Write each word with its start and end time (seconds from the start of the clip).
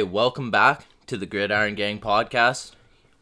Okay, 0.00 0.08
welcome 0.08 0.50
back 0.50 0.86
to 1.04 1.18
the 1.18 1.26
Gridiron 1.26 1.74
Gang 1.74 2.00
podcast. 2.00 2.72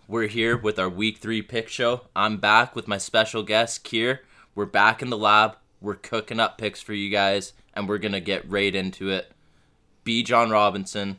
We're 0.07 0.29
here 0.29 0.57
with 0.57 0.79
our 0.79 0.89
week 0.89 1.19
three 1.19 1.43
pick 1.43 1.69
show. 1.69 2.03
I'm 2.15 2.37
back 2.37 2.77
with 2.77 2.87
my 2.87 2.99
special 2.99 3.43
guest, 3.43 3.83
Kier. 3.83 4.21
We're 4.55 4.65
back 4.65 5.03
in 5.03 5.11
the 5.11 5.19
lab. 5.19 5.57
We're 5.81 5.97
cooking 5.97 6.39
up 6.39 6.57
picks 6.57 6.81
for 6.81 6.93
you 6.95 7.11
guys, 7.11 7.53
and 7.75 7.89
we're 7.89 7.99
going 7.99 8.13
to 8.13 8.21
get 8.21 8.49
right 8.49 8.73
into 8.73 9.11
it. 9.11 9.33
Bijan 10.05 10.53
Robinson, 10.53 11.19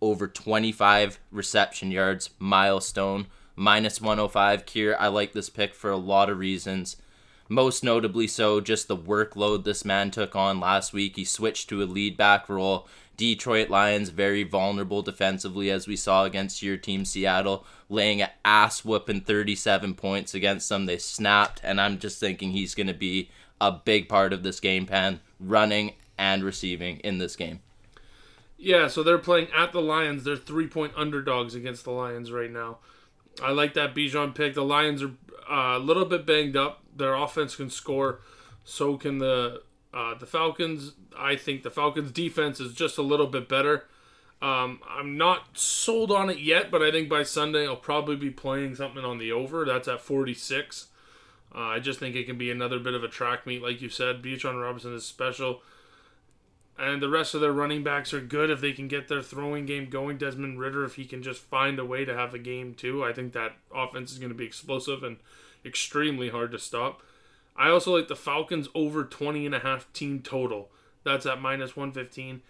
over 0.00 0.26
25 0.26 1.20
reception 1.30 1.92
yards, 1.92 2.30
milestone, 2.40 3.28
minus 3.54 4.00
105. 4.00 4.66
Kier, 4.66 4.96
I 4.98 5.06
like 5.06 5.32
this 5.32 5.48
pick 5.48 5.74
for 5.74 5.90
a 5.90 5.96
lot 5.96 6.28
of 6.28 6.40
reasons. 6.40 6.96
Most 7.48 7.84
notably, 7.84 8.26
so 8.26 8.60
just 8.60 8.88
the 8.88 8.96
workload 8.96 9.62
this 9.62 9.84
man 9.84 10.10
took 10.10 10.34
on 10.34 10.58
last 10.58 10.92
week. 10.92 11.14
He 11.14 11.24
switched 11.24 11.68
to 11.68 11.84
a 11.84 11.84
lead 11.84 12.16
back 12.16 12.48
role 12.48 12.88
Detroit 13.18 13.68
Lions 13.68 14.10
very 14.10 14.44
vulnerable 14.44 15.02
defensively, 15.02 15.70
as 15.70 15.88
we 15.88 15.96
saw 15.96 16.24
against 16.24 16.62
your 16.62 16.76
team 16.76 17.04
Seattle, 17.04 17.66
laying 17.88 18.22
an 18.22 18.30
ass 18.44 18.84
whooping 18.84 19.22
37 19.22 19.94
points 19.94 20.34
against 20.34 20.68
them. 20.68 20.86
They 20.86 20.98
snapped, 20.98 21.60
and 21.64 21.80
I'm 21.80 21.98
just 21.98 22.20
thinking 22.20 22.52
he's 22.52 22.76
going 22.76 22.86
to 22.86 22.94
be 22.94 23.28
a 23.60 23.72
big 23.72 24.08
part 24.08 24.32
of 24.32 24.44
this 24.44 24.60
game 24.60 24.86
plan, 24.86 25.20
running 25.40 25.94
and 26.16 26.44
receiving 26.44 26.98
in 26.98 27.18
this 27.18 27.34
game. 27.34 27.58
Yeah, 28.56 28.86
so 28.86 29.02
they're 29.02 29.18
playing 29.18 29.48
at 29.54 29.72
the 29.72 29.82
Lions. 29.82 30.22
They're 30.22 30.36
three 30.36 30.68
point 30.68 30.92
underdogs 30.96 31.56
against 31.56 31.84
the 31.84 31.90
Lions 31.90 32.30
right 32.30 32.50
now. 32.50 32.78
I 33.42 33.50
like 33.50 33.74
that 33.74 33.96
Bijan 33.96 34.32
pick. 34.32 34.54
The 34.54 34.64
Lions 34.64 35.02
are 35.02 35.10
uh, 35.50 35.76
a 35.76 35.80
little 35.80 36.04
bit 36.04 36.24
banged 36.24 36.56
up. 36.56 36.82
Their 36.96 37.14
offense 37.14 37.56
can 37.56 37.68
score, 37.68 38.20
so 38.64 38.96
can 38.96 39.18
the 39.18 39.62
uh, 39.92 40.14
the 40.14 40.26
Falcons, 40.26 40.92
I 41.16 41.36
think 41.36 41.62
the 41.62 41.70
Falcons' 41.70 42.12
defense 42.12 42.60
is 42.60 42.74
just 42.74 42.98
a 42.98 43.02
little 43.02 43.26
bit 43.26 43.48
better. 43.48 43.84
Um, 44.40 44.80
I'm 44.88 45.16
not 45.16 45.58
sold 45.58 46.12
on 46.12 46.30
it 46.30 46.38
yet, 46.38 46.70
but 46.70 46.82
I 46.82 46.90
think 46.90 47.08
by 47.08 47.22
Sunday 47.24 47.66
I'll 47.66 47.76
probably 47.76 48.16
be 48.16 48.30
playing 48.30 48.76
something 48.76 49.04
on 49.04 49.18
the 49.18 49.32
over. 49.32 49.64
That's 49.64 49.88
at 49.88 50.00
46. 50.00 50.88
Uh, 51.54 51.58
I 51.60 51.78
just 51.80 51.98
think 51.98 52.14
it 52.14 52.26
can 52.26 52.38
be 52.38 52.50
another 52.50 52.78
bit 52.78 52.94
of 52.94 53.02
a 53.02 53.08
track 53.08 53.46
meet, 53.46 53.62
like 53.62 53.80
you 53.80 53.88
said. 53.88 54.22
Bijan 54.22 54.62
Robinson 54.62 54.94
is 54.94 55.06
special, 55.06 55.62
and 56.78 57.02
the 57.02 57.08
rest 57.08 57.34
of 57.34 57.40
their 57.40 57.52
running 57.52 57.82
backs 57.82 58.12
are 58.12 58.20
good 58.20 58.50
if 58.50 58.60
they 58.60 58.72
can 58.72 58.86
get 58.86 59.08
their 59.08 59.22
throwing 59.22 59.64
game 59.64 59.88
going. 59.88 60.18
Desmond 60.18 60.60
Ridder, 60.60 60.84
if 60.84 60.94
he 60.94 61.06
can 61.06 61.22
just 61.22 61.40
find 61.40 61.78
a 61.78 61.84
way 61.84 62.04
to 62.04 62.14
have 62.14 62.34
a 62.34 62.38
game 62.38 62.74
too, 62.74 63.02
I 63.02 63.12
think 63.12 63.32
that 63.32 63.56
offense 63.74 64.12
is 64.12 64.18
going 64.18 64.30
to 64.30 64.38
be 64.38 64.44
explosive 64.44 65.02
and 65.02 65.16
extremely 65.64 66.28
hard 66.28 66.52
to 66.52 66.58
stop. 66.58 67.02
I 67.58 67.70
also 67.70 67.94
like 67.96 68.06
the 68.06 68.16
Falcons 68.16 68.68
over 68.74 69.04
20 69.04 69.44
and 69.44 69.54
a 69.54 69.58
half 69.58 69.92
team 69.92 70.20
total. 70.20 70.70
That's 71.04 71.26
at 71.26 71.42
minus 71.42 71.76
115. 71.76 72.42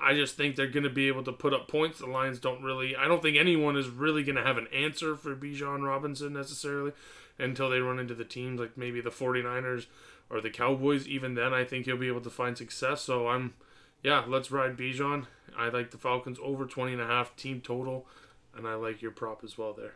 I 0.00 0.14
just 0.14 0.36
think 0.36 0.56
they're 0.56 0.66
going 0.66 0.84
to 0.84 0.90
be 0.90 1.08
able 1.08 1.22
to 1.24 1.32
put 1.32 1.54
up 1.54 1.68
points. 1.68 1.98
The 1.98 2.06
Lions 2.06 2.40
don't 2.40 2.62
really, 2.62 2.96
I 2.96 3.06
don't 3.06 3.22
think 3.22 3.36
anyone 3.36 3.76
is 3.76 3.88
really 3.88 4.22
going 4.22 4.36
to 4.36 4.44
have 4.44 4.58
an 4.58 4.68
answer 4.72 5.16
for 5.16 5.34
Bijan 5.34 5.84
Robinson 5.84 6.32
necessarily 6.32 6.92
until 7.38 7.70
they 7.70 7.80
run 7.80 7.98
into 7.98 8.14
the 8.14 8.24
teams 8.24 8.60
like 8.60 8.76
maybe 8.76 9.00
the 9.00 9.10
49ers 9.10 9.86
or 10.30 10.40
the 10.40 10.50
Cowboys. 10.50 11.06
Even 11.06 11.34
then, 11.34 11.54
I 11.54 11.64
think 11.64 11.86
he'll 11.86 11.96
be 11.96 12.08
able 12.08 12.20
to 12.20 12.30
find 12.30 12.56
success. 12.58 13.02
So 13.02 13.28
I'm, 13.28 13.54
yeah, 14.02 14.24
let's 14.26 14.50
ride 14.50 14.76
Bijan. 14.76 15.26
I 15.56 15.68
like 15.68 15.90
the 15.90 15.98
Falcons 15.98 16.38
over 16.42 16.66
20 16.66 16.92
and 16.92 17.02
a 17.02 17.06
half 17.06 17.34
team 17.36 17.60
total, 17.60 18.06
and 18.56 18.66
I 18.66 18.74
like 18.74 19.02
your 19.02 19.10
prop 19.10 19.42
as 19.44 19.58
well 19.58 19.72
there. 19.72 19.94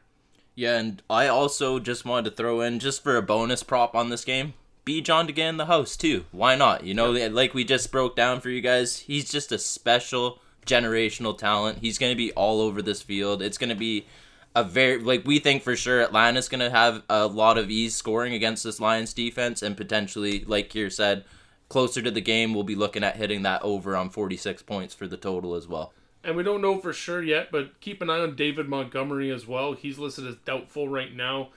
Yeah, 0.55 0.79
and 0.79 1.03
I 1.09 1.29
also 1.29 1.79
just 1.79 2.05
wanted 2.05 2.31
to 2.31 2.37
throw 2.37 2.61
in 2.61 2.79
just 2.79 3.03
for 3.03 3.17
a 3.17 3.23
bonus 3.23 3.63
prop 3.63 3.95
on 3.95 4.11
this 4.11 4.25
game. 4.25 4.55
Bijan 4.85 5.05
John 5.05 5.31
in 5.31 5.57
the 5.57 5.67
host 5.67 6.01
too. 6.01 6.25
Why 6.33 6.57
not? 6.57 6.85
You 6.85 6.95
know, 6.95 7.13
like 7.13 7.55
we 7.55 7.65
just 7.65 7.93
broke 7.93 8.17
down 8.17 8.41
for 8.41 8.51
you 8.51 8.61
guys, 8.61 8.99
he's 8.99 9.31
just 9.31 9.53
a 9.53 9.59
special 9.59 10.41
generational 10.67 11.37
talent. 11.37 11.79
He's 11.79 11.99
going 11.99 12.13
to 12.13 12.17
be 12.17 12.33
all 12.33 12.61
over 12.61 12.83
this 12.83 13.03
field. 13.03 13.43
It's 13.43 13.59
going 13.59 13.71
to 13.71 13.77
be 13.77 14.07
a 14.55 14.63
very 14.63 14.99
like 14.99 15.25
we 15.25 15.39
think 15.39 15.63
for 15.63 15.77
sure 15.77 16.03
Atlanta's 16.03 16.49
going 16.49 16.61
to 16.61 16.71
have 16.71 17.03
a 17.09 17.27
lot 17.27 17.59
of 17.59 17.71
ease 17.71 17.97
scoring 17.97 18.35
against 18.35 18.65
this 18.65 18.81
Lions 18.81 19.15
defense 19.15 19.63
and 19.63 19.77
potentially 19.77 20.45
like 20.45 20.71
Kier 20.71 20.93
said, 20.93 21.25
closer 21.69 22.03
to 22.03 22.11
the 22.11 22.21
game 22.21 22.53
we'll 22.53 22.63
be 22.63 22.75
looking 22.75 23.03
at 23.03 23.17
hitting 23.17 23.43
that 23.43 23.63
over 23.63 23.97
on 23.97 24.11
46 24.11 24.63
points 24.65 24.95
for 24.95 25.07
the 25.07 25.17
total 25.17 25.55
as 25.55 25.67
well 25.67 25.95
and 26.25 26.37
we 26.37 26.43
don't 26.43 26.63
know 26.63 26.79
for 26.79 26.93
sure 26.93 27.23
yet, 27.23 27.51
but 27.51 27.81
keep 27.81 28.01
an 28.01 28.11
eye 28.11 28.21
on 28.21 28.37
David 28.37 28.69
Montgomery 28.69 29.31
as 29.31 29.47
well. 29.47 29.73
He's 29.73 29.99
listed 29.99 30.27
as 30.27 30.37
doubtful 30.37 30.89
right 30.89 31.15
now. 31.15 31.49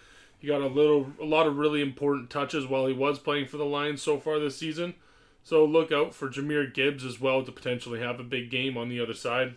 He 0.45 0.51
got 0.51 0.61
a 0.61 0.67
little, 0.67 1.07
a 1.19 1.25
lot 1.25 1.47
of 1.47 1.57
really 1.57 1.81
important 1.81 2.29
touches 2.29 2.67
while 2.67 2.85
he 2.85 2.94
was 2.94 3.17
playing 3.17 3.47
for 3.47 3.57
the 3.57 3.66
Lions 3.66 4.03
so 4.03 4.19
far 4.19 4.38
this 4.38 4.56
season. 4.56 4.94
So 5.44 5.66
look 5.66 5.91
out 5.91 6.13
for 6.13 6.29
Jahmyr 6.29 6.72
Gibbs 6.72 7.03
as 7.03 7.19
well 7.19 7.44
to 7.44 7.51
potentially 7.51 8.00
have 8.00 8.19
a 8.19 8.23
big 8.23 8.51
game 8.51 8.78
on 8.78 8.88
the 8.88 9.00
other 9.00 9.16
side. 9.16 9.55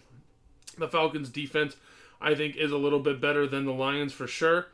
The 0.78 0.88
Falcons' 0.88 1.28
defense, 1.28 1.76
I 2.22 2.34
think, 2.34 2.56
is 2.56 2.72
a 2.72 2.78
little 2.78 3.00
bit 3.00 3.20
better 3.20 3.46
than 3.46 3.66
the 3.66 3.72
Lions 3.72 4.14
for 4.14 4.26
sure. 4.26 4.68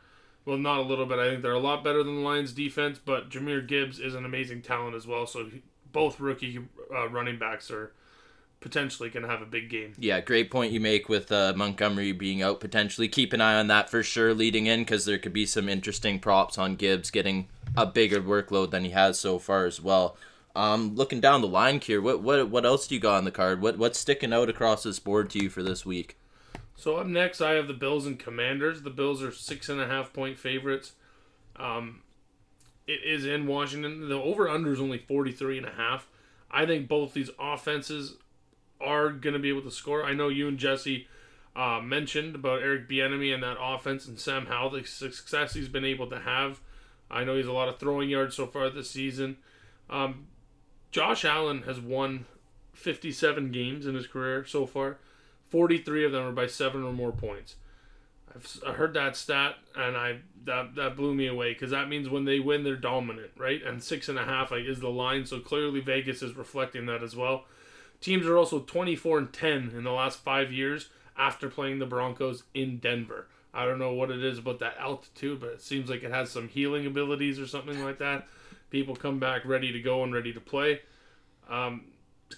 Well, 0.45 0.57
not 0.57 0.77
a 0.77 0.83
little 0.83 1.05
bit. 1.05 1.19
I 1.19 1.31
think 1.31 1.41
they're 1.41 1.51
a 1.51 1.59
lot 1.59 1.83
better 1.83 2.01
than 2.01 2.15
the 2.15 2.21
Lions' 2.21 2.53
defense, 2.53 2.97
but 2.97 3.29
Jahmyr 3.29 3.67
Gibbs 3.67 3.99
is 3.99 4.15
an 4.15 4.23
amazing 4.23 4.61
talent 4.61 4.95
as 4.95 5.05
well. 5.05 5.27
So 5.27 5.49
both 5.91 6.21
rookie 6.21 6.59
uh, 6.95 7.09
running 7.09 7.37
backs 7.37 7.69
are 7.69 7.91
potentially 8.65 9.11
going 9.11 9.21
to 9.21 9.29
have 9.29 9.43
a 9.43 9.45
big 9.45 9.69
game. 9.69 9.93
Yeah, 9.95 10.19
great 10.21 10.49
point 10.49 10.71
you 10.71 10.79
make 10.79 11.07
with 11.07 11.31
uh, 11.31 11.53
Montgomery 11.55 12.11
being 12.13 12.41
out 12.41 12.59
potentially. 12.59 13.07
Keep 13.07 13.31
an 13.31 13.39
eye 13.39 13.59
on 13.59 13.67
that 13.67 13.91
for 13.91 14.01
sure 14.01 14.33
leading 14.33 14.65
in 14.65 14.79
because 14.79 15.05
there 15.05 15.19
could 15.19 15.33
be 15.33 15.45
some 15.45 15.69
interesting 15.69 16.17
props 16.17 16.57
on 16.57 16.75
Gibbs 16.75 17.11
getting 17.11 17.47
a 17.77 17.85
bigger 17.85 18.19
workload 18.19 18.71
than 18.71 18.83
he 18.83 18.89
has 18.89 19.19
so 19.19 19.37
far 19.37 19.67
as 19.67 19.79
well. 19.79 20.17
Um, 20.55 20.95
looking 20.95 21.21
down 21.21 21.41
the 21.41 21.47
line 21.47 21.79
here, 21.79 22.01
what 22.01 22.23
what 22.23 22.49
what 22.49 22.65
else 22.65 22.87
do 22.87 22.95
you 22.95 23.01
got 23.01 23.17
on 23.17 23.25
the 23.25 23.29
card? 23.29 23.61
What 23.61 23.77
what's 23.77 23.99
sticking 23.99 24.33
out 24.33 24.49
across 24.49 24.81
this 24.81 24.97
board 24.97 25.29
to 25.29 25.43
you 25.43 25.51
for 25.51 25.61
this 25.61 25.85
week? 25.85 26.17
So 26.75 26.95
up 26.95 27.05
next, 27.05 27.41
I 27.41 27.51
have 27.51 27.67
the 27.67 27.73
Bills 27.75 28.07
and 28.07 28.17
Commanders. 28.17 28.81
The 28.81 28.89
Bills 28.89 29.21
are 29.21 29.31
six 29.31 29.69
and 29.69 29.79
a 29.79 29.85
half 29.85 30.11
point 30.11 30.39
favorites. 30.39 30.93
Um, 31.55 32.01
it 32.87 33.01
is 33.05 33.27
in 33.27 33.45
Washington. 33.45 34.09
The 34.09 34.15
over 34.15 34.49
under 34.49 34.73
is 34.73 34.81
only 34.81 34.97
43 34.97 35.59
and 35.59 35.67
a 35.67 35.73
half. 35.73 36.07
I 36.49 36.65
think 36.65 36.87
both 36.87 37.13
these 37.13 37.29
offenses 37.37 38.15
are 38.81 39.09
going 39.09 39.33
to 39.33 39.39
be 39.39 39.49
able 39.49 39.61
to 39.61 39.71
score. 39.71 40.03
I 40.03 40.13
know 40.13 40.27
you 40.27 40.47
and 40.47 40.57
Jesse 40.57 41.07
uh, 41.55 41.79
mentioned 41.81 42.35
about 42.35 42.61
Eric 42.61 42.89
Bieniemy 42.89 43.33
and 43.33 43.43
that 43.43 43.57
offense 43.59 44.07
and 44.07 44.19
Sam 44.19 44.47
Howell, 44.47 44.71
the 44.71 44.83
success 44.83 45.53
he's 45.53 45.69
been 45.69 45.85
able 45.85 46.09
to 46.09 46.19
have. 46.19 46.59
I 47.09 47.23
know 47.23 47.35
he's 47.35 47.47
a 47.47 47.53
lot 47.53 47.69
of 47.69 47.79
throwing 47.79 48.09
yards 48.09 48.35
so 48.35 48.47
far 48.47 48.69
this 48.69 48.89
season. 48.89 49.37
Um, 49.89 50.27
Josh 50.91 51.23
Allen 51.23 51.63
has 51.63 51.79
won 51.79 52.25
57 52.73 53.51
games 53.51 53.85
in 53.85 53.95
his 53.95 54.07
career 54.07 54.45
so 54.45 54.65
far. 54.65 54.97
43 55.49 56.05
of 56.05 56.11
them 56.11 56.25
are 56.25 56.31
by 56.31 56.47
seven 56.47 56.83
or 56.83 56.91
more 56.91 57.11
points. 57.11 57.55
I've 58.35 58.75
heard 58.75 58.93
that 58.95 59.15
stat 59.15 59.55
and 59.75 59.95
I 59.95 60.19
that 60.43 60.75
that 60.75 60.97
blew 60.97 61.13
me 61.13 61.27
away 61.27 61.53
because 61.53 61.71
that 61.71 61.87
means 61.87 62.09
when 62.09 62.25
they 62.25 62.39
win 62.39 62.63
they're 62.63 62.75
dominant, 62.75 63.31
right? 63.37 63.63
And 63.63 63.81
six 63.81 64.09
and 64.09 64.19
a 64.19 64.25
half 64.25 64.51
is 64.51 64.81
the 64.81 64.89
line, 64.89 65.25
so 65.25 65.39
clearly 65.39 65.79
Vegas 65.79 66.21
is 66.21 66.35
reflecting 66.35 66.85
that 66.87 67.01
as 67.01 67.15
well. 67.15 67.45
Teams 68.01 68.25
are 68.25 68.37
also 68.37 68.59
24 68.59 69.17
and 69.17 69.33
10 69.33 69.71
in 69.75 69.83
the 69.83 69.91
last 69.91 70.19
five 70.19 70.51
years 70.51 70.89
after 71.17 71.49
playing 71.49 71.79
the 71.79 71.85
Broncos 71.85 72.43
in 72.53 72.77
Denver. 72.77 73.27
I 73.53 73.65
don't 73.65 73.79
know 73.79 73.93
what 73.93 74.11
it 74.11 74.23
is 74.23 74.37
about 74.37 74.59
that 74.59 74.75
altitude, 74.79 75.39
but 75.39 75.49
it 75.49 75.61
seems 75.61 75.89
like 75.89 76.03
it 76.03 76.11
has 76.11 76.29
some 76.29 76.49
healing 76.49 76.85
abilities 76.85 77.39
or 77.39 77.47
something 77.47 77.83
like 77.83 77.99
that. 77.99 78.27
People 78.69 78.95
come 78.95 79.17
back 79.17 79.45
ready 79.45 79.71
to 79.71 79.79
go 79.79 80.03
and 80.03 80.13
ready 80.13 80.33
to 80.33 80.41
play. 80.41 80.81
Um, 81.49 81.85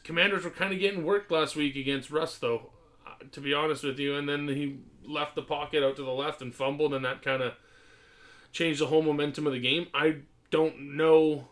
Commanders 0.03 0.43
were 0.43 0.51
kind 0.51 0.73
of 0.73 0.79
getting 0.79 1.03
worked 1.03 1.31
last 1.31 1.55
week 1.55 1.75
against 1.75 2.11
Russ, 2.11 2.37
though, 2.37 2.69
uh, 3.05 3.11
to 3.31 3.41
be 3.41 3.53
honest 3.53 3.83
with 3.83 3.97
you. 3.97 4.15
And 4.15 4.29
then 4.29 4.47
he 4.47 4.77
left 5.03 5.35
the 5.35 5.41
pocket 5.41 5.83
out 5.83 5.95
to 5.95 6.03
the 6.03 6.11
left 6.11 6.41
and 6.41 6.53
fumbled, 6.53 6.93
and 6.93 7.03
that 7.03 7.23
kind 7.23 7.41
of 7.41 7.53
changed 8.51 8.79
the 8.79 8.87
whole 8.87 9.01
momentum 9.01 9.47
of 9.47 9.53
the 9.53 9.59
game. 9.59 9.87
I 9.93 10.17
don't 10.51 10.95
know 10.95 11.47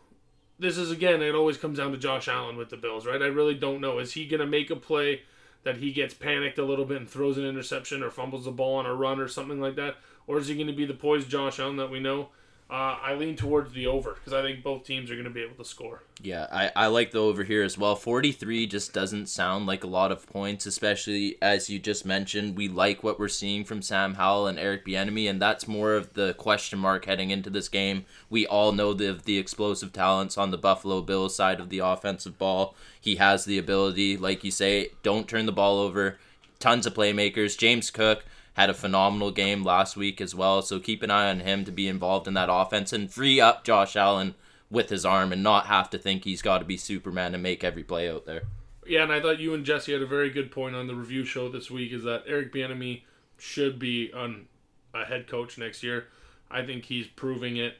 this 0.58 0.78
is 0.78 0.90
again, 0.90 1.22
it 1.22 1.34
always 1.34 1.56
comes 1.56 1.78
down 1.78 1.92
to 1.92 1.98
Josh 1.98 2.28
Allen 2.28 2.56
with 2.56 2.70
the 2.70 2.76
Bills, 2.76 3.06
right? 3.06 3.20
I 3.20 3.26
really 3.26 3.54
don't 3.54 3.80
know. 3.80 3.98
Is 3.98 4.12
he 4.12 4.26
going 4.26 4.40
to 4.40 4.46
make 4.46 4.70
a 4.70 4.76
play 4.76 5.22
that 5.64 5.78
he 5.78 5.92
gets 5.92 6.14
panicked 6.14 6.58
a 6.58 6.64
little 6.64 6.84
bit 6.84 6.98
and 6.98 7.08
throws 7.08 7.36
an 7.38 7.44
interception 7.44 8.02
or 8.02 8.10
fumbles 8.10 8.44
the 8.44 8.50
ball 8.50 8.76
on 8.76 8.86
a 8.86 8.94
run 8.94 9.20
or 9.20 9.28
something 9.28 9.60
like 9.60 9.76
that? 9.76 9.96
Or 10.26 10.38
is 10.38 10.48
he 10.48 10.54
going 10.54 10.66
to 10.68 10.72
be 10.72 10.86
the 10.86 10.94
poised 10.94 11.28
Josh 11.28 11.58
Allen 11.58 11.76
that 11.76 11.90
we 11.90 12.00
know? 12.00 12.28
Uh, 12.68 12.98
I 13.00 13.14
lean 13.14 13.36
towards 13.36 13.72
the 13.72 13.86
over 13.86 14.14
because 14.14 14.32
I 14.32 14.42
think 14.42 14.64
both 14.64 14.82
teams 14.82 15.08
are 15.08 15.14
going 15.14 15.24
to 15.24 15.30
be 15.30 15.40
able 15.42 15.54
to 15.54 15.64
score. 15.64 16.02
Yeah, 16.20 16.48
I, 16.50 16.72
I 16.74 16.86
like 16.88 17.12
the 17.12 17.20
over 17.20 17.44
here 17.44 17.62
as 17.62 17.78
well. 17.78 17.94
43 17.94 18.66
just 18.66 18.92
doesn't 18.92 19.28
sound 19.28 19.66
like 19.66 19.84
a 19.84 19.88
lot 19.88 20.10
of 20.10 20.26
points, 20.26 20.66
especially 20.66 21.38
as 21.40 21.70
you 21.70 21.78
just 21.78 22.04
mentioned. 22.04 22.56
We 22.56 22.66
like 22.66 23.04
what 23.04 23.20
we're 23.20 23.28
seeing 23.28 23.64
from 23.64 23.82
Sam 23.82 24.14
Howell 24.14 24.48
and 24.48 24.58
Eric 24.58 24.84
Bieniemy, 24.84 25.30
and 25.30 25.40
that's 25.40 25.68
more 25.68 25.94
of 25.94 26.14
the 26.14 26.34
question 26.34 26.80
mark 26.80 27.04
heading 27.04 27.30
into 27.30 27.50
this 27.50 27.68
game. 27.68 28.04
We 28.28 28.48
all 28.48 28.72
know 28.72 28.92
the 28.92 29.12
the 29.12 29.38
explosive 29.38 29.92
talents 29.92 30.36
on 30.36 30.50
the 30.50 30.58
Buffalo 30.58 31.02
Bills 31.02 31.36
side 31.36 31.60
of 31.60 31.68
the 31.68 31.78
offensive 31.78 32.36
ball. 32.36 32.74
He 33.00 33.14
has 33.16 33.44
the 33.44 33.58
ability, 33.58 34.16
like 34.16 34.42
you 34.42 34.50
say, 34.50 34.90
don't 35.04 35.28
turn 35.28 35.46
the 35.46 35.52
ball 35.52 35.78
over. 35.78 36.18
Tons 36.58 36.84
of 36.84 36.94
playmakers. 36.94 37.56
James 37.56 37.90
Cook 37.92 38.24
had 38.56 38.70
a 38.70 38.74
phenomenal 38.74 39.30
game 39.30 39.62
last 39.62 39.96
week 39.96 40.18
as 40.18 40.34
well. 40.34 40.62
So 40.62 40.80
keep 40.80 41.02
an 41.02 41.10
eye 41.10 41.28
on 41.28 41.40
him 41.40 41.66
to 41.66 41.70
be 41.70 41.86
involved 41.86 42.26
in 42.26 42.32
that 42.34 42.48
offense 42.50 42.90
and 42.90 43.12
free 43.12 43.38
up 43.38 43.64
Josh 43.64 43.96
Allen 43.96 44.34
with 44.70 44.88
his 44.88 45.04
arm 45.04 45.30
and 45.30 45.42
not 45.42 45.66
have 45.66 45.90
to 45.90 45.98
think 45.98 46.24
he's 46.24 46.40
got 46.40 46.58
to 46.58 46.64
be 46.64 46.78
Superman 46.78 47.34
and 47.34 47.42
make 47.42 47.62
every 47.62 47.84
play 47.84 48.10
out 48.10 48.24
there. 48.24 48.44
Yeah, 48.86 49.02
and 49.02 49.12
I 49.12 49.20
thought 49.20 49.40
you 49.40 49.52
and 49.52 49.64
Jesse 49.64 49.92
had 49.92 50.00
a 50.00 50.06
very 50.06 50.30
good 50.30 50.50
point 50.50 50.74
on 50.74 50.86
the 50.86 50.94
review 50.94 51.24
show 51.24 51.50
this 51.50 51.70
week. 51.70 51.92
Is 51.92 52.04
that 52.04 52.24
Eric 52.26 52.52
Bieniemy 52.52 53.02
should 53.36 53.78
be 53.78 54.10
on 54.12 54.46
a 54.94 55.04
head 55.04 55.26
coach 55.26 55.58
next 55.58 55.82
year? 55.82 56.06
I 56.50 56.64
think 56.64 56.86
he's 56.86 57.06
proving 57.08 57.58
it 57.58 57.74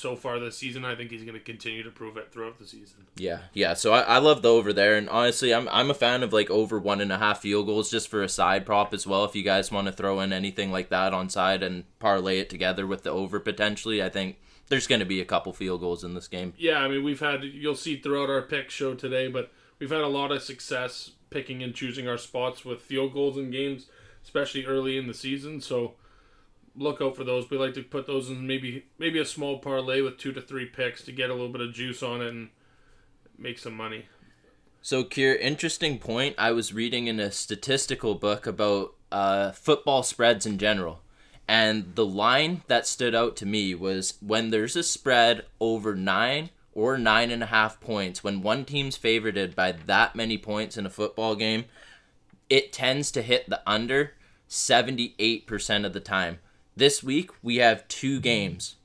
so 0.00 0.16
far 0.16 0.38
this 0.38 0.56
season. 0.56 0.84
I 0.84 0.94
think 0.94 1.10
he's 1.10 1.22
going 1.22 1.34
to 1.34 1.40
continue 1.40 1.82
to 1.82 1.90
prove 1.90 2.16
it 2.16 2.32
throughout 2.32 2.58
the 2.58 2.66
season. 2.66 3.06
Yeah, 3.16 3.40
yeah. 3.52 3.74
So 3.74 3.92
I, 3.92 4.00
I 4.00 4.18
love 4.18 4.42
the 4.42 4.48
over 4.48 4.72
there, 4.72 4.96
and 4.96 5.08
honestly, 5.08 5.54
I'm 5.54 5.68
I'm 5.68 5.90
a 5.90 5.94
fan 5.94 6.22
of 6.22 6.32
like 6.32 6.50
over 6.50 6.78
one 6.78 7.00
and 7.00 7.12
a 7.12 7.18
half 7.18 7.40
field 7.40 7.66
goals 7.66 7.90
just 7.90 8.08
for 8.08 8.22
a 8.22 8.28
side 8.28 8.66
prop 8.66 8.92
as 8.94 9.06
well. 9.06 9.24
If 9.24 9.36
you 9.36 9.42
guys 9.42 9.70
want 9.70 9.86
to 9.86 9.92
throw 9.92 10.20
in 10.20 10.32
anything 10.32 10.72
like 10.72 10.88
that 10.88 11.12
on 11.12 11.28
side 11.28 11.62
and 11.62 11.84
parlay 11.98 12.38
it 12.38 12.50
together 12.50 12.86
with 12.86 13.02
the 13.02 13.10
over 13.10 13.38
potentially, 13.38 14.02
I 14.02 14.08
think 14.08 14.38
there's 14.68 14.86
going 14.86 15.00
to 15.00 15.06
be 15.06 15.20
a 15.20 15.26
couple 15.26 15.52
field 15.52 15.80
goals 15.80 16.02
in 16.02 16.14
this 16.14 16.28
game. 16.28 16.54
Yeah, 16.56 16.78
I 16.78 16.88
mean 16.88 17.04
we've 17.04 17.20
had 17.20 17.44
you'll 17.44 17.74
see 17.74 17.96
throughout 17.96 18.30
our 18.30 18.42
pick 18.42 18.70
show 18.70 18.94
today, 18.94 19.28
but 19.28 19.52
we've 19.78 19.90
had 19.90 20.00
a 20.00 20.08
lot 20.08 20.32
of 20.32 20.42
success 20.42 21.12
picking 21.28 21.62
and 21.62 21.74
choosing 21.74 22.08
our 22.08 22.18
spots 22.18 22.64
with 22.64 22.80
field 22.80 23.12
goals 23.12 23.36
in 23.36 23.50
games, 23.50 23.86
especially 24.24 24.66
early 24.66 24.96
in 24.96 25.06
the 25.06 25.14
season. 25.14 25.60
So 25.60 25.94
look 26.76 27.00
out 27.00 27.16
for 27.16 27.24
those. 27.24 27.50
We 27.50 27.58
like 27.58 27.74
to 27.74 27.82
put 27.82 28.06
those 28.06 28.30
in 28.30 28.46
maybe 28.46 28.86
maybe 28.98 29.18
a 29.18 29.24
small 29.24 29.58
parlay 29.58 30.00
with 30.00 30.18
two 30.18 30.32
to 30.32 30.40
three 30.40 30.66
picks 30.66 31.02
to 31.04 31.12
get 31.12 31.30
a 31.30 31.34
little 31.34 31.48
bit 31.48 31.60
of 31.60 31.72
juice 31.72 32.02
on 32.02 32.22
it 32.22 32.28
and 32.28 32.48
make 33.38 33.58
some 33.58 33.76
money. 33.76 34.06
So, 34.82 35.04
Kier, 35.04 35.38
interesting 35.38 35.98
point. 35.98 36.36
I 36.38 36.52
was 36.52 36.72
reading 36.72 37.06
in 37.06 37.20
a 37.20 37.30
statistical 37.30 38.14
book 38.14 38.46
about 38.46 38.94
uh, 39.12 39.52
football 39.52 40.02
spreads 40.02 40.46
in 40.46 40.56
general. 40.56 41.02
And 41.46 41.96
the 41.96 42.06
line 42.06 42.62
that 42.68 42.86
stood 42.86 43.14
out 43.14 43.36
to 43.36 43.46
me 43.46 43.74
was 43.74 44.14
when 44.20 44.50
there's 44.50 44.76
a 44.76 44.82
spread 44.82 45.44
over 45.58 45.96
nine 45.96 46.50
or 46.72 46.96
nine 46.96 47.30
and 47.30 47.42
a 47.42 47.46
half 47.46 47.80
points, 47.80 48.22
when 48.22 48.40
one 48.40 48.64
team's 48.64 48.96
favored 48.96 49.56
by 49.56 49.72
that 49.72 50.14
many 50.14 50.38
points 50.38 50.76
in 50.76 50.86
a 50.86 50.90
football 50.90 51.34
game, 51.34 51.64
it 52.48 52.72
tends 52.72 53.10
to 53.10 53.22
hit 53.22 53.50
the 53.50 53.60
under 53.66 54.12
78% 54.48 55.84
of 55.84 55.92
the 55.92 56.00
time. 56.00 56.38
This 56.80 57.02
week, 57.02 57.30
we 57.42 57.56
have 57.56 57.86
two 57.88 58.20
games 58.20 58.76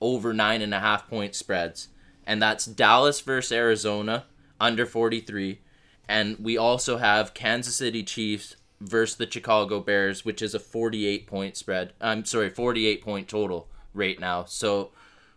over 0.00 0.32
nine 0.32 0.62
and 0.62 0.72
a 0.72 0.80
half 0.80 1.06
point 1.10 1.34
spreads, 1.34 1.88
and 2.26 2.40
that's 2.40 2.64
Dallas 2.64 3.20
versus 3.20 3.52
Arizona 3.52 4.24
under 4.58 4.86
43, 4.86 5.60
and 6.08 6.38
we 6.38 6.56
also 6.56 6.96
have 6.96 7.34
Kansas 7.34 7.76
City 7.76 8.02
Chiefs 8.02 8.56
versus 8.80 9.18
the 9.18 9.30
Chicago 9.30 9.80
Bears, 9.80 10.24
which 10.24 10.40
is 10.40 10.54
a 10.54 10.58
48 10.58 11.26
point 11.26 11.58
spread. 11.58 11.92
I'm 12.00 12.24
sorry, 12.24 12.48
48 12.48 13.04
point 13.04 13.28
total 13.28 13.68
right 13.92 14.18
now. 14.18 14.46
So, 14.46 14.92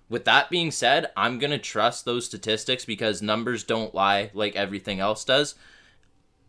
with 0.07 0.23
that 0.23 0.49
being 0.49 0.71
said, 0.71 1.11
I'm 1.17 1.39
going 1.39 1.51
to 1.51 1.57
trust 1.57 2.05
those 2.05 2.25
statistics 2.25 2.85
because 2.85 3.21
numbers 3.21 3.65
don't 3.65 3.93
lie 3.93 4.31
like 4.33 4.55
everything 4.55 5.01
else 5.01 5.25
does. 5.25 5.55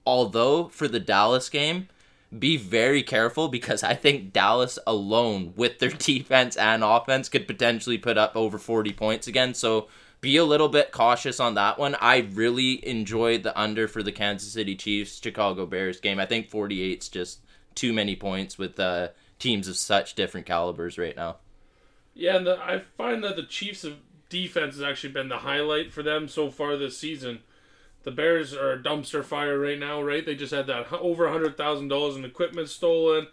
Although, 0.07 0.69
for 0.69 0.87
the 0.87 1.01
Dallas 1.01 1.49
game, 1.49 1.89
be 2.37 2.57
very 2.57 3.03
careful 3.03 3.49
because 3.49 3.83
I 3.83 3.95
think 3.95 4.33
Dallas 4.33 4.79
alone, 4.87 5.53
with 5.57 5.79
their 5.79 5.91
defense 5.99 6.57
and 6.57 6.85
offense, 6.85 7.29
could 7.29 7.47
potentially 7.47 7.99
put 7.99 8.19
up 8.19 8.37
over 8.37 8.59
40 8.59 8.93
points 8.93 9.27
again. 9.27 9.55
So, 9.55 9.89
be 10.21 10.37
a 10.37 10.45
little 10.45 10.69
bit 10.69 10.91
cautious 10.91 11.39
on 11.39 11.55
that 11.55 11.79
one. 11.79 11.95
I 12.01 12.29
really 12.33 12.87
enjoyed 12.87 13.45
the 13.45 13.59
under 13.59 13.87
for 13.87 14.03
the 14.03 14.11
Kansas 14.11 14.53
City 14.53 14.75
Chiefs 14.75 15.21
Chicago 15.23 15.65
Bears 15.65 16.01
game. 16.01 16.19
I 16.19 16.27
think 16.27 16.51
48 16.51 17.03
is 17.03 17.09
just 17.09 17.39
too 17.77 17.93
many 17.93 18.17
points 18.17 18.59
with 18.59 18.81
uh, 18.81 19.09
teams 19.39 19.69
of 19.69 19.77
such 19.77 20.17
different 20.17 20.47
calibers 20.47 20.99
right 20.99 21.15
now. 21.15 21.37
Yeah, 22.15 22.37
and 22.37 22.47
the, 22.47 22.59
I 22.61 22.81
find 22.81 23.23
that 23.23 23.37
the 23.37 23.45
Chiefs' 23.45 23.87
defense 24.29 24.75
has 24.75 24.83
actually 24.83 25.13
been 25.13 25.29
the 25.29 25.39
highlight 25.39 25.93
for 25.93 26.03
them 26.03 26.27
so 26.27 26.51
far 26.51 26.77
this 26.77 26.99
season. 26.99 27.41
The 28.05 28.11
Bears 28.11 28.55
are 28.55 28.73
a 28.73 28.83
dumpster 28.83 29.25
fire 29.25 29.59
right 29.59 29.79
now, 29.79 30.01
right? 30.01 30.25
They 30.25 30.35
just 30.35 30.55
had 30.55 30.67
that 30.69 30.93
over 30.93 31.29
hundred 31.31 31.57
thousand 31.57 31.89
dollars 31.89 32.17
in 32.17 32.25
equipment 32.25 32.69
stolen 32.69 33.29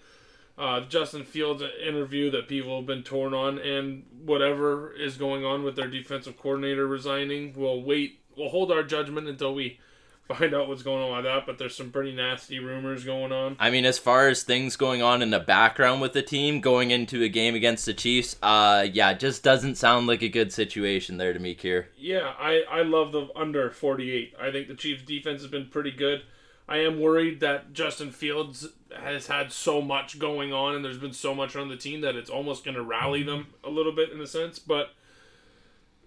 uh, 0.57 0.81
Justin 0.81 1.23
Fields 1.23 1.61
interview 1.85 2.31
that 2.31 2.47
people 2.47 2.77
have 2.77 2.85
been 2.85 3.03
torn 3.03 3.33
on, 3.33 3.59
and 3.59 4.03
whatever 4.23 4.93
is 4.93 5.17
going 5.17 5.43
on 5.43 5.63
with 5.63 5.75
their 5.75 5.89
defensive 5.89 6.37
coordinator 6.37 6.87
resigning, 6.87 7.53
we'll 7.55 7.83
wait. 7.83 8.21
We'll 8.37 8.49
hold 8.49 8.71
our 8.71 8.83
judgment 8.83 9.27
until 9.27 9.53
we 9.53 9.79
find 10.27 10.53
out 10.53 10.67
what's 10.67 10.83
going 10.83 11.03
on 11.03 11.15
with 11.15 11.25
that. 11.25 11.45
But 11.45 11.57
there's 11.57 11.75
some 11.75 11.91
pretty 11.91 12.13
nasty 12.13 12.59
rumors 12.59 13.03
going 13.03 13.31
on. 13.31 13.55
I 13.59 13.69
mean, 13.69 13.85
as 13.85 13.97
far 13.97 14.27
as 14.27 14.43
things 14.43 14.75
going 14.75 15.01
on 15.01 15.21
in 15.21 15.29
the 15.29 15.39
background 15.39 16.01
with 16.01 16.13
the 16.13 16.21
team 16.21 16.61
going 16.61 16.91
into 16.91 17.23
a 17.23 17.29
game 17.29 17.55
against 17.55 17.85
the 17.85 17.93
Chiefs, 17.93 18.35
uh, 18.41 18.87
yeah, 18.91 19.13
just 19.13 19.43
doesn't 19.43 19.75
sound 19.75 20.07
like 20.07 20.21
a 20.21 20.29
good 20.29 20.51
situation 20.51 21.17
there 21.17 21.33
to 21.33 21.39
me, 21.39 21.55
Kier. 21.55 21.85
Yeah, 21.97 22.33
I 22.39 22.63
I 22.69 22.81
love 22.83 23.11
the 23.11 23.27
under 23.35 23.69
48. 23.69 24.33
I 24.39 24.51
think 24.51 24.67
the 24.67 24.75
Chiefs 24.75 25.03
defense 25.03 25.41
has 25.41 25.51
been 25.51 25.67
pretty 25.67 25.91
good. 25.91 26.23
I 26.67 26.77
am 26.77 26.99
worried 26.99 27.41
that 27.41 27.73
Justin 27.73 28.11
Fields 28.11 28.67
has 28.95 29.27
had 29.27 29.51
so 29.51 29.81
much 29.81 30.17
going 30.17 30.51
on 30.51 30.75
and 30.75 30.83
there's 30.83 30.97
been 30.97 31.13
so 31.13 31.35
much 31.35 31.55
on 31.55 31.69
the 31.69 31.77
team 31.77 32.01
that 32.01 32.15
it's 32.15 32.29
almost 32.29 32.63
going 32.63 32.75
to 32.75 32.81
rally 32.81 33.21
them 33.21 33.47
a 33.63 33.69
little 33.69 33.91
bit 33.91 34.11
in 34.11 34.19
a 34.19 34.25
sense. 34.25 34.57
But 34.57 34.89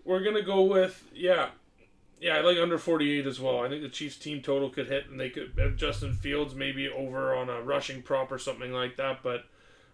we're 0.04 0.22
going 0.22 0.34
to 0.34 0.42
go 0.42 0.62
with, 0.62 1.04
yeah, 1.14 1.50
yeah, 2.20 2.36
I 2.36 2.40
like 2.40 2.58
under 2.58 2.78
48 2.78 3.26
as 3.26 3.40
well. 3.40 3.60
I 3.60 3.68
think 3.68 3.82
the 3.82 3.88
Chiefs 3.88 4.16
team 4.16 4.42
total 4.42 4.70
could 4.70 4.88
hit 4.88 5.08
and 5.08 5.18
they 5.18 5.30
could 5.30 5.52
have 5.58 5.76
Justin 5.76 6.14
Fields 6.14 6.54
maybe 6.54 6.88
over 6.88 7.34
on 7.34 7.48
a 7.48 7.60
rushing 7.62 8.02
prop 8.02 8.32
or 8.32 8.38
something 8.38 8.72
like 8.72 8.96
that. 8.96 9.22
But 9.22 9.44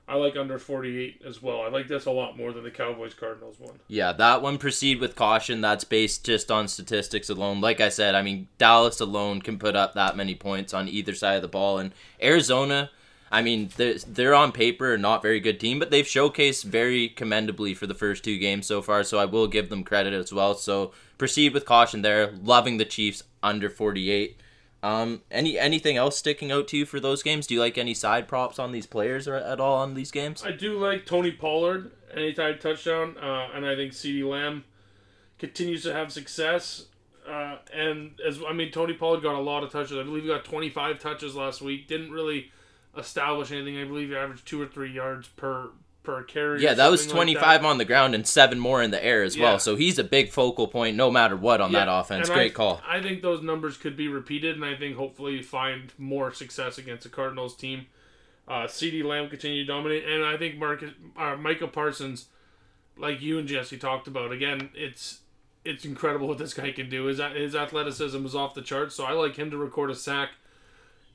I 0.07 0.17
like 0.17 0.37
under 0.37 0.59
48 0.59 1.23
as 1.27 1.43
well. 1.43 1.63
I 1.63 1.69
like 1.69 1.89
this 1.89 2.07
a 2.07 2.11
lot 2.11 2.37
more 2.37 2.53
than 2.53 2.63
the 2.63 2.71
Cowboys 2.71 3.15
Cardinals 3.15 3.59
one. 3.59 3.79
Yeah, 3.89 4.13
that 4.13 4.43
one 4.43 4.59
proceed 4.59 5.01
with 5.01 5.17
caution. 5.17 5.61
That's 5.61 5.85
based 5.85 6.25
just 6.25 6.51
on 6.51 6.69
statistics 6.69 7.31
alone. 7.31 7.61
Like 7.61 7.81
I 7.81 7.89
said, 7.89 8.15
I 8.15 8.23
mean, 8.23 8.49
Dallas 8.59 9.01
alone 9.01 9.41
can 9.41 9.59
put 9.59 9.77
up 9.77 9.95
that 9.95 10.17
many 10.17 10.35
points 10.35 10.75
on 10.75 10.89
either 10.89 11.15
side 11.15 11.37
of 11.37 11.43
the 11.43 11.49
ball. 11.49 11.79
And 11.79 11.93
Arizona, 12.23 12.91
I 13.35 13.43
mean, 13.43 13.71
they're, 13.77 13.99
they're 13.99 14.35
on 14.35 14.53
paper 14.53 14.97
not 14.97 15.21
very 15.21 15.41
good 15.41 15.59
team, 15.59 15.81
but 15.81 15.91
they've 15.91 16.05
showcased 16.05 16.63
very 16.63 17.09
commendably 17.09 17.75
for 17.75 17.89
the 17.89 17.95
first 17.95 18.23
two 18.23 18.39
games 18.39 18.65
so 18.65 18.81
far. 18.81 19.03
So 19.03 19.19
I 19.19 19.25
will 19.25 19.49
give 19.49 19.71
them 19.71 19.83
credit 19.83 20.15
as 20.15 20.33
well. 20.33 20.55
So 20.55 20.93
proceed 21.19 21.53
with 21.53 21.67
caution 21.67 22.03
there. 22.03 22.33
Loving 22.45 22.77
the 22.77 22.85
Chiefs 22.85 23.25
under 23.43 23.69
48. 23.69 24.41
Um, 24.85 25.23
any 25.33 25.59
anything 25.59 25.97
else 25.97 26.17
sticking 26.17 26.53
out 26.53 26.69
to 26.69 26.77
you 26.77 26.87
for 26.87 27.01
those 27.01 27.25
games? 27.25 27.49
Do 27.49 27.55
you 27.55 27.61
like 27.61 27.77
any 27.77 27.93
side 27.93 28.29
props 28.29 28.61
on 28.61 28.71
these 28.71 28.87
players 28.87 29.27
or 29.27 29.35
at 29.35 29.59
all 29.59 29.79
on 29.79 29.95
these 29.95 30.13
games? 30.13 30.45
I 30.45 30.53
do 30.53 30.79
like 30.79 31.05
Tony 31.05 31.33
Pollard 31.33 31.91
anytime 32.15 32.59
touchdown, 32.61 33.17
uh, 33.19 33.49
and 33.53 33.67
I 33.67 33.75
think 33.75 33.95
CeeDee 33.95 34.29
Lamb 34.29 34.63
continues 35.41 35.83
to 35.83 35.93
have 35.93 36.13
success. 36.13 36.85
Uh, 37.29 37.57
and 37.73 38.21
as 38.25 38.39
I 38.47 38.53
mean, 38.53 38.71
Tony 38.71 38.93
Pollard 38.93 39.23
got 39.23 39.35
a 39.35 39.41
lot 39.41 39.65
of 39.65 39.73
touches. 39.73 39.97
I 39.97 40.05
believe 40.05 40.23
he 40.23 40.29
got 40.29 40.45
25 40.45 41.01
touches 41.01 41.35
last 41.35 41.63
week. 41.63 41.89
Didn't 41.89 42.13
really 42.13 42.53
establish 42.97 43.53
anything. 43.53 43.79
I 43.79 43.85
believe 43.85 44.09
he 44.09 44.17
averaged 44.17 44.47
two 44.47 44.61
or 44.61 44.67
three 44.67 44.93
yards 44.93 45.29
per 45.29 45.71
per 46.05 46.23
carry. 46.23 46.63
Yeah, 46.63 46.75
that 46.75 46.91
was 46.91 47.07
25 47.07 47.43
like 47.43 47.61
that. 47.63 47.67
on 47.67 47.79
the 47.79 47.85
ground 47.85 48.15
and 48.15 48.27
seven 48.27 48.61
more 48.61 48.83
in 48.83 48.91
the 48.91 49.05
air 49.05 49.23
as 49.23 49.37
yeah. 49.37 49.45
well. 49.45 49.59
So 49.59 49.75
he's 49.75 49.99
a 49.99 50.05
big 50.05 50.31
focal 50.31 50.69
point 50.69 50.97
no 50.97 51.11
matter 51.11 51.37
what 51.37 51.61
on 51.61 51.73
yeah. 51.73 51.87
that 51.87 51.93
offense. 51.93 52.29
And 52.29 52.37
Great 52.37 52.53
I, 52.53 52.55
call. 52.55 52.81
I 52.87 53.03
think 53.03 53.23
those 53.23 53.43
numbers 53.43 53.77
could 53.77 53.97
be 53.97 54.07
repeated, 54.07 54.55
and 54.55 54.65
I 54.65 54.77
think 54.77 54.97
hopefully 54.97 55.43
find 55.43 55.93
more 55.99 56.33
success 56.33 56.79
against 56.79 57.03
the 57.03 57.09
Cardinals 57.09 57.57
team. 57.57 57.87
Uh, 58.47 58.65
CeeDee 58.65 59.03
Lamb 59.03 59.31
continue 59.31 59.65
to 59.65 59.67
dominate, 59.67 60.05
and 60.05 60.23
I 60.23 60.37
think 60.37 60.59
Marcus, 60.59 60.91
uh, 61.17 61.35
Micah 61.37 61.67
Parsons, 61.67 62.27
like 62.99 63.23
you 63.23 63.39
and 63.39 63.49
Jesse 63.49 63.79
talked 63.79 64.07
about, 64.07 64.33
again, 64.33 64.69
it's 64.75 65.21
it's 65.65 65.87
incredible 65.87 66.29
what 66.29 66.37
this 66.37 66.53
guy 66.53 66.71
can 66.73 66.91
do. 66.91 67.07
His, 67.07 67.19
his 67.35 67.57
athleticism 67.57 68.25
is 68.27 68.35
off 68.35 68.53
the 68.53 68.61
charts, 68.61 68.95
so 68.95 69.05
I 69.05 69.13
like 69.13 69.37
him 69.37 69.51
to 69.51 69.57
record 69.57 69.91
a 69.91 69.95
sack 69.95 70.33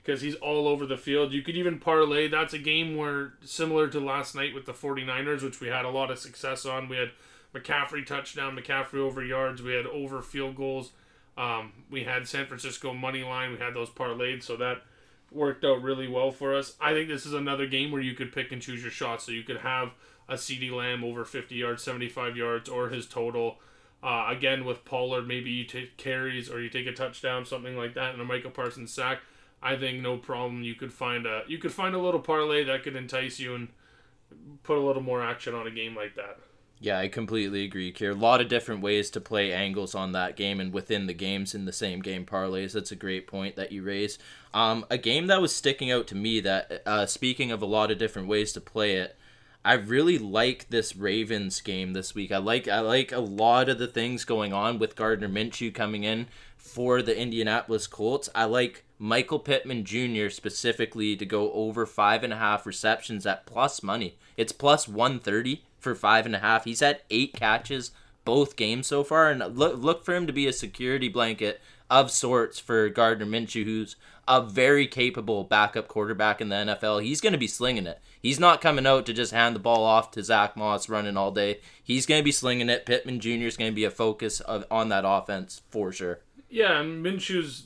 because 0.10 0.22
he's 0.22 0.34
all 0.36 0.68
over 0.68 0.88
the 0.88 0.98
field. 0.98 1.32
You 1.34 1.44
could 1.44 1.56
even 1.56 1.78
parlay. 1.78 2.28
That's 2.28 2.56
a 2.56 2.58
game 2.58 2.98
where, 2.98 3.34
similar 3.44 3.88
to 3.90 4.00
last 4.00 4.34
night 4.34 4.56
with 4.56 4.66
the 4.66 4.74
49ers, 4.74 5.44
which 5.44 5.62
we 5.62 5.68
had 5.68 5.86
a 5.86 5.92
lot 5.92 6.10
of 6.10 6.18
success 6.18 6.66
on, 6.66 6.90
we 6.90 6.98
had 6.98 7.12
McCaffrey 7.54 8.04
touchdown, 8.04 8.58
McCaffrey 8.58 8.98
over 8.98 9.24
yards, 9.24 9.62
we 9.62 9.74
had 9.74 9.86
over 9.86 10.24
field 10.24 10.56
goals. 10.56 10.94
Um, 11.38 11.74
we 11.92 12.06
had 12.06 12.28
San 12.28 12.48
Francisco 12.48 12.92
money 12.92 13.24
line. 13.24 13.52
We 13.52 13.60
had 13.60 13.76
those 13.76 13.92
parlayed, 13.92 14.42
so 14.42 14.58
that 14.58 14.82
worked 15.32 15.64
out 15.64 15.84
really 15.84 16.08
well 16.08 16.32
for 16.32 16.56
us. 16.56 16.76
I 16.82 16.94
think 16.94 17.08
this 17.08 17.28
is 17.28 17.34
another 17.34 17.68
game 17.68 17.92
where 17.92 18.02
you 18.02 18.16
could 18.16 18.34
pick 18.34 18.52
and 18.52 18.60
choose 18.60 18.82
your 18.82 18.90
shots. 18.90 19.28
So 19.28 19.32
you 19.32 19.44
could 19.44 19.58
have 19.58 19.92
a 20.28 20.34
CeeDee 20.34 20.72
Lamb 20.72 21.04
over 21.04 21.24
50 21.24 21.54
yards, 21.54 21.84
75 21.84 22.36
yards, 22.36 22.68
or 22.68 22.90
his 22.90 23.06
total. 23.06 23.60
Uh, 24.02 24.26
again, 24.30 24.66
with 24.66 24.86
Pollard, 24.86 25.28
maybe 25.28 25.52
you 25.52 25.66
take 25.66 25.98
carries 25.98 26.50
or 26.50 26.60
you 26.60 26.70
take 26.70 26.88
a 26.88 26.94
touchdown, 26.94 27.46
something 27.46 27.78
like 27.78 27.94
that, 27.94 28.14
and 28.14 28.22
a 28.24 28.26
Michael 28.26 28.50
Parsons 28.50 28.92
sack. 28.92 29.20
I 29.62 29.76
think 29.76 30.02
no 30.02 30.18
problem. 30.18 30.64
You 30.64 30.76
could 30.76 30.94
find 30.94 31.26
a 31.26 31.44
you 31.48 31.58
could 31.58 31.74
find 31.74 31.96
a 31.96 32.00
little 32.00 32.20
parlay 32.20 32.64
that 32.64 32.84
could 32.84 32.96
entice 32.96 33.40
you 33.40 33.56
and 33.56 33.70
put 34.64 34.78
a 34.78 34.82
little 34.82 35.02
more 35.02 35.22
action 35.22 35.54
on 35.54 35.68
a 35.68 35.72
game 35.72 35.96
like 35.96 36.16
that. 36.16 36.40
Yeah, 36.82 36.98
I 36.98 37.10
completely 37.10 37.66
agree, 37.66 37.92
Kier. 37.92 38.12
A 38.12 38.18
lot 38.18 38.40
of 38.40 38.48
different 38.48 38.82
ways 38.82 39.10
to 39.10 39.20
play 39.20 39.52
angles 39.52 39.94
on 39.94 40.14
that 40.14 40.38
game 40.38 40.62
and 40.62 40.72
within 40.72 41.08
the 41.08 41.14
games 41.14 41.54
in 41.54 41.66
the 41.66 41.74
same 41.74 42.00
game 42.02 42.26
parlays. 42.26 42.72
That's 42.72 42.92
a 42.92 42.96
great 42.96 43.28
point 43.28 43.58
that 43.58 43.74
you 43.74 43.84
raise. 43.84 44.18
Um, 44.54 44.86
a 44.90 44.98
game 44.98 45.28
that 45.28 45.42
was 45.42 45.54
sticking 45.54 45.92
out 45.92 46.08
to 46.08 46.16
me 46.16 46.40
that, 46.40 46.82
uh, 46.86 47.06
speaking 47.06 47.52
of 47.52 47.62
a 47.62 47.66
lot 47.66 47.92
of 47.92 47.98
different 47.98 48.30
ways 48.30 48.54
to 48.54 48.62
play 48.62 48.96
it, 48.96 49.18
I 49.66 49.74
really 49.74 50.18
like 50.18 50.70
this 50.70 50.96
Ravens 50.96 51.60
game 51.60 51.92
this 51.92 52.16
week. 52.16 52.32
I 52.32 52.38
like 52.38 52.70
I 52.70 52.80
like 52.80 53.12
a 53.12 53.20
lot 53.20 53.68
of 53.68 53.78
the 53.78 53.88
things 53.88 54.24
going 54.24 54.54
on 54.54 54.80
with 54.80 54.96
Gardner 54.96 55.28
Minshew 55.28 55.74
coming 55.74 56.06
in 56.06 56.28
for 56.56 57.02
the 57.02 57.18
Indianapolis 57.18 57.88
Colts. 57.88 58.30
I 58.34 58.46
like 58.46 58.86
Michael 59.02 59.40
Pittman 59.40 59.86
Jr. 59.86 60.30
specifically 60.30 61.16
to 61.16 61.26
go 61.26 61.52
over 61.54 61.86
five 61.86 62.24
and 62.24 62.34
a 62.34 62.38
half 62.38 62.66
receptions 62.66 63.26
at 63.26 63.46
plus 63.46 63.82
money. 63.82 64.18
It's 64.36 64.52
plus 64.52 64.88
one 64.90 65.20
thirty 65.20 65.64
for 65.80 65.96
five 65.96 66.26
and 66.26 66.36
a 66.36 66.40
half. 66.40 66.66
He's 66.66 66.82
had 66.82 67.02
eight 67.10 67.34
catches 67.34 67.92
both 68.26 68.58
games 68.58 68.88
so 68.88 69.04
far, 69.04 69.32
and 69.32 69.58
look 69.58 69.78
look 69.78 70.04
for 70.04 70.14
him 70.14 70.28
to 70.28 70.34
be 70.34 70.48
a 70.48 70.54
security 70.54 71.08
blanket 71.08 71.62
of 71.90 72.12
sorts 72.12 72.60
for 72.60 72.90
Gardner 72.90 73.26
Minshew, 73.26 73.64
who's 73.64 73.96
a 74.28 74.42
very 74.42 74.86
capable 74.86 75.44
backup 75.44 75.88
quarterback 75.88 76.40
in 76.40 76.50
the 76.50 76.56
NFL. 76.56 77.02
He's 77.02 77.22
going 77.22 77.34
to 77.34 77.40
be 77.40 77.48
slinging 77.48 77.88
it. 77.88 78.00
He's 78.22 78.40
not 78.40 78.62
coming 78.62 78.86
out 78.86 79.06
to 79.08 79.14
just 79.14 79.32
hand 79.32 79.56
the 79.56 79.60
ball 79.60 79.84
off 79.84 80.12
to 80.12 80.24
Zack 80.24 80.56
Moss 80.56 80.88
running 80.88 81.18
all 81.18 81.32
day. 81.32 81.62
He's 81.84 82.06
going 82.06 82.20
to 82.20 82.26
be 82.26 82.32
slinging 82.32 82.70
it. 82.70 82.86
Pittman 82.86 83.22
Jr. 83.22 83.48
is 83.48 83.58
going 83.58 83.72
to 83.72 83.76
be 83.76 83.86
a 83.86 83.90
focus 83.90 84.40
of, 84.42 84.66
on 84.70 84.90
that 84.90 85.04
offense 85.08 85.62
for 85.70 85.92
sure. 85.92 86.20
Yeah, 86.48 86.80
and 86.80 87.04
Minshew's 87.04 87.64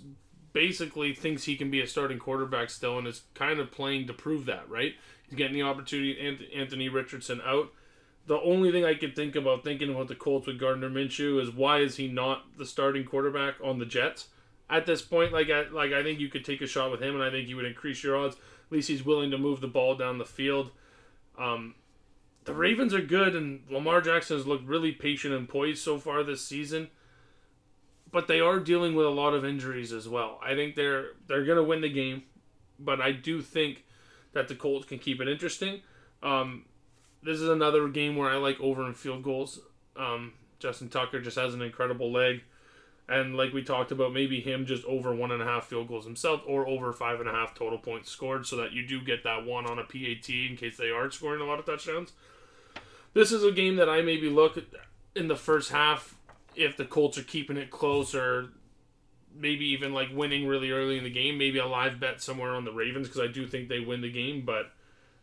basically 0.54 1.14
thinks 1.14 1.44
he 1.44 1.56
can 1.56 1.70
be 1.70 1.82
a 1.82 1.88
starting 1.88 2.20
quarterback 2.20 2.70
still 2.70 2.98
and 2.98 3.08
is 3.08 3.24
kind 3.34 3.60
of 3.60 3.72
playing 3.72 4.08
to 4.08 4.14
prove 4.14 4.46
that, 4.46 4.70
right? 4.70 4.94
He's 5.28 5.38
getting 5.38 5.56
the 5.56 5.64
opportunity. 5.64 6.48
Anthony 6.56 6.90
Richardson 6.90 7.42
out. 7.46 7.72
The 8.26 8.40
only 8.40 8.72
thing 8.72 8.86
I 8.86 8.94
can 8.94 9.12
think 9.12 9.36
about 9.36 9.64
thinking 9.64 9.90
about 9.90 10.08
the 10.08 10.16
Colts 10.16 10.48
with 10.48 10.60
Gardner 10.60 10.90
Minshew 10.90 11.42
is 11.42 11.50
why 11.50 11.80
is 11.80 11.98
he 11.98 12.08
not 12.08 12.58
the 12.58 12.66
starting 12.66 13.04
quarterback 13.04 13.56
on 13.62 13.80
the 13.80 13.86
Jets? 13.86 14.28
At 14.70 14.86
this 14.86 15.02
point, 15.02 15.34
like 15.34 15.50
I, 15.50 15.68
like 15.70 15.92
I 15.92 16.04
think 16.04 16.20
you 16.20 16.30
could 16.30 16.46
take 16.46 16.62
a 16.62 16.68
shot 16.68 16.90
with 16.90 17.02
him, 17.02 17.16
and 17.16 17.24
I 17.24 17.30
think 17.30 17.50
you 17.50 17.58
would 17.58 17.66
increase 17.66 18.02
your 18.02 18.16
odds. 18.16 18.36
At 18.36 18.72
least 18.72 18.88
he's 18.88 19.06
willing 19.06 19.30
to 19.32 19.38
move 19.38 19.60
the 19.60 19.68
ball 19.68 19.96
down 19.96 20.20
the 20.20 20.26
field. 20.26 20.72
Um, 21.38 21.76
the 22.46 22.54
Ravens 22.54 22.94
are 22.94 23.02
good, 23.02 23.36
and 23.36 23.64
Lamar 23.70 24.02
Jackson 24.02 24.38
has 24.38 24.48
looked 24.48 24.68
really 24.68 24.92
patient 24.92 25.34
and 25.34 25.50
poised 25.50 25.84
so 25.84 25.98
far 25.98 26.24
this 26.24 26.46
season. 26.46 26.90
But 28.14 28.28
they 28.28 28.40
are 28.40 28.60
dealing 28.60 28.96
with 28.96 29.06
a 29.06 29.10
lot 29.10 29.34
of 29.34 29.44
injuries 29.44 29.92
as 29.92 30.08
well. 30.08 30.40
I 30.42 30.56
think 30.56 30.76
they're 30.76 31.08
they're 31.28 31.44
gonna 31.44 31.64
win 31.64 31.82
the 31.82 31.90
game, 31.90 32.24
but 32.80 33.02
I 33.02 33.12
do 33.12 33.42
think 33.42 33.84
that 34.32 34.48
the 34.48 34.56
Colts 34.56 34.86
can 34.86 35.00
keep 35.00 35.20
it 35.20 35.28
interesting. 35.28 35.82
Um, 36.22 36.66
this 37.22 37.40
is 37.40 37.50
another 37.50 37.88
game 37.90 38.16
where 38.16 38.30
I 38.30 38.36
like 38.36 38.60
over 38.62 38.86
and 38.86 38.96
field 38.96 39.24
goals. 39.24 39.60
Um, 39.98 40.34
Justin 40.60 40.90
Tucker 40.90 41.20
just 41.20 41.38
has 41.38 41.54
an 41.54 41.62
incredible 41.62 42.12
leg. 42.12 42.44
And 43.08 43.36
like 43.36 43.52
we 43.52 43.64
talked 43.64 43.92
about, 43.92 44.14
maybe 44.14 44.40
him 44.40 44.66
just 44.66 44.86
over 44.86 45.14
one 45.14 45.32
and 45.32 45.42
a 45.42 45.46
half 45.46 45.66
field 45.66 45.90
goals 45.90 46.06
himself 46.06 46.42
or 46.48 46.68
over 46.68 46.94
five 46.94 47.20
and 47.20 47.28
a 47.28 47.34
half 47.34 47.54
total 47.54 47.78
points 47.78 48.10
scored 48.10 48.46
so 48.46 48.56
that 48.58 48.72
you 48.72 48.88
do 48.88 49.02
get 49.02 49.24
that 49.24 49.46
one 49.46 49.66
on 49.66 49.78
a 49.78 49.84
PAT 49.84 50.30
in 50.30 50.56
case 50.56 50.78
they 50.78 50.90
are 50.90 51.12
scoring 51.12 51.42
a 51.42 51.46
lot 51.46 51.60
of 51.60 51.66
touchdowns. 51.66 52.14
This 53.14 53.32
is 53.32 53.44
a 53.44 53.52
game 53.52 53.76
that 53.76 53.90
I 53.90 54.02
maybe 54.02 54.30
look 54.30 54.58
in 55.16 55.28
the 55.28 55.36
first 55.36 55.72
half 55.72 56.16
if 56.56 56.78
the 56.78 56.86
Colts 56.86 57.18
are 57.18 57.24
keeping 57.24 57.58
it 57.58 57.70
close 57.70 58.14
or 58.16 58.50
maybe 59.36 59.66
even 59.66 59.94
like 59.94 60.10
winning 60.14 60.48
really 60.48 60.72
early 60.72 60.98
in 60.98 61.04
the 61.04 61.10
game. 61.10 61.38
Maybe 61.38 61.60
a 61.60 61.66
live 61.66 62.00
bet 62.00 62.22
somewhere 62.22 62.56
on 62.56 62.66
the 62.66 62.72
Ravens 62.72 63.08
because 63.08 63.22
I 63.22 63.32
do 63.32 63.48
think 63.48 63.70
they 63.70 63.80
win 63.80 64.02
the 64.02 64.12
game, 64.12 64.44
but 64.46 64.72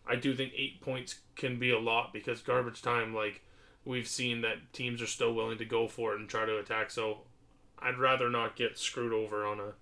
I 0.06 0.16
do 0.16 0.34
think 0.34 0.52
eight 0.56 0.80
points 0.80 1.20
can 1.37 1.58
be 1.58 1.70
a 1.70 1.78
lot 1.78 2.12
because 2.12 2.40
garbage 2.40 2.82
time, 2.82 3.14
like 3.14 3.42
we've 3.84 4.08
seen 4.08 4.40
that 4.42 4.72
teams 4.72 5.00
are 5.00 5.06
still 5.06 5.32
willing 5.32 5.58
to 5.58 5.64
go 5.64 5.88
for 5.88 6.12
it 6.12 6.20
and 6.20 6.28
try 6.28 6.44
to 6.44 6.58
attack. 6.58 6.90
So 6.90 7.18
I'd 7.78 7.99
rather 7.99 8.28
not 8.28 8.56
get 8.56 8.78
screwed 8.78 9.12
over 9.12 9.46
on 9.46 9.60
a 9.60 9.72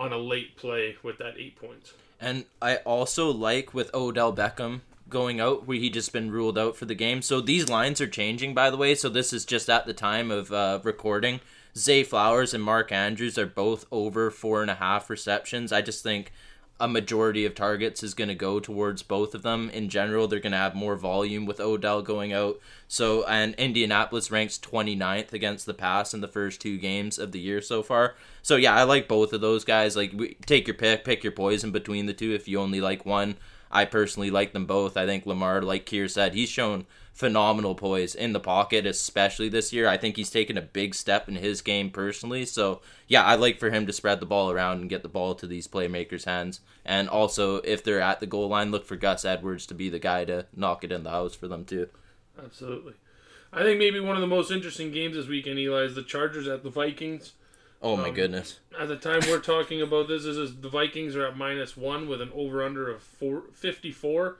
on 0.00 0.12
a 0.12 0.18
late 0.18 0.56
play 0.56 0.96
with 1.02 1.18
that 1.18 1.34
eight 1.38 1.56
points. 1.56 1.92
And 2.20 2.44
I 2.62 2.76
also 2.76 3.30
like 3.30 3.74
with 3.74 3.92
Odell 3.94 4.34
Beckham 4.34 4.80
going 5.08 5.40
out 5.40 5.66
where 5.66 5.78
he 5.78 5.90
just 5.90 6.12
been 6.12 6.30
ruled 6.30 6.58
out 6.58 6.76
for 6.76 6.84
the 6.84 6.94
game. 6.94 7.22
So 7.22 7.40
these 7.40 7.68
lines 7.68 8.00
are 8.00 8.06
changing 8.06 8.54
by 8.54 8.70
the 8.70 8.76
way. 8.76 8.94
So 8.94 9.08
this 9.08 9.32
is 9.32 9.44
just 9.44 9.68
at 9.70 9.86
the 9.86 9.94
time 9.94 10.30
of 10.30 10.52
uh, 10.52 10.80
recording. 10.82 11.40
Zay 11.76 12.02
Flowers 12.02 12.54
and 12.54 12.62
Mark 12.62 12.90
Andrews 12.90 13.38
are 13.38 13.46
both 13.46 13.86
over 13.92 14.30
four 14.30 14.62
and 14.62 14.70
a 14.70 14.74
half 14.74 15.08
receptions. 15.08 15.72
I 15.72 15.80
just 15.80 16.02
think 16.02 16.32
a 16.80 16.88
majority 16.88 17.44
of 17.44 17.54
targets 17.54 18.02
is 18.02 18.14
going 18.14 18.28
to 18.28 18.34
go 18.34 18.60
towards 18.60 19.02
both 19.02 19.34
of 19.34 19.42
them. 19.42 19.68
In 19.70 19.88
general, 19.88 20.28
they're 20.28 20.38
going 20.38 20.52
to 20.52 20.58
have 20.58 20.74
more 20.74 20.96
volume 20.96 21.44
with 21.44 21.60
Odell 21.60 22.02
going 22.02 22.32
out. 22.32 22.60
So, 22.86 23.24
and 23.26 23.54
Indianapolis 23.56 24.30
ranks 24.30 24.58
29th 24.58 25.32
against 25.32 25.66
the 25.66 25.74
pass 25.74 26.14
in 26.14 26.20
the 26.20 26.28
first 26.28 26.60
two 26.60 26.78
games 26.78 27.18
of 27.18 27.32
the 27.32 27.40
year 27.40 27.60
so 27.60 27.82
far. 27.82 28.14
So, 28.42 28.56
yeah, 28.56 28.74
I 28.74 28.84
like 28.84 29.08
both 29.08 29.32
of 29.32 29.40
those 29.40 29.64
guys. 29.64 29.96
Like, 29.96 30.12
take 30.46 30.68
your 30.68 30.76
pick, 30.76 31.04
pick 31.04 31.24
your 31.24 31.32
poison 31.32 31.72
between 31.72 32.06
the 32.06 32.14
two 32.14 32.32
if 32.32 32.46
you 32.46 32.60
only 32.60 32.80
like 32.80 33.04
one. 33.04 33.36
I 33.70 33.84
personally 33.84 34.30
like 34.30 34.52
them 34.52 34.66
both. 34.66 34.96
I 34.96 35.06
think 35.06 35.26
Lamar, 35.26 35.62
like 35.62 35.86
Kier 35.86 36.10
said, 36.10 36.34
he's 36.34 36.48
shown 36.48 36.86
phenomenal 37.12 37.74
poise 37.74 38.14
in 38.14 38.32
the 38.32 38.40
pocket, 38.40 38.86
especially 38.86 39.48
this 39.48 39.72
year. 39.72 39.88
I 39.88 39.96
think 39.96 40.16
he's 40.16 40.30
taken 40.30 40.56
a 40.56 40.62
big 40.62 40.94
step 40.94 41.28
in 41.28 41.34
his 41.34 41.60
game 41.62 41.90
personally. 41.90 42.44
So, 42.44 42.80
yeah, 43.08 43.26
I'd 43.26 43.40
like 43.40 43.58
for 43.58 43.70
him 43.70 43.86
to 43.86 43.92
spread 43.92 44.20
the 44.20 44.26
ball 44.26 44.50
around 44.50 44.80
and 44.80 44.88
get 44.88 45.02
the 45.02 45.08
ball 45.08 45.34
to 45.34 45.46
these 45.46 45.66
playmakers' 45.66 46.26
hands. 46.26 46.60
And 46.84 47.08
also, 47.08 47.56
if 47.56 47.82
they're 47.82 48.00
at 48.00 48.20
the 48.20 48.26
goal 48.26 48.48
line, 48.48 48.70
look 48.70 48.86
for 48.86 48.96
Gus 48.96 49.24
Edwards 49.24 49.66
to 49.66 49.74
be 49.74 49.88
the 49.88 49.98
guy 49.98 50.24
to 50.26 50.46
knock 50.54 50.84
it 50.84 50.92
in 50.92 51.02
the 51.02 51.10
house 51.10 51.34
for 51.34 51.48
them, 51.48 51.64
too. 51.64 51.88
Absolutely. 52.42 52.94
I 53.52 53.62
think 53.62 53.78
maybe 53.78 53.98
one 53.98 54.14
of 54.14 54.20
the 54.20 54.26
most 54.26 54.50
interesting 54.50 54.92
games 54.92 55.16
this 55.16 55.26
weekend, 55.26 55.58
Eli, 55.58 55.82
is 55.82 55.94
the 55.94 56.02
Chargers 56.02 56.46
at 56.46 56.62
the 56.62 56.70
Vikings. 56.70 57.32
Oh 57.80 57.96
my 57.96 58.08
um, 58.08 58.14
goodness! 58.14 58.58
At 58.78 58.88
the 58.88 58.96
time 58.96 59.20
we're 59.28 59.38
talking 59.38 59.80
about 59.80 60.08
this, 60.08 60.24
is 60.24 60.56
the 60.56 60.68
Vikings 60.68 61.14
are 61.14 61.26
at 61.26 61.36
minus 61.36 61.76
one 61.76 62.08
with 62.08 62.20
an 62.20 62.30
over 62.34 62.64
under 62.64 62.90
of 62.90 63.02
four, 63.02 63.44
54. 63.52 64.36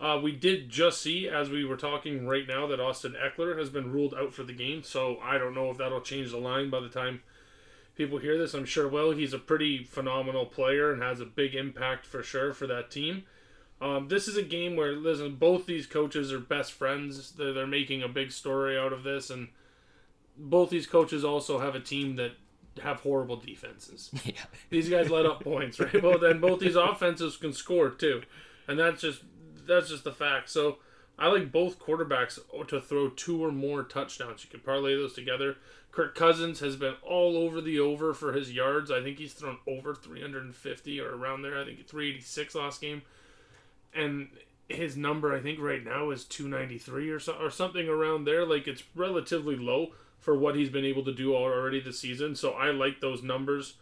Uh, 0.00 0.20
we 0.22 0.32
did 0.32 0.68
just 0.68 1.00
see, 1.00 1.28
as 1.28 1.48
we 1.48 1.64
were 1.64 1.76
talking 1.76 2.26
right 2.26 2.46
now, 2.46 2.66
that 2.66 2.80
Austin 2.80 3.14
Ekeler 3.14 3.58
has 3.58 3.70
been 3.70 3.92
ruled 3.92 4.12
out 4.14 4.34
for 4.34 4.42
the 4.42 4.52
game. 4.52 4.82
So 4.82 5.18
I 5.22 5.38
don't 5.38 5.54
know 5.54 5.70
if 5.70 5.78
that'll 5.78 6.00
change 6.00 6.30
the 6.30 6.36
line 6.36 6.68
by 6.68 6.80
the 6.80 6.88
time 6.88 7.22
people 7.96 8.18
hear 8.18 8.36
this. 8.36 8.54
I'm 8.54 8.64
sure 8.64 8.88
will. 8.88 9.12
He's 9.12 9.32
a 9.32 9.38
pretty 9.38 9.84
phenomenal 9.84 10.46
player 10.46 10.92
and 10.92 11.02
has 11.02 11.20
a 11.20 11.24
big 11.24 11.54
impact 11.54 12.04
for 12.06 12.22
sure 12.22 12.52
for 12.52 12.66
that 12.66 12.90
team. 12.90 13.24
Um, 13.80 14.08
this 14.08 14.28
is 14.28 14.36
a 14.36 14.42
game 14.42 14.76
where, 14.76 14.92
listen, 14.92 15.36
both 15.36 15.66
these 15.66 15.86
coaches 15.86 16.32
are 16.32 16.38
best 16.38 16.72
friends. 16.72 17.32
They're, 17.32 17.52
they're 17.52 17.66
making 17.66 18.02
a 18.02 18.08
big 18.08 18.32
story 18.32 18.78
out 18.78 18.92
of 18.92 19.04
this. 19.04 19.30
And 19.30 19.48
both 20.36 20.70
these 20.70 20.86
coaches 20.86 21.24
also 21.24 21.60
have 21.60 21.74
a 21.74 21.80
team 21.80 22.16
that 22.16 22.32
have 22.82 23.00
horrible 23.00 23.36
defenses. 23.36 24.10
Yeah. 24.24 24.40
These 24.70 24.88
guys 24.88 25.10
let 25.10 25.26
up 25.26 25.42
points, 25.42 25.78
right? 25.78 26.02
Well, 26.02 26.18
then 26.18 26.40
both 26.40 26.60
these 26.60 26.76
offenses 26.76 27.36
can 27.36 27.52
score 27.52 27.90
too. 27.90 28.22
And 28.66 28.78
that's 28.78 29.02
just 29.02 29.22
that's 29.66 29.88
just 29.88 30.04
the 30.04 30.12
fact. 30.12 30.50
So 30.50 30.78
I 31.18 31.28
like 31.28 31.52
both 31.52 31.78
quarterbacks 31.78 32.38
to 32.68 32.80
throw 32.80 33.08
two 33.10 33.44
or 33.44 33.52
more 33.52 33.82
touchdowns. 33.82 34.44
You 34.44 34.50
can 34.50 34.60
parlay 34.60 34.94
those 34.96 35.12
together. 35.12 35.56
Kirk 35.92 36.16
Cousins 36.16 36.58
has 36.58 36.74
been 36.74 36.94
all 37.02 37.36
over 37.36 37.60
the 37.60 37.78
over 37.78 38.12
for 38.14 38.32
his 38.32 38.52
yards. 38.52 38.90
I 38.90 39.00
think 39.00 39.18
he's 39.18 39.32
thrown 39.32 39.58
over 39.66 39.94
350 39.94 41.00
or 41.00 41.14
around 41.14 41.42
there. 41.42 41.60
I 41.60 41.64
think 41.64 41.86
386 41.86 42.54
last 42.56 42.80
game. 42.80 43.02
And 43.94 44.28
his 44.68 44.96
number, 44.96 45.32
I 45.32 45.40
think 45.40 45.60
right 45.60 45.84
now 45.84 46.10
is 46.10 46.24
293 46.24 47.10
or 47.10 47.20
so, 47.20 47.34
or 47.34 47.50
something 47.50 47.88
around 47.88 48.24
there. 48.24 48.44
Like 48.44 48.66
it's 48.66 48.82
relatively 48.96 49.54
low 49.54 49.92
for 50.24 50.36
what 50.36 50.56
he's 50.56 50.70
been 50.70 50.84
able 50.84 51.04
to 51.04 51.12
do 51.12 51.34
already 51.36 51.80
this 51.80 52.00
season. 52.00 52.34
So 52.34 52.52
I 52.52 52.70
like 52.70 53.00
those 53.00 53.22
numbers 53.22 53.74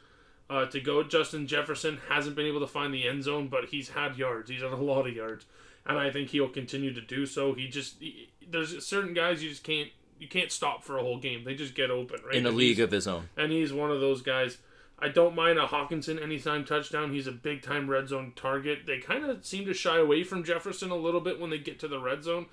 uh, 0.51 0.67
to 0.67 0.81
go. 0.81 1.03
Justin 1.03 1.47
Jefferson 1.47 2.01
hasn't 2.09 2.37
been 2.37 2.47
able 2.47 2.61
to 2.61 2.67
find 2.67 2.93
the 2.93 3.07
end 3.07 3.23
zone, 3.23 3.49
but 3.49 3.67
he's 3.67 3.91
had 3.91 4.17
yards. 4.17 4.51
He's 4.51 4.63
had 4.63 4.73
a 4.73 4.77
lot 4.77 5.07
of 5.07 5.15
yards 5.15 5.47
and 5.87 5.99
I 5.99 6.11
think 6.11 6.31
he'll 6.31 6.49
continue 6.49 6.93
to 6.93 7.01
do 7.01 7.27
so. 7.27 7.55
He 7.55 7.69
just 7.69 7.97
he, 8.01 8.31
there's 8.49 8.85
certain 8.87 9.15
guys 9.15 9.43
you 9.43 9.51
just 9.51 9.65
can't 9.65 9.89
you 10.19 10.29
can't 10.29 10.53
stop 10.53 10.85
for 10.85 10.99
a 10.99 11.03
whole 11.03 11.19
game. 11.19 11.45
They 11.45 11.55
just 11.55 11.75
get 11.75 11.91
open, 11.91 12.21
right? 12.25 12.37
In 12.37 12.47
a 12.47 12.49
and 12.49 12.57
league 12.57 12.81
of 12.81 12.91
his 12.91 13.09
own. 13.09 13.29
And 13.37 13.51
he's 13.51 13.73
one 13.73 13.91
of 13.91 14.01
those 14.01 14.23
guys. 14.23 14.59
I 14.99 15.09
don't 15.09 15.35
mind 15.35 15.59
a 15.59 15.67
Hockenson 15.67 16.23
anytime 16.23 16.65
touchdown. 16.65 17.13
He's 17.13 17.27
a 17.27 17.33
big 17.33 17.63
time 17.63 17.91
red 17.91 18.09
zone 18.09 18.33
target. 18.37 18.87
They 18.87 18.99
kind 18.99 19.25
of 19.25 19.45
seem 19.45 19.65
to 19.67 19.75
shy 19.75 19.99
away 19.99 20.23
from 20.23 20.45
Jefferson 20.45 20.91
a 20.91 20.97
little 20.97 21.21
bit 21.21 21.41
when 21.41 21.51
they 21.51 21.59
get 21.59 21.81
to 21.81 21.89
the 21.89 21.99
red 21.99 22.23
zone. 22.23 22.47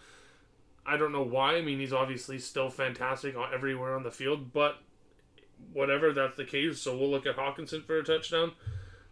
I 0.90 0.98
don't 0.98 1.12
know 1.12 1.24
why. 1.24 1.56
I 1.56 1.62
mean, 1.62 1.80
he's 1.80 1.94
obviously 1.94 2.40
still 2.40 2.72
fantastic 2.72 3.36
everywhere 3.54 3.96
on 3.96 4.02
the 4.02 4.10
field, 4.10 4.52
but 4.52 4.80
whatever, 5.72 6.12
that's 6.12 6.36
the 6.36 6.46
case. 6.46 6.82
So 6.82 6.98
we'll 6.98 7.12
look 7.12 7.28
at 7.28 7.38
Hockenson 7.38 7.86
for 7.86 8.00
a 8.00 8.04
touchdown. 8.04 8.54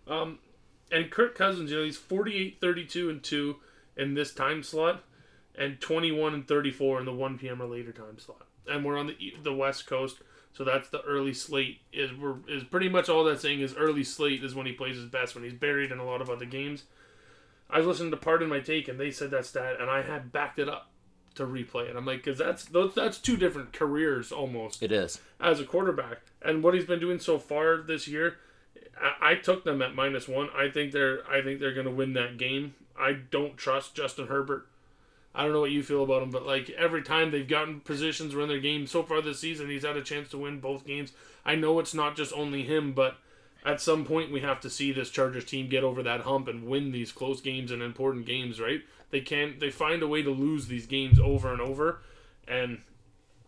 Um, 0.08 0.40
and 0.92 1.12
Kirk 1.12 1.36
Cousins, 1.36 1.70
you 1.70 1.78
know, 1.78 1.84
he's 1.84 1.96
48, 1.96 2.60
32, 2.60 3.10
and 3.12 3.22
2 3.22 3.58
in 3.96 4.16
this 4.16 4.34
time 4.34 4.64
slot, 4.64 5.04
and 5.54 5.80
21 5.80 6.34
and 6.34 6.48
34 6.48 7.02
in 7.02 7.06
the 7.06 7.14
1 7.14 7.38
p.m. 7.38 7.62
or 7.62 7.68
later 7.68 7.92
time 7.92 8.18
slot. 8.18 8.48
And 8.68 8.84
we're 8.84 8.98
on 8.98 9.08
the 9.08 9.34
the 9.44 9.54
West 9.54 9.86
Coast, 9.86 10.18
so 10.54 10.64
that's 10.64 10.90
the 10.90 11.02
early 11.02 11.34
slate. 11.34 11.82
Is 11.94 12.12
we're, 12.12 12.38
is 12.50 12.64
pretty 12.64 12.90
much 12.90 13.08
all 13.08 13.24
that's 13.24 13.42
saying 13.44 13.62
is 13.62 13.76
early 13.76 14.04
slate 14.04 14.44
is 14.44 14.56
when 14.56 14.66
he 14.66 14.74
plays 14.74 14.96
his 14.96 15.06
best 15.06 15.36
when 15.36 15.44
he's 15.44 15.54
buried 15.54 15.92
in 15.92 16.00
a 16.00 16.06
lot 16.06 16.22
of 16.22 16.30
other 16.30 16.46
games. 16.46 16.84
I 17.70 17.78
was 17.78 17.88
listening 17.88 18.12
to 18.12 18.18
Pardon 18.18 18.50
My 18.50 18.60
Take, 18.60 18.88
and 18.88 19.00
they 19.00 19.12
said 19.12 19.32
that 19.32 19.46
stat, 19.46 19.78
and 19.80 19.90
I 19.90 20.02
had 20.02 20.32
backed 20.32 20.60
it 20.60 20.68
up 20.68 20.90
to 21.38 21.46
replay 21.46 21.90
it. 21.90 21.96
I'm 21.96 22.06
like, 22.06 22.24
because 22.24 22.38
that's 22.38 22.68
that's 22.96 23.18
two 23.18 23.38
different 23.38 23.74
careers 23.74 24.32
almost. 24.32 24.84
It 24.84 24.92
is 24.92 25.20
as 25.40 25.60
a 25.60 25.66
quarterback, 25.66 26.20
and 26.42 26.64
what 26.64 26.74
he's 26.74 26.86
been 26.86 27.00
doing 27.00 27.20
so 27.20 27.40
far 27.40 27.78
this 27.78 28.08
year. 28.08 28.38
I, 29.00 29.32
I 29.32 29.36
took 29.36 29.64
them 29.64 29.82
at 29.82 29.96
minus 29.96 30.28
one. 30.28 30.50
I 30.56 30.70
think 30.70 30.92
they're 30.92 31.20
I 31.30 31.42
think 31.42 31.60
they're 31.60 31.74
going 31.74 31.86
to 31.86 31.92
win 31.92 32.14
that 32.14 32.38
game. 32.38 32.76
I 33.00 33.14
don't 33.14 33.58
trust 33.58 33.96
Justin 33.96 34.28
Herbert. 34.28 34.68
I 35.36 35.44
don't 35.44 35.54
know 35.54 35.62
what 35.62 35.72
you 35.72 35.84
feel 35.84 36.04
about 36.04 36.24
him, 36.24 36.32
but 36.32 36.48
like 36.48 36.72
every 36.72 37.04
time 37.04 37.30
they've 37.30 37.48
gotten 37.48 37.82
positions 37.82 38.34
where 38.34 38.44
in 38.44 38.50
their 38.50 38.60
game 38.60 38.88
so 38.88 39.04
far 39.04 39.22
this 39.22 39.40
season, 39.40 39.70
he's 39.70 39.86
had 39.86 39.96
a 39.96 40.02
chance 40.02 40.30
to 40.30 40.38
win 40.40 40.60
both 40.60 40.86
games. 40.86 41.12
I 41.46 41.54
know 41.54 41.80
it's 41.80 41.94
not 41.94 42.16
just 42.16 42.34
only 42.34 42.64
him, 42.64 42.94
but 42.94 43.18
at 43.64 43.80
some 43.80 44.04
point 44.04 44.32
we 44.32 44.40
have 44.40 44.60
to 44.62 44.70
see 44.70 44.92
this 44.92 45.12
Chargers 45.12 45.46
team 45.46 45.70
get 45.70 45.84
over 45.84 46.02
that 46.02 46.22
hump 46.22 46.48
and 46.48 46.66
win 46.66 46.92
these 46.92 47.12
close 47.12 47.40
games 47.40 47.72
and 47.72 47.84
important 47.84 48.26
games, 48.26 48.60
right? 48.60 48.82
They 49.10 49.22
can't 49.22 49.60
they 49.60 49.70
find 49.70 50.02
a 50.02 50.08
way 50.08 50.22
to 50.22 50.30
lose 50.30 50.68
these 50.68 50.86
games 50.86 51.20
over 51.20 51.52
and 51.52 51.62
over 51.62 52.02
and 52.48 52.82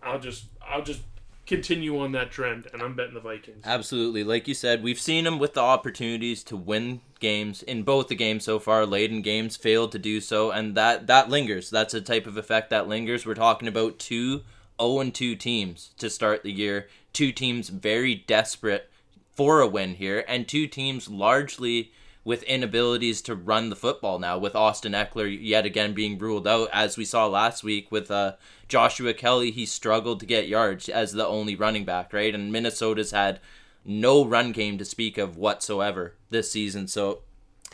I'll 0.01 0.19
just 0.19 0.45
I'll 0.61 0.83
just 0.83 1.01
continue 1.45 1.99
on 1.99 2.11
that 2.11 2.29
trend 2.31 2.67
and 2.71 2.81
I'm 2.81 2.95
betting 2.95 3.15
the 3.15 3.19
Vikings. 3.19 3.63
Absolutely. 3.65 4.23
Like 4.23 4.47
you 4.47 4.53
said, 4.53 4.83
we've 4.83 4.99
seen 4.99 5.23
them 5.23 5.39
with 5.39 5.55
the 5.55 5.61
opportunities 5.61 6.43
to 6.43 6.55
win 6.55 7.01
games 7.19 7.63
in 7.63 7.83
both 7.83 8.07
the 8.07 8.15
games 8.15 8.45
so 8.45 8.59
far. 8.59 8.85
Late 8.85 9.11
in 9.11 9.21
games 9.21 9.57
failed 9.57 9.91
to 9.93 9.99
do 9.99 10.21
so 10.21 10.51
and 10.51 10.75
that 10.75 11.07
that 11.07 11.29
lingers. 11.29 11.69
That's 11.69 11.93
a 11.93 12.01
type 12.01 12.27
of 12.27 12.37
effect 12.37 12.69
that 12.69 12.87
lingers. 12.87 13.25
We're 13.25 13.33
talking 13.33 13.67
about 13.67 13.99
two 13.99 14.43
0 14.81 15.09
2 15.09 15.35
teams 15.35 15.91
to 15.97 16.09
start 16.09 16.43
the 16.43 16.51
year. 16.51 16.87
Two 17.11 17.31
teams 17.31 17.69
very 17.69 18.15
desperate 18.15 18.89
for 19.33 19.61
a 19.61 19.67
win 19.67 19.95
here, 19.95 20.25
and 20.27 20.47
two 20.47 20.67
teams 20.67 21.09
largely 21.09 21.91
with 22.23 22.43
inabilities 22.43 23.21
to 23.23 23.35
run 23.35 23.69
the 23.69 23.75
football 23.75 24.19
now, 24.19 24.37
with 24.37 24.55
Austin 24.55 24.91
Ekeler 24.91 25.37
yet 25.39 25.65
again 25.65 25.93
being 25.93 26.17
ruled 26.17 26.47
out, 26.47 26.69
as 26.73 26.97
we 26.97 27.05
saw 27.05 27.25
last 27.27 27.63
week 27.63 27.91
with 27.91 28.11
uh, 28.11 28.33
Joshua 28.67 29.13
Kelley. 29.13 29.51
He 29.51 29.65
struggled 29.65 30.19
to 30.19 30.25
get 30.25 30.47
yards 30.47 30.89
as 30.89 31.13
the 31.13 31.25
only 31.25 31.55
running 31.55 31.85
back, 31.85 32.13
right? 32.13 32.35
And 32.35 32.51
Minnesota's 32.51 33.11
had 33.11 33.39
no 33.85 34.25
run 34.25 34.51
game 34.51 34.77
to 34.77 34.85
speak 34.85 35.17
of 35.17 35.37
whatsoever 35.37 36.15
this 36.29 36.51
season. 36.51 36.87
So 36.87 37.21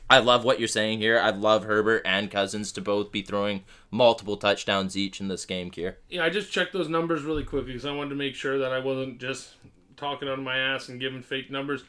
I 0.09 0.19
love 0.19 0.45
what 0.45 0.59
you're 0.59 0.67
saying 0.67 0.99
here. 0.99 1.19
I 1.19 1.31
love 1.31 1.63
Herbert 1.63 2.03
and 2.05 2.29
Cousins 2.29 2.71
to 2.73 2.81
both 2.81 3.11
be 3.11 3.23
throwing 3.23 3.63
multiple 3.89 4.37
touchdowns 4.37 4.95
each 4.95 5.19
in 5.19 5.27
this 5.27 5.45
game, 5.45 5.71
here. 5.71 5.97
Yeah, 6.09 6.23
I 6.23 6.29
just 6.29 6.51
checked 6.51 6.73
those 6.73 6.89
numbers 6.89 7.23
really 7.23 7.43
quickly 7.43 7.73
because 7.73 7.85
I 7.85 7.91
wanted 7.91 8.11
to 8.11 8.15
make 8.15 8.35
sure 8.35 8.59
that 8.59 8.71
I 8.71 8.79
wasn't 8.79 9.19
just 9.19 9.55
talking 9.97 10.27
of 10.27 10.37
my 10.39 10.57
ass 10.57 10.89
and 10.89 10.99
giving 10.99 11.23
fake 11.23 11.49
numbers. 11.49 11.83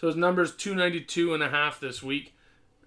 So 0.00 0.06
his 0.06 0.16
numbers 0.16 0.56
292 0.56 1.34
and 1.34 1.42
a 1.42 1.50
half 1.50 1.78
this 1.78 2.02
week. 2.02 2.34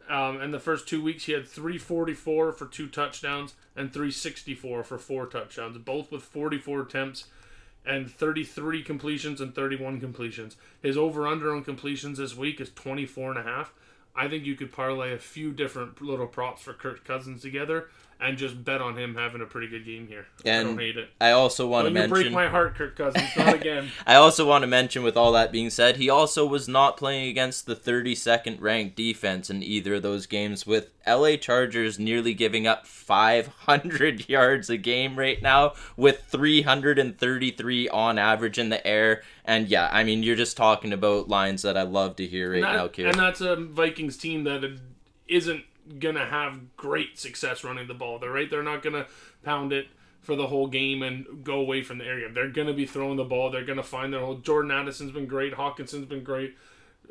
Um, 0.09 0.41
and 0.41 0.51
the 0.51 0.59
first 0.59 0.87
two 0.87 1.03
weeks, 1.03 1.25
he 1.25 1.33
had 1.33 1.47
344 1.47 2.51
for 2.51 2.65
two 2.65 2.87
touchdowns 2.87 3.53
and 3.75 3.93
364 3.93 4.83
for 4.83 4.97
four 4.97 5.27
touchdowns, 5.27 5.77
both 5.77 6.11
with 6.11 6.23
44 6.23 6.81
attempts 6.81 7.25
and 7.85 8.09
33 8.09 8.81
completions 8.81 9.39
and 9.39 9.53
31 9.53 9.99
completions. 9.99 10.57
His 10.81 10.97
over 10.97 11.27
under 11.27 11.55
on 11.55 11.63
completions 11.63 12.17
this 12.17 12.35
week 12.35 12.59
is 12.59 12.71
24 12.71 13.37
and 13.37 13.39
a 13.41 13.43
half. 13.43 13.73
I 14.15 14.27
think 14.27 14.45
you 14.45 14.55
could 14.55 14.71
parlay 14.71 15.13
a 15.13 15.19
few 15.19 15.51
different 15.51 16.01
little 16.01 16.25
props 16.25 16.63
for 16.63 16.73
Kirk 16.73 17.05
Cousins 17.05 17.43
together 17.43 17.89
and 18.23 18.37
just 18.37 18.63
bet 18.63 18.81
on 18.81 18.97
him 18.97 19.15
having 19.15 19.41
a 19.41 19.45
pretty 19.45 19.67
good 19.67 19.85
game 19.85 20.07
here. 20.07 20.25
And 20.45 20.67
I 20.67 20.69
don't 20.71 20.79
hate 20.79 20.97
it. 20.97 21.09
I 21.19 21.31
also 21.31 21.67
want 21.67 21.85
Don't 21.85 21.93
to 21.93 21.99
mention. 21.99 22.13
break 22.13 22.31
my 22.31 22.47
heart, 22.47 22.75
Kirk 22.75 22.95
Cousins. 22.95 23.29
Not 23.37 23.53
again. 23.61 23.89
I 24.07 24.15
also 24.15 24.47
want 24.47 24.63
to 24.63 24.67
mention, 24.67 25.03
with 25.03 25.17
all 25.17 25.31
that 25.33 25.51
being 25.51 25.69
said, 25.69 25.97
he 25.97 26.09
also 26.09 26.45
was 26.45 26.67
not 26.67 26.97
playing 26.97 27.27
against 27.29 27.65
the 27.65 27.75
32nd 27.75 28.61
ranked 28.61 28.95
defense 28.95 29.49
in 29.49 29.61
either 29.61 29.95
of 29.95 30.01
those 30.03 30.25
games, 30.25 30.65
with 30.65 30.89
LA 31.05 31.35
Chargers 31.35 31.99
nearly 31.99 32.33
giving 32.33 32.65
up 32.65 32.87
500 32.87 34.29
yards 34.29 34.69
a 34.69 34.77
game 34.77 35.17
right 35.19 35.41
now, 35.41 35.73
with 35.97 36.23
333 36.23 37.89
on 37.89 38.17
average 38.17 38.57
in 38.57 38.69
the 38.69 38.85
air. 38.85 39.21
And 39.45 39.67
yeah, 39.67 39.89
I 39.91 40.03
mean, 40.03 40.23
you're 40.23 40.35
just 40.35 40.55
talking 40.57 40.93
about 40.93 41.27
lines 41.29 41.61
that 41.63 41.77
I 41.77 41.81
love 41.83 42.15
to 42.17 42.25
hear 42.27 42.51
right 42.51 42.63
and, 42.63 42.73
now, 42.73 42.83
that- 42.83 42.93
Kieran. 42.93 43.11
and 43.11 43.19
that's 43.19 43.41
a 43.41 43.55
Vikings 43.55 44.17
team 44.17 44.43
that 44.45 44.63
isn't 45.27 45.63
gonna 45.99 46.25
have 46.25 46.75
great 46.75 47.17
success 47.19 47.63
running 47.63 47.87
the 47.87 47.93
ball. 47.93 48.19
They're 48.19 48.31
right. 48.31 48.49
They're 48.49 48.63
not 48.63 48.81
gonna 48.83 49.07
pound 49.43 49.73
it 49.73 49.87
for 50.21 50.35
the 50.35 50.47
whole 50.47 50.67
game 50.67 51.03
and 51.03 51.43
go 51.43 51.59
away 51.59 51.83
from 51.83 51.97
the 51.97 52.05
area. 52.05 52.29
They're 52.31 52.49
gonna 52.49 52.73
be 52.73 52.85
throwing 52.85 53.17
the 53.17 53.23
ball. 53.25 53.49
They're 53.49 53.65
gonna 53.65 53.83
find 53.83 54.13
their 54.13 54.21
whole. 54.21 54.35
Jordan 54.35 54.71
Addison's 54.71 55.11
been 55.11 55.27
great. 55.27 55.53
Hockenson's 55.53 56.05
been 56.05 56.23
great. 56.23 56.55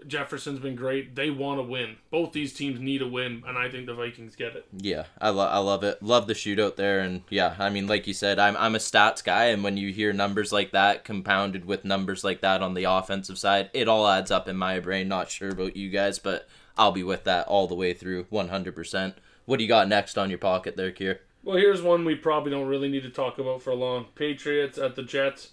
Jefferson's 0.07 0.59
been 0.59 0.75
great. 0.75 1.15
They 1.15 1.31
want 1.31 1.59
to 1.59 1.63
win. 1.63 1.97
Both 2.11 2.33
these 2.33 2.53
teams 2.53 2.81
need 2.81 3.03
a 3.03 3.07
win, 3.07 3.45
and 3.47 3.57
I 3.57 3.69
think 3.69 3.87
the 3.87 3.95
Vikings 3.95 4.35
get 4.35 4.57
it. 4.57 4.67
Yeah, 4.77 5.05
I, 5.21 5.31
lo- 5.31 5.47
I 5.47 5.59
love 5.59 5.85
it. 5.85 6.03
Love 6.03 6.27
the 6.27 6.33
shootout 6.33 6.77
there, 6.77 7.01
and 7.01 7.23
yeah, 7.29 7.55
I 7.59 7.71
mean, 7.71 7.87
like 7.87 8.07
you 8.07 8.15
said, 8.15 8.39
I'm 8.39 8.57
I'm 8.57 8.75
a 8.75 8.79
stats 8.79 9.23
guy, 9.23 9.47
and 9.47 9.63
when 9.63 9.77
you 9.77 9.93
hear 9.93 10.13
numbers 10.13 10.53
like 10.53 10.73
that 10.73 11.05
compounded 11.05 11.65
with 11.65 11.85
numbers 11.85 12.25
like 12.25 12.41
that 12.41 12.63
on 12.63 12.75
the 12.75 12.85
offensive 12.85 13.39
side, 13.39 13.71
it 13.73 13.89
all 13.89 14.09
adds 14.09 14.31
up 14.31 14.49
in 14.49 14.57
my 14.57 14.81
brain. 14.81 15.09
Not 15.09 15.31
sure 15.31 15.51
about 15.51 15.77
you 15.77 15.91
guys, 15.91 16.19
but 16.19 16.49
I'll 16.77 16.93
be 16.93 17.03
with 17.03 17.25
that 17.25 17.47
all 17.47 17.67
the 17.67 17.75
way 17.75 17.93
through, 17.95 18.25
100%. 18.25 19.15
What 19.45 19.59
do 19.59 19.65
you 19.65 19.69
got 19.69 19.89
next 19.89 20.17
on 20.17 20.31
your 20.31 20.39
pocket 20.39 20.77
there, 20.77 20.93
Kier? 20.93 21.19
Well, 21.43 21.57
here's 21.57 21.83
one 21.83 22.05
we 22.05 22.15
probably 22.15 22.53
don't 22.53 22.69
really 22.69 22.89
need 22.89 23.03
to 23.03 23.11
talk 23.11 23.39
about 23.39 23.63
for 23.63 23.75
long. 23.75 24.07
Patriots 24.15 24.79
at 24.79 24.95
the 24.95 25.03
Jets. 25.03 25.51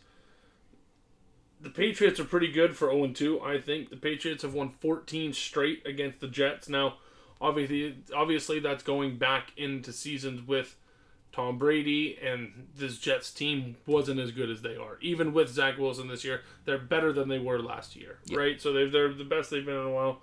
The 1.62 1.70
Patriots 1.70 2.20
are 2.20 2.26
pretty 2.26 2.52
good 2.52 2.78
for 2.78 2.92
0 2.92 3.08
2. 3.08 3.42
I 3.42 3.60
think 3.60 3.90
the 3.90 3.98
Patriots 3.98 4.44
have 4.44 4.54
won 4.54 4.70
14 4.70 5.34
straight 5.34 5.86
against 5.86 6.20
the 6.20 6.28
Jets. 6.28 6.70
Now, 6.70 6.98
obviously, 7.42 7.98
obviously 8.16 8.60
that's 8.60 8.84
going 8.84 9.18
back 9.18 9.52
into 9.58 9.92
seasons 9.92 10.48
with 10.48 10.76
Tom 11.32 11.58
Brady 11.58 12.18
and 12.22 12.68
this 12.76 12.98
Jets 12.98 13.32
team 13.32 13.76
wasn't 13.86 14.20
as 14.20 14.32
good 14.32 14.50
as 14.50 14.62
they 14.62 14.76
are. 14.76 14.98
Even 15.02 15.34
with 15.34 15.50
Zach 15.50 15.78
Wilson 15.78 16.08
this 16.08 16.24
year, 16.24 16.42
they're 16.66 16.78
better 16.78 17.12
than 17.12 17.30
they 17.30 17.40
were 17.40 17.60
last 17.60 17.96
year, 17.96 18.20
right? 18.32 18.62
So 18.62 18.74
they're, 18.74 18.90
they're 18.90 19.14
the 19.14 19.24
best 19.24 19.50
they've 19.50 19.66
been 19.66 19.76
in 19.76 19.88
a 19.88 19.92
while. 19.92 20.22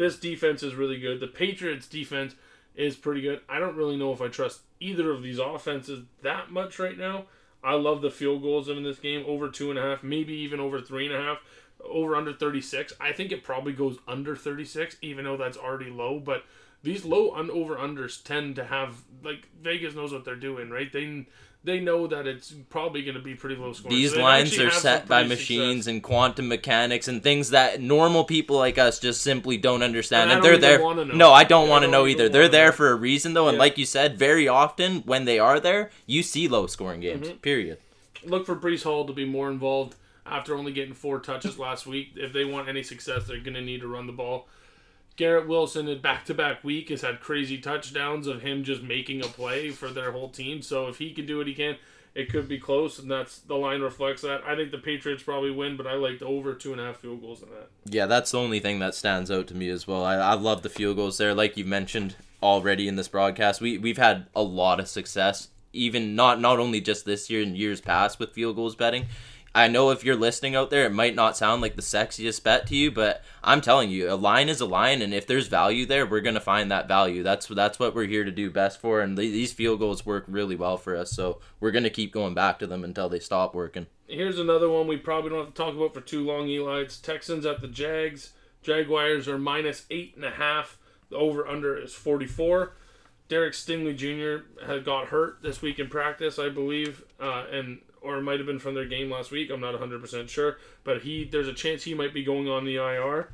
This 0.00 0.18
defense 0.18 0.62
is 0.62 0.74
really 0.74 0.98
good. 0.98 1.20
The 1.20 1.26
Patriots 1.26 1.86
defense 1.86 2.34
is 2.74 2.96
pretty 2.96 3.20
good. 3.20 3.42
I 3.50 3.58
don't 3.58 3.76
really 3.76 3.98
know 3.98 4.14
if 4.14 4.22
I 4.22 4.28
trust 4.28 4.62
either 4.80 5.10
of 5.10 5.22
these 5.22 5.38
offenses 5.38 6.04
that 6.22 6.50
much 6.50 6.78
right 6.78 6.96
now. 6.96 7.26
I 7.62 7.74
love 7.74 8.00
the 8.00 8.10
field 8.10 8.40
goals 8.40 8.70
in 8.70 8.82
this 8.82 8.98
game 8.98 9.26
over 9.28 9.50
two 9.50 9.68
and 9.68 9.78
a 9.78 9.82
half, 9.82 10.02
maybe 10.02 10.32
even 10.32 10.58
over 10.58 10.80
three 10.80 11.04
and 11.04 11.14
a 11.14 11.20
half, 11.20 11.40
over 11.88 12.16
under 12.16 12.32
36. 12.32 12.92
I 13.00 13.12
think 13.12 13.32
it 13.32 13.42
probably 13.44 13.72
goes 13.72 13.98
under 14.08 14.36
36, 14.36 14.96
even 15.02 15.24
though 15.24 15.36
that's 15.36 15.56
already 15.56 15.90
low. 15.90 16.18
But 16.20 16.44
these 16.82 17.04
low 17.04 17.34
and 17.34 17.50
over 17.50 17.76
unders 17.76 18.22
tend 18.22 18.56
to 18.56 18.64
have 18.64 19.02
like 19.22 19.48
Vegas 19.62 19.94
knows 19.94 20.12
what 20.12 20.24
they're 20.24 20.34
doing, 20.36 20.70
right? 20.70 20.92
They 20.92 21.26
they 21.62 21.78
know 21.78 22.06
that 22.06 22.26
it's 22.26 22.52
probably 22.70 23.02
going 23.02 23.16
to 23.16 23.20
be 23.22 23.34
pretty 23.34 23.54
low 23.56 23.74
scoring. 23.74 23.94
These 23.94 24.14
So 24.14 24.22
lines 24.22 24.58
are 24.58 24.70
set 24.70 25.06
by 25.06 25.24
machines 25.24 25.84
success. 25.84 25.86
and 25.92 26.02
quantum 26.02 26.48
mechanics 26.48 27.06
and 27.06 27.22
things 27.22 27.50
that 27.50 27.82
normal 27.82 28.24
people 28.24 28.56
like 28.56 28.78
us 28.78 28.98
just 28.98 29.20
simply 29.20 29.58
don't 29.58 29.82
understand. 29.82 30.30
And 30.30 30.38
And, 30.38 30.42
don't 30.42 30.58
they're 30.58 30.78
there. 30.78 30.94
know. 30.94 31.04
No, 31.14 31.32
I 31.34 31.44
don't 31.44 31.68
want 31.68 31.84
to 31.84 31.90
know 31.90 32.06
either. 32.06 32.30
They're 32.30 32.48
there 32.48 32.68
know. 32.68 32.72
for 32.72 32.88
a 32.90 32.94
reason, 32.94 33.34
though. 33.34 33.48
And 33.48 33.56
Yeah. 33.56 33.60
like 33.60 33.76
you 33.76 33.84
said, 33.84 34.16
very 34.18 34.48
often 34.48 35.00
when 35.02 35.26
they 35.26 35.38
are 35.38 35.60
there, 35.60 35.90
you 36.06 36.22
see 36.22 36.48
low 36.48 36.66
scoring 36.66 37.00
games. 37.00 37.28
Mm-hmm. 37.28 37.36
Period. 37.40 37.76
look 38.24 38.46
for 38.46 38.56
Brees 38.56 38.84
Hall 38.84 39.04
to 39.06 39.12
be 39.12 39.26
more 39.26 39.50
involved 39.50 39.96
after 40.26 40.56
only 40.56 40.72
getting 40.72 40.94
four 40.94 41.20
touches 41.20 41.58
last 41.58 41.86
week. 41.86 42.12
If 42.16 42.32
they 42.32 42.44
want 42.44 42.68
any 42.68 42.82
success, 42.82 43.26
they're 43.26 43.40
going 43.40 43.54
to 43.54 43.60
need 43.60 43.80
to 43.80 43.88
run 43.88 44.06
the 44.06 44.12
ball. 44.12 44.48
Garrett 45.16 45.48
Wilson 45.48 45.86
in 45.88 46.00
back 46.00 46.24
to 46.26 46.34
back 46.34 46.64
week 46.64 46.88
has 46.88 47.02
had 47.02 47.20
crazy 47.20 47.58
touchdowns 47.58 48.26
of 48.26 48.40
him 48.40 48.64
just 48.64 48.82
making 48.82 49.20
a 49.20 49.28
play 49.28 49.70
for 49.70 49.88
their 49.88 50.12
whole 50.12 50.30
team. 50.30 50.62
So 50.62 50.88
if 50.88 50.96
he 50.96 51.12
can 51.12 51.26
do 51.26 51.38
what 51.38 51.46
he 51.46 51.54
can, 51.54 51.76
it 52.14 52.30
could 52.30 52.48
be 52.48 52.58
close, 52.58 52.98
and 52.98 53.10
that's 53.10 53.38
the 53.38 53.54
line 53.54 53.82
reflects 53.82 54.22
that. 54.22 54.42
I 54.44 54.56
think 54.56 54.72
the 54.72 54.78
Patriots 54.78 55.22
probably 55.22 55.50
win, 55.50 55.76
but 55.76 55.86
I 55.86 55.94
like 55.94 56.18
the 56.18 56.26
over 56.26 56.54
two 56.54 56.72
and 56.72 56.80
a 56.80 56.86
half 56.86 56.96
field 56.96 57.20
goals 57.20 57.42
in 57.42 57.50
that. 57.50 57.68
Yeah, 57.84 58.06
that's 58.06 58.32
the 58.32 58.38
only 58.38 58.58
thing 58.58 58.80
that 58.80 58.94
stands 58.94 59.30
out 59.30 59.46
to 59.48 59.54
me 59.54 59.68
as 59.68 59.86
well. 59.86 60.04
I, 60.04 60.14
I 60.16 60.34
love 60.34 60.62
the 60.62 60.68
field 60.68 60.96
goals 60.96 61.18
there, 61.18 61.34
like 61.34 61.56
you 61.56 61.64
mentioned 61.64 62.16
already 62.42 62.88
in 62.88 62.96
this 62.96 63.06
broadcast. 63.06 63.60
We 63.60 63.78
we've 63.78 63.98
had 63.98 64.26
a 64.34 64.42
lot 64.42 64.80
of 64.80 64.88
success, 64.88 65.48
even 65.72 66.16
not 66.16 66.40
not 66.40 66.58
only 66.58 66.80
just 66.80 67.04
this 67.04 67.30
year 67.30 67.42
and 67.42 67.56
years 67.56 67.80
past 67.80 68.18
with 68.18 68.32
field 68.32 68.56
goals 68.56 68.74
betting. 68.74 69.06
I 69.52 69.66
know 69.66 69.90
if 69.90 70.04
you're 70.04 70.16
listening 70.16 70.54
out 70.54 70.70
there, 70.70 70.86
it 70.86 70.92
might 70.92 71.16
not 71.16 71.36
sound 71.36 71.60
like 71.60 71.74
the 71.74 71.82
sexiest 71.82 72.44
bet 72.44 72.68
to 72.68 72.76
you, 72.76 72.92
but 72.92 73.24
I'm 73.42 73.60
telling 73.60 73.90
you, 73.90 74.12
a 74.12 74.14
line 74.14 74.48
is 74.48 74.60
a 74.60 74.66
line, 74.66 75.02
and 75.02 75.12
if 75.12 75.26
there's 75.26 75.48
value 75.48 75.86
there, 75.86 76.06
we're 76.06 76.20
gonna 76.20 76.38
find 76.38 76.70
that 76.70 76.86
value. 76.86 77.24
That's 77.24 77.46
that's 77.48 77.78
what 77.78 77.94
we're 77.94 78.06
here 78.06 78.22
to 78.22 78.30
do 78.30 78.48
best 78.50 78.80
for, 78.80 79.00
and 79.00 79.16
th- 79.16 79.32
these 79.32 79.52
field 79.52 79.80
goals 79.80 80.06
work 80.06 80.24
really 80.28 80.54
well 80.54 80.76
for 80.76 80.96
us. 80.96 81.10
So 81.12 81.40
we're 81.58 81.72
gonna 81.72 81.90
keep 81.90 82.12
going 82.12 82.32
back 82.32 82.60
to 82.60 82.66
them 82.68 82.84
until 82.84 83.08
they 83.08 83.18
stop 83.18 83.52
working. 83.52 83.86
Here's 84.06 84.38
another 84.38 84.68
one 84.68 84.86
we 84.86 84.96
probably 84.96 85.30
don't 85.30 85.46
have 85.46 85.54
to 85.54 85.62
talk 85.62 85.74
about 85.74 85.94
for 85.94 86.00
too 86.00 86.24
long, 86.24 86.48
Eli. 86.48 86.80
It's 86.80 86.98
Texans 86.98 87.44
at 87.44 87.60
the 87.60 87.68
Jags. 87.68 88.32
Jaguars 88.62 89.26
are 89.26 89.38
minus 89.38 89.84
eight 89.90 90.14
and 90.14 90.24
a 90.24 90.30
half. 90.30 90.78
The 91.08 91.16
over 91.16 91.46
under 91.46 91.76
is 91.76 91.92
44. 91.92 92.74
Derek 93.28 93.54
Stingley 93.54 93.96
Jr. 93.96 94.64
had 94.66 94.84
got 94.84 95.08
hurt 95.08 95.42
this 95.42 95.62
week 95.62 95.78
in 95.78 95.88
practice, 95.88 96.38
I 96.38 96.48
believe, 96.48 97.04
uh, 97.20 97.46
and 97.50 97.80
or 98.00 98.18
it 98.18 98.22
might 98.22 98.38
have 98.38 98.46
been 98.46 98.58
from 98.58 98.74
their 98.74 98.86
game 98.86 99.10
last 99.10 99.30
week. 99.30 99.50
I'm 99.50 99.60
not 99.60 99.74
100% 99.74 100.28
sure, 100.28 100.58
but 100.84 101.02
he 101.02 101.24
there's 101.24 101.48
a 101.48 101.54
chance 101.54 101.84
he 101.84 101.94
might 101.94 102.14
be 102.14 102.24
going 102.24 102.48
on 102.48 102.64
the 102.64 102.76
IR. 102.76 103.28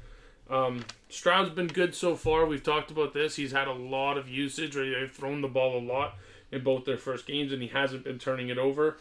Um, 0.48 0.85
Stroud's 1.09 1.50
been 1.50 1.66
good 1.66 1.94
so 1.94 2.14
far. 2.14 2.46
We've 2.46 2.62
talked 2.62 2.90
about 2.90 3.12
this. 3.12 3.37
He's 3.37 3.52
had 3.52 3.68
a 3.68 3.72
lot 3.72 4.16
of 4.16 4.29
usage, 4.29 4.76
or 4.76 4.88
they've 4.88 5.11
thrown 5.11 5.40
the 5.40 5.48
ball 5.48 5.79
a 5.79 5.81
lot 5.81 6.16
in 6.52 6.62
both 6.62 6.85
their 6.85 6.98
first 6.98 7.26
games, 7.26 7.52
and 7.52 7.62
he 7.62 7.68
hasn't 7.68 8.05
been 8.05 8.18
turning 8.18 8.48
it 8.48 8.59
over. 8.59 8.98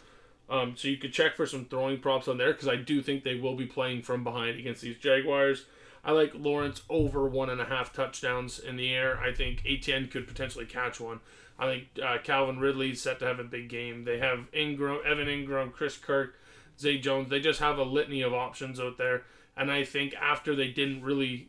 Um, 0.48 0.74
so 0.76 0.88
you 0.88 0.96
could 0.96 1.12
check 1.12 1.34
for 1.34 1.46
some 1.46 1.64
throwing 1.64 1.98
props 1.98 2.28
on 2.28 2.38
there 2.38 2.52
because 2.52 2.68
I 2.68 2.76
do 2.76 3.02
think 3.02 3.24
they 3.24 3.34
will 3.34 3.56
be 3.56 3.66
playing 3.66 4.02
from 4.02 4.22
behind 4.22 4.58
against 4.58 4.82
these 4.82 4.96
Jaguars. 4.96 5.66
I 6.06 6.12
like 6.12 6.30
Lawrence 6.36 6.82
over 6.88 7.26
one 7.26 7.50
and 7.50 7.60
a 7.60 7.64
half 7.64 7.92
touchdowns 7.92 8.60
in 8.60 8.76
the 8.76 8.94
air. 8.94 9.18
I 9.18 9.32
think 9.32 9.62
Etienne 9.66 10.06
could 10.06 10.28
potentially 10.28 10.64
catch 10.64 11.00
one. 11.00 11.18
I 11.58 11.66
think 11.66 11.84
uh, 12.00 12.18
Calvin 12.22 12.60
Ridley's 12.60 13.02
set 13.02 13.18
to 13.18 13.26
have 13.26 13.40
a 13.40 13.44
big 13.44 13.68
game. 13.68 14.04
They 14.04 14.18
have 14.18 14.48
Engram, 14.52 15.04
Evan 15.04 15.26
Engram, 15.26 15.72
Chris 15.72 15.96
Kirk, 15.96 16.36
Zay 16.78 16.98
Jones. 16.98 17.28
They 17.28 17.40
just 17.40 17.58
have 17.58 17.78
a 17.78 17.82
litany 17.82 18.22
of 18.22 18.32
options 18.32 18.78
out 18.78 18.98
there. 18.98 19.24
And 19.56 19.68
I 19.68 19.82
think 19.82 20.14
after 20.14 20.54
they 20.54 20.68
didn't 20.68 21.02
really, 21.02 21.48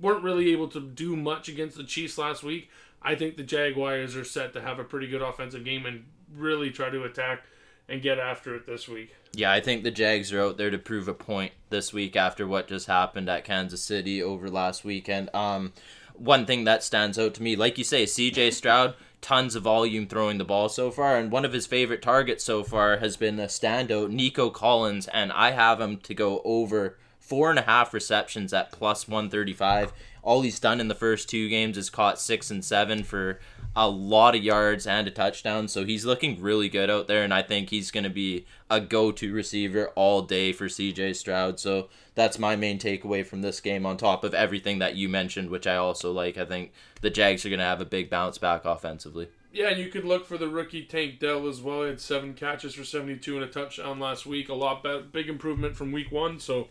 weren't 0.00 0.24
really 0.24 0.50
able 0.50 0.68
to 0.68 0.80
do 0.80 1.14
much 1.14 1.48
against 1.48 1.76
the 1.76 1.84
Chiefs 1.84 2.18
last 2.18 2.42
week, 2.42 2.70
I 3.02 3.14
think 3.14 3.36
the 3.36 3.44
Jaguars 3.44 4.16
are 4.16 4.24
set 4.24 4.52
to 4.54 4.62
have 4.62 4.80
a 4.80 4.84
pretty 4.84 5.06
good 5.06 5.22
offensive 5.22 5.64
game 5.64 5.86
and 5.86 6.06
really 6.34 6.70
try 6.70 6.90
to 6.90 7.04
attack 7.04 7.44
and 7.92 8.00
get 8.00 8.18
after 8.18 8.54
it 8.56 8.66
this 8.66 8.88
week. 8.88 9.14
Yeah, 9.34 9.52
I 9.52 9.60
think 9.60 9.84
the 9.84 9.90
Jags 9.90 10.32
are 10.32 10.40
out 10.40 10.56
there 10.56 10.70
to 10.70 10.78
prove 10.78 11.08
a 11.08 11.14
point 11.14 11.52
this 11.68 11.92
week 11.92 12.16
after 12.16 12.46
what 12.46 12.66
just 12.66 12.86
happened 12.86 13.28
at 13.28 13.44
Kansas 13.44 13.82
City 13.82 14.22
over 14.22 14.48
last 14.48 14.82
weekend. 14.82 15.28
Um, 15.34 15.74
one 16.14 16.46
thing 16.46 16.64
that 16.64 16.82
stands 16.82 17.18
out 17.18 17.34
to 17.34 17.42
me, 17.42 17.54
like 17.54 17.76
you 17.76 17.84
say, 17.84 18.04
CJ 18.04 18.54
Stroud, 18.54 18.94
tons 19.20 19.54
of 19.54 19.64
volume 19.64 20.06
throwing 20.06 20.38
the 20.38 20.44
ball 20.44 20.70
so 20.70 20.90
far, 20.90 21.18
and 21.18 21.30
one 21.30 21.44
of 21.44 21.52
his 21.52 21.66
favorite 21.66 22.00
targets 22.00 22.42
so 22.42 22.64
far 22.64 22.96
has 22.96 23.18
been 23.18 23.38
a 23.38 23.46
standout, 23.46 24.10
Nico 24.10 24.48
Collins, 24.48 25.06
and 25.08 25.30
I 25.30 25.50
have 25.50 25.78
him 25.78 25.98
to 25.98 26.14
go 26.14 26.40
over 26.46 26.98
four 27.20 27.50
and 27.50 27.58
a 27.58 27.62
half 27.62 27.92
receptions 27.92 28.54
at 28.54 28.72
plus 28.72 29.06
135. 29.06 29.92
All 30.22 30.40
he's 30.40 30.60
done 30.60 30.80
in 30.80 30.88
the 30.88 30.94
first 30.94 31.28
two 31.28 31.50
games 31.50 31.76
is 31.76 31.90
caught 31.90 32.18
six 32.18 32.50
and 32.50 32.64
seven 32.64 33.04
for 33.04 33.38
a 33.74 33.88
lot 33.88 34.34
of 34.34 34.42
yards 34.42 34.86
and 34.86 35.08
a 35.08 35.10
touchdown. 35.10 35.68
So 35.68 35.84
he's 35.84 36.04
looking 36.04 36.40
really 36.40 36.68
good 36.68 36.90
out 36.90 37.08
there, 37.08 37.22
and 37.22 37.32
I 37.32 37.42
think 37.42 37.70
he's 37.70 37.90
going 37.90 38.04
to 38.04 38.10
be 38.10 38.46
a 38.70 38.80
go 38.80 39.12
to 39.12 39.32
receiver 39.32 39.88
all 39.94 40.22
day 40.22 40.52
for 40.52 40.66
CJ 40.66 41.16
Stroud. 41.16 41.58
So 41.58 41.88
that's 42.14 42.38
my 42.38 42.56
main 42.56 42.78
takeaway 42.78 43.24
from 43.24 43.42
this 43.42 43.60
game, 43.60 43.86
on 43.86 43.96
top 43.96 44.24
of 44.24 44.34
everything 44.34 44.78
that 44.80 44.96
you 44.96 45.08
mentioned, 45.08 45.50
which 45.50 45.66
I 45.66 45.76
also 45.76 46.12
like. 46.12 46.36
I 46.36 46.44
think 46.44 46.72
the 47.00 47.10
Jags 47.10 47.46
are 47.46 47.48
going 47.48 47.60
to 47.60 47.64
have 47.64 47.80
a 47.80 47.86
big 47.86 48.10
bounce 48.10 48.38
back 48.38 48.64
offensively. 48.64 49.28
Yeah, 49.52 49.68
and 49.68 49.78
you 49.78 49.88
could 49.88 50.04
look 50.04 50.26
for 50.26 50.38
the 50.38 50.48
rookie 50.48 50.84
Tank 50.84 51.18
Dell 51.20 51.46
as 51.46 51.60
well. 51.60 51.82
He 51.82 51.88
had 51.88 52.00
seven 52.00 52.32
catches 52.32 52.74
for 52.74 52.84
72 52.84 53.36
and 53.36 53.44
a 53.44 53.48
touchdown 53.48 54.00
last 54.00 54.24
week. 54.24 54.48
A 54.48 54.54
lot 54.54 54.82
better, 54.82 55.00
big 55.00 55.28
improvement 55.28 55.76
from 55.76 55.92
week 55.92 56.10
one. 56.10 56.40
So 56.40 56.68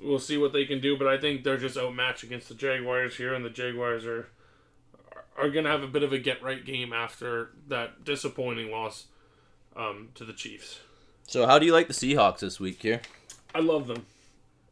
we'll 0.00 0.18
see 0.18 0.38
what 0.38 0.54
they 0.54 0.64
can 0.64 0.80
do. 0.80 0.96
But 0.96 1.06
I 1.06 1.18
think 1.18 1.44
they're 1.44 1.58
just 1.58 1.76
outmatched 1.76 2.22
against 2.22 2.48
the 2.48 2.54
Jaguars 2.54 3.16
here, 3.16 3.34
and 3.34 3.44
the 3.44 3.50
Jaguars 3.50 4.06
are 4.06 4.28
are 5.38 5.50
going 5.50 5.64
to 5.64 5.70
have 5.70 5.82
a 5.82 5.88
bit 5.88 6.02
of 6.02 6.12
a 6.12 6.18
get 6.18 6.42
right 6.42 6.64
game 6.64 6.92
after 6.92 7.50
that 7.68 8.04
disappointing 8.04 8.70
loss 8.70 9.06
um, 9.76 10.08
to 10.14 10.24
the 10.24 10.32
Chiefs. 10.32 10.80
So 11.26 11.46
how 11.46 11.58
do 11.58 11.66
you 11.66 11.72
like 11.72 11.88
the 11.88 11.94
Seahawks 11.94 12.40
this 12.40 12.58
week 12.58 12.82
here? 12.82 13.00
I 13.54 13.60
love 13.60 13.86
them. 13.86 14.06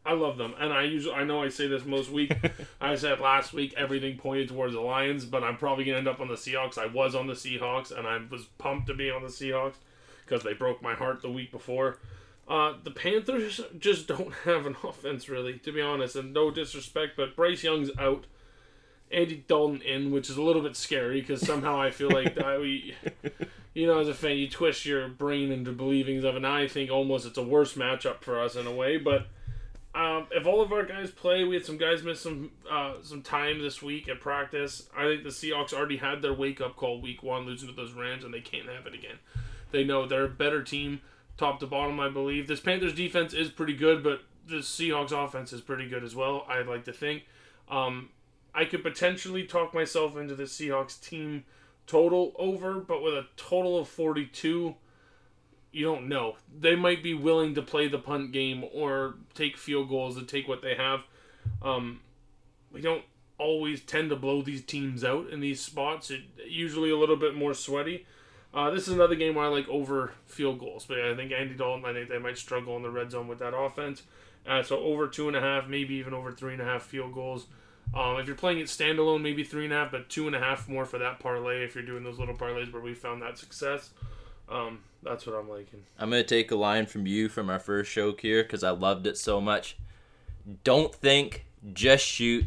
I 0.07 0.13
love 0.13 0.39
them, 0.39 0.55
and 0.61 0.73
I 0.73 0.85
usually 0.85 1.17
I 1.17 1.25
know 1.25 1.43
I 1.43 1.49
say 1.49 1.67
this 1.67 1.85
most 1.85 2.13
week. 2.13 2.33
I 2.81 2.95
said 2.95 3.19
last 3.19 3.53
week 3.53 3.75
everything 3.77 4.17
pointed 4.17 4.49
towards 4.49 4.75
the 4.75 4.81
Lions, 4.81 5.25
but 5.25 5.43
I'm 5.43 5.57
probably 5.57 5.85
gonna 5.85 5.99
end 5.99 6.07
up 6.07 6.21
on 6.21 6.29
the 6.29 6.35
Seahawks. 6.35 6.79
I 6.79 6.87
was 6.87 7.17
on 7.17 7.27
the 7.27 7.33
Seahawks, 7.33 7.91
and 7.91 8.07
I 8.07 8.21
was 8.31 8.45
pumped 8.57 8.87
to 8.87 8.95
be 8.95 9.11
on 9.11 9.23
the 9.23 9.29
Seahawks 9.29 9.75
because 10.25 10.45
they 10.45 10.53
broke 10.53 10.81
my 10.81 10.95
heart 10.95 11.23
the 11.23 11.31
week 11.31 11.51
before. 11.51 11.99
Uh, 12.47 12.75
the 12.85 12.93
Panthers 12.93 13.61
just 13.81 14.07
don't 14.07 14.33
have 14.45 14.67
an 14.67 14.77
offense 14.85 15.29
really, 15.29 15.59
to 15.59 15.73
be 15.73 15.81
honest, 15.81 16.15
and 16.15 16.33
no 16.33 16.53
disrespect, 16.53 17.15
but 17.17 17.35
Bryce 17.35 17.65
Young's 17.65 17.91
out. 17.99 18.27
Andy 19.13 19.45
Dalton 19.47 19.83
in, 19.83 20.11
which 20.11 20.29
is 20.29 20.37
a 20.37 20.43
little 20.43 20.63
bit 20.63 20.77
scary 20.77 21.21
because 21.21 21.41
somehow 21.41 21.81
I 21.81 21.91
feel 21.91 22.11
like 22.11 22.39
I, 22.39 22.59
we, 22.59 22.95
you 23.75 23.87
know, 23.87 23.99
as 23.99 24.09
a 24.09 24.15
fan, 24.15 24.37
you 24.37 24.49
twist 24.49 24.85
your 24.85 25.09
brain 25.09 25.53
into 25.53 25.73
believing 25.73 26.25
of, 26.25 26.37
and 26.37 26.47
I 26.47 26.67
think 26.67 26.91
almost 26.91 27.27
it's 27.27 27.39
a 27.39 27.43
worse 27.43 27.75
matchup 27.75 28.23
for 28.23 28.41
us 28.41 28.57
in 28.57 28.67
a 28.67 28.73
way. 28.73 28.99
But 28.99 29.27
um, 29.95 30.27
if 30.31 30.47
all 30.47 30.61
of 30.61 30.73
our 30.73 30.85
guys 30.85 31.11
play, 31.11 31.45
we 31.45 31.55
had 31.55 31.65
some 31.65 31.79
guys 31.79 32.03
miss 32.03 32.21
some 32.21 32.51
uh, 32.71 32.95
some 33.03 33.23
time 33.23 33.63
this 33.63 33.81
week 33.81 34.09
at 34.09 34.21
practice. 34.21 34.89
I 34.97 35.05
think 35.05 35.23
the 35.23 35.31
Seahawks 35.31 35.73
already 35.73 35.97
had 35.97 36.21
their 36.21 36.35
wake 36.35 36.61
up 36.61 36.77
call 36.77 37.01
week 37.01 37.23
one, 37.23 37.47
losing 37.47 37.69
to 37.69 37.75
those 37.75 37.93
Rams, 37.93 38.25
and 38.25 38.35
they 38.35 38.41
can't 38.41 38.69
have 38.69 38.87
it 38.87 38.95
again. 38.95 39.17
They 39.71 39.85
know 39.85 40.07
they're 40.07 40.25
a 40.25 40.29
better 40.29 40.63
team, 40.63 41.01
top 41.39 41.61
to 41.61 41.67
bottom. 41.67 41.99
I 41.99 42.09
believe 42.09 42.47
this 42.47 42.61
Panthers 42.61 42.95
defense 42.95 43.33
is 43.33 43.51
pretty 43.51 43.75
good, 43.75 44.03
but 44.03 44.23
the 44.47 44.57
Seahawks 44.57 45.13
offense 45.13 45.53
is 45.53 45.61
pretty 45.61 45.89
good 45.89 46.05
as 46.05 46.15
well. 46.15 46.45
I'd 46.49 46.67
like 46.67 46.85
to 46.85 46.93
think. 46.93 47.25
Um, 47.69 48.11
I 48.57 48.65
could 48.65 48.83
potentially 48.83 49.45
talk 49.45 49.75
myself 49.75 50.17
into 50.17 50.35
the 50.35 50.45
Seahawks 50.45 50.99
team 50.99 51.45
total 51.87 52.33
over, 52.39 52.81
but 52.81 53.03
with 53.03 53.13
a 53.13 53.27
total 53.37 53.79
of 53.79 53.87
42, 53.87 54.75
you 55.73 55.85
don't 55.85 56.09
know. 56.09 56.37
They 56.59 56.75
might 56.75 57.03
be 57.03 57.13
willing 57.13 57.55
to 57.55 57.63
play 57.63 57.87
the 57.87 57.99
punt 57.99 58.33
game 58.33 58.65
or 58.73 59.17
take 59.35 59.59
field 59.59 59.91
goals 59.91 60.17
and 60.17 60.27
take 60.27 60.49
what 60.49 60.63
they 60.63 60.75
have. 60.75 61.01
Um, 61.61 62.01
we 62.73 62.81
don't 62.81 63.05
always 63.39 63.83
tend 63.83 64.09
to 64.09 64.17
blow 64.17 64.41
these 64.41 64.65
teams 64.65 65.05
out 65.05 65.29
in 65.29 65.41
these 65.41 65.61
spots. 65.61 66.11
It 66.11 66.23
usually 66.49 66.91
a 66.91 66.97
little 66.97 67.17
bit 67.17 67.35
more 67.35 67.53
sweaty. 67.53 68.07
Uh, 68.55 68.71
this 68.71 68.89
is 68.89 68.95
another 68.95 69.17
game 69.17 69.35
where 69.35 69.45
I 69.45 69.49
like 69.49 69.69
over 69.69 70.13
field 70.25 70.59
goals, 70.59 70.87
but 70.87 70.99
I 70.99 71.15
think 71.15 71.31
Andy 71.31 71.55
Dalton, 71.55 71.85
I 71.85 71.93
think 71.93 72.09
they 72.09 72.19
might 72.19 72.39
struggle 72.39 72.75
in 72.79 72.83
the 72.83 72.91
red 72.91 73.11
zone 73.11 73.29
with 73.29 73.41
that 73.41 73.55
offense. 73.55 74.03
Uh, 74.47 74.63
so 74.63 74.79
over 74.79 75.09
two 75.09 75.29
and 75.29 75.37
a 75.37 75.43
half, 75.43 75.69
maybe 75.69 75.97
even 75.97 76.15
over 76.15 76.33
three 76.33 76.55
and 76.55 76.63
a 76.63 76.65
half 76.65 76.85
field 76.85 77.13
goals. 77.13 77.49
Um, 77.95 78.19
if 78.19 78.27
you're 78.27 78.37
playing 78.37 78.59
it 78.59 78.67
standalone, 78.67 79.23
maybe 79.23 79.43
three 79.43 79.65
and 79.65 79.73
a 79.73 79.77
half, 79.77 79.91
but 79.91 80.09
two 80.09 80.27
and 80.27 80.37
a 80.37 80.39
half 80.39 80.69
more 80.69 80.85
for 80.85 80.99
that 80.99 81.19
parlay. 81.19 81.65
If 81.65 81.75
you're 81.75 81.85
doing 81.85 82.05
those 82.05 82.19
little 82.19 82.35
parlays 82.35 82.73
where 82.73 82.83
we 82.83 82.95
found 82.95 83.23
that 83.23 83.39
success, 83.39 83.91
um, 84.49 84.81
that's 85.03 85.27
what 85.27 85.35
I'm 85.35 85.49
liking. 85.49 85.83
I'm 85.99 86.11
gonna 86.11 86.23
take 86.23 86.51
a 86.51 86.57
line 86.57 86.87
from 86.87 87.07
you 87.07 87.29
from 87.29 87.49
our 87.49 87.59
first 87.59 87.91
show 87.91 88.15
here 88.15 88.43
because 88.43 88.63
I 88.63 88.71
loved 88.71 89.07
it 89.07 89.17
so 89.17 89.41
much. 89.41 89.77
Don't 90.63 90.95
think, 90.95 91.47
just 91.73 92.05
shoot. 92.05 92.45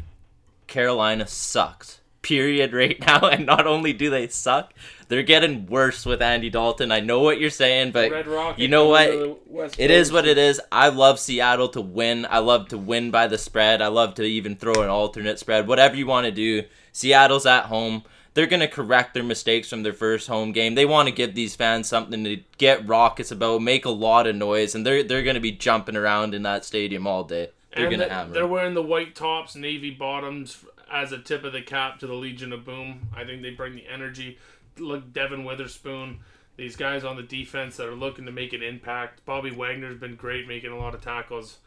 Carolina 0.67 1.25
sucks. 1.25 1.98
Period. 2.21 2.73
Right 2.73 2.99
now, 3.05 3.27
and 3.29 3.45
not 3.45 3.65
only 3.67 3.93
do 3.93 4.09
they 4.09 4.27
suck, 4.27 4.73
they're 5.07 5.23
getting 5.23 5.65
worse 5.65 6.05
with 6.05 6.21
Andy 6.21 6.49
Dalton. 6.49 6.91
I 6.91 6.99
know 6.99 7.19
what 7.21 7.39
you're 7.39 7.49
saying, 7.49 7.91
but 7.91 8.11
Red 8.11 8.59
you 8.59 8.67
know 8.67 8.87
what? 8.89 9.07
to 9.07 9.17
the 9.17 9.37
West 9.47 9.79
It 9.79 9.89
is 9.91 10.11
what 10.11 10.27
it 10.27 10.37
is. 10.37 10.61
I 10.71 10.89
love 10.89 11.19
Seattle 11.19 11.69
to 11.69 11.81
win. 11.81 12.27
I 12.29 12.39
love 12.39 12.67
to 12.69 12.77
win 12.77 13.09
by 13.09 13.27
the 13.27 13.37
spread. 13.37 13.81
I 13.81 13.87
love 13.87 14.13
to 14.15 14.23
even 14.23 14.55
throw 14.55 14.83
an 14.83 14.89
alternate 14.89 15.39
spread. 15.39 15.67
Whatever 15.67 15.95
you 15.95 16.05
want 16.05 16.25
to 16.25 16.31
do. 16.31 16.63
Seattle's 16.91 17.45
at 17.45 17.65
home. 17.65 18.03
They're 18.33 18.45
going 18.45 18.59
to 18.59 18.67
correct 18.67 19.13
their 19.13 19.23
mistakes 19.23 19.69
from 19.69 19.83
their 19.83 19.93
first 19.93 20.27
home 20.27 20.51
game. 20.51 20.75
They 20.75 20.85
want 20.85 21.07
to 21.07 21.13
give 21.13 21.33
these 21.33 21.55
fans 21.55 21.87
something 21.87 22.23
to 22.23 22.37
get 22.57 22.87
raucous 22.87 23.31
about, 23.31 23.61
make 23.61 23.85
a 23.85 23.89
lot 23.89 24.27
of 24.27 24.35
noise, 24.35 24.75
and 24.75 24.85
they're 24.85 25.03
they're 25.03 25.23
going 25.23 25.35
to 25.35 25.41
be 25.41 25.51
jumping 25.51 25.95
around 25.95 26.33
in 26.35 26.43
that 26.43 26.65
stadium 26.65 27.07
all 27.07 27.23
day. 27.23 27.49
They're 27.73 27.87
And 27.87 27.97
going 27.97 28.07
to 28.07 28.13
hammer. 28.13 28.33
They're 28.33 28.47
wearing 28.47 28.75
the 28.75 28.83
white 28.83 29.15
tops, 29.15 29.55
navy 29.55 29.91
bottoms 29.91 30.63
as 30.91 31.11
a 31.11 31.17
tip 31.17 31.43
of 31.43 31.53
the 31.53 31.61
cap 31.61 31.99
to 31.99 32.07
the 32.07 32.13
Legion 32.13 32.51
of 32.53 32.65
Boom. 32.65 33.09
I 33.15 33.23
think 33.23 33.41
they 33.41 33.51
bring 33.51 33.75
the 33.75 33.87
energy. 33.87 34.37
Look, 34.77 35.11
Devin 35.13 35.43
Witherspoon, 35.43 36.19
these 36.57 36.75
guys 36.75 37.03
on 37.03 37.15
the 37.15 37.23
defense 37.23 37.77
that 37.77 37.87
are 37.87 37.95
looking 37.95 38.25
to 38.25 38.31
make 38.31 38.53
an 38.53 38.63
impact. 38.63 39.25
Bobby 39.25 39.51
Wagner's 39.51 39.99
been 39.99 40.15
great 40.15 40.47
making 40.47 40.71
a 40.71 40.77
lot 40.77 40.93
of 40.95 41.01
tackles. 41.01 41.57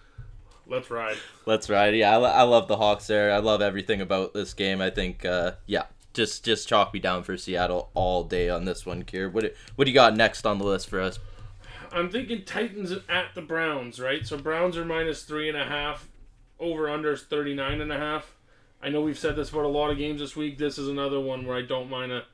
Let's 0.67 0.91
ride. 0.91 1.17
Let's 1.45 1.69
ride. 1.69 1.95
Yeah, 1.95 2.17
I, 2.19 2.31
I 2.31 2.43
love 2.43 2.69
the 2.69 2.77
Hawks 2.77 3.07
there. 3.07 3.33
I 3.33 3.39
love 3.39 3.61
everything 3.61 4.01
about 4.01 4.33
this 4.33 4.55
game. 4.55 4.81
I 4.81 4.91
think, 4.91 5.25
uh, 5.25 5.53
yeah, 5.67 5.85
just 6.15 6.45
just 6.45 6.69
chalk 6.69 6.95
me 6.95 7.01
down 7.01 7.25
for 7.25 7.37
Seattle 7.37 7.91
all 7.95 8.23
day 8.25 8.49
on 8.49 8.65
this 8.65 8.87
one, 8.87 9.03
Kier. 9.03 9.31
What 9.31 9.43
do- 9.45 9.51
what 9.77 9.87
do 9.87 9.91
you 9.91 9.95
got 9.95 10.17
next 10.17 10.47
on 10.47 10.59
the 10.59 10.65
list 10.65 10.89
for 10.89 11.01
us? 11.01 11.19
I'm 11.91 12.11
thinking 12.11 12.45
Titans 12.45 12.93
at 13.09 13.35
the 13.35 13.43
Browns, 13.43 14.01
right? 14.01 14.27
So 14.27 14.39
Browns 14.39 14.77
are 14.79 14.85
minus 14.85 15.25
three 15.25 15.49
and 15.49 15.59
a 15.59 15.65
half. 15.65 16.09
Over 16.59 16.89
under 16.89 17.13
is 17.13 17.23
39 17.23 17.81
and 17.81 17.93
a 17.93 17.99
half. 17.99 18.35
I 18.83 18.89
know 18.89 19.01
we've 19.01 19.19
said 19.19 19.37
this 19.37 19.51
about 19.51 19.65
a 19.65 19.69
lot 19.69 19.91
of 19.91 19.99
games 19.99 20.21
this 20.21 20.35
week. 20.35 20.59
This 20.59 20.77
is 20.77 20.89
another 20.89 21.21
one 21.21 21.47
where 21.47 21.57
I 21.57 21.63
don't 21.63 21.89
mind 21.89 22.13
a, 22.13 22.25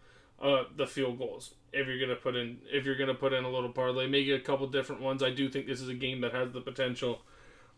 uh, 0.40 0.64
the 0.76 0.86
field 0.86 1.18
goals. 1.18 1.54
If 1.72 1.86
you're 1.86 2.00
gonna 2.00 2.18
put 2.18 2.36
in, 2.36 2.58
if 2.72 2.86
you're 2.86 2.96
gonna 2.96 3.14
put 3.14 3.34
in 3.34 3.44
a 3.44 3.50
little 3.50 3.70
parlay, 3.70 4.06
make 4.06 4.28
a 4.28 4.40
couple 4.40 4.66
different 4.68 5.02
ones. 5.02 5.22
I 5.22 5.30
do 5.30 5.50
think 5.50 5.66
this 5.66 5.82
is 5.82 5.88
a 5.88 5.94
game 5.94 6.22
that 6.22 6.32
has 6.32 6.52
the 6.52 6.62
potential 6.62 7.20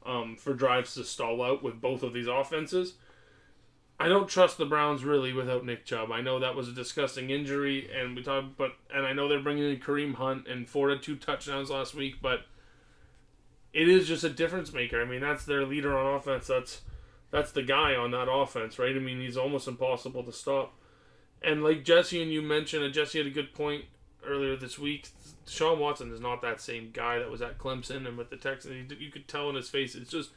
um, 0.06 0.36
for 0.36 0.54
drives 0.54 0.94
to 0.94 1.04
stall 1.04 1.42
out 1.42 1.62
with 1.62 1.80
both 1.80 2.02
of 2.02 2.12
these 2.12 2.28
offenses. 2.28 2.94
I 3.98 4.08
don't 4.08 4.28
trust 4.28 4.56
the 4.56 4.64
Browns 4.64 5.04
really 5.04 5.32
without 5.32 5.66
Nick 5.66 5.84
Chubb. 5.84 6.10
I 6.10 6.22
know 6.22 6.38
that 6.38 6.54
was 6.54 6.68
a 6.68 6.72
disgusting 6.72 7.28
injury, 7.28 7.90
and 7.94 8.16
we 8.16 8.22
talked, 8.22 8.56
but 8.56 8.72
and 8.94 9.04
I 9.04 9.12
know 9.12 9.28
they're 9.28 9.42
bringing 9.42 9.68
in 9.68 9.78
Kareem 9.78 10.14
Hunt 10.14 10.46
and 10.46 10.68
Ford 10.68 10.90
had 10.90 11.02
two 11.02 11.16
touchdowns 11.16 11.70
last 11.70 11.94
week, 11.94 12.14
but 12.22 12.40
it 13.72 13.88
is 13.88 14.08
just 14.08 14.24
a 14.24 14.30
difference 14.30 14.72
maker. 14.72 15.02
I 15.02 15.04
mean, 15.04 15.20
that's 15.20 15.44
their 15.44 15.66
leader 15.66 15.98
on 15.98 16.14
offense. 16.14 16.46
That's 16.46 16.82
that's 17.30 17.52
the 17.52 17.62
guy 17.62 17.94
on 17.94 18.10
that 18.12 18.30
offense, 18.30 18.78
right? 18.78 18.94
I 18.94 18.98
mean, 18.98 19.20
he's 19.20 19.36
almost 19.36 19.68
impossible 19.68 20.22
to 20.24 20.32
stop. 20.32 20.74
And 21.42 21.62
like 21.62 21.84
Jesse 21.84 22.20
and 22.22 22.30
you 22.32 22.42
mentioned, 22.42 22.84
and 22.84 22.92
Jesse 22.92 23.18
had 23.18 23.26
a 23.26 23.30
good 23.30 23.54
point 23.54 23.84
earlier 24.26 24.56
this 24.56 24.78
week. 24.78 25.08
Sean 25.48 25.78
Watson 25.78 26.12
is 26.12 26.20
not 26.20 26.42
that 26.42 26.60
same 26.60 26.90
guy 26.92 27.18
that 27.18 27.30
was 27.30 27.40
at 27.42 27.58
Clemson 27.58 28.06
and 28.06 28.16
with 28.18 28.30
the 28.30 28.36
Texans. 28.36 28.92
You 28.98 29.10
could 29.10 29.26
tell 29.26 29.48
in 29.48 29.56
his 29.56 29.68
face. 29.68 29.94
It's 29.94 30.10
just 30.10 30.30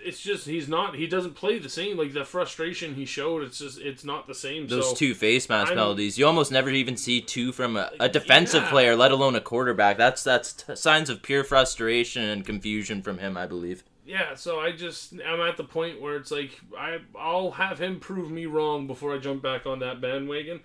it's 0.00 0.20
just 0.22 0.46
he's 0.46 0.68
not 0.68 0.94
he 0.94 1.08
doesn't 1.08 1.34
play 1.34 1.58
the 1.58 1.68
same 1.68 1.96
like 1.96 2.12
the 2.12 2.24
frustration 2.24 2.94
he 2.94 3.04
showed 3.04 3.42
it's 3.42 3.58
just 3.58 3.80
it's 3.80 4.04
not 4.04 4.28
the 4.28 4.34
same 4.34 4.68
Those 4.68 4.90
so 4.90 4.94
two 4.94 5.12
face 5.12 5.48
mask 5.48 5.68
I'm- 5.70 5.76
penalties, 5.76 6.16
you 6.16 6.24
almost 6.24 6.52
never 6.52 6.70
even 6.70 6.96
see 6.96 7.20
two 7.20 7.50
from 7.50 7.76
a, 7.76 7.90
a 7.98 8.08
defensive 8.08 8.62
Yeah. 8.62 8.70
player, 8.70 8.96
let 8.96 9.10
alone 9.10 9.34
a 9.34 9.40
quarterback. 9.40 9.96
That's 9.98 10.22
that's 10.22 10.52
t- 10.52 10.76
signs 10.76 11.10
of 11.10 11.20
pure 11.22 11.42
frustration 11.42 12.22
and 12.22 12.46
confusion 12.46 13.02
from 13.02 13.18
him, 13.18 13.36
I 13.36 13.46
believe. 13.46 13.82
Yeah, 14.08 14.34
so 14.34 14.58
I 14.58 14.72
just 14.72 15.12
I'm 15.12 15.40
at 15.40 15.58
the 15.58 15.64
point 15.64 16.00
where 16.00 16.16
it's 16.16 16.30
like 16.30 16.58
I 16.76 17.00
I'll 17.14 17.50
have 17.52 17.78
him 17.78 18.00
prove 18.00 18.30
me 18.30 18.46
wrong 18.46 18.86
before 18.86 19.14
I 19.14 19.18
jump 19.18 19.42
back 19.42 19.66
on 19.66 19.80
that 19.80 20.00
bandwagon. 20.00 20.60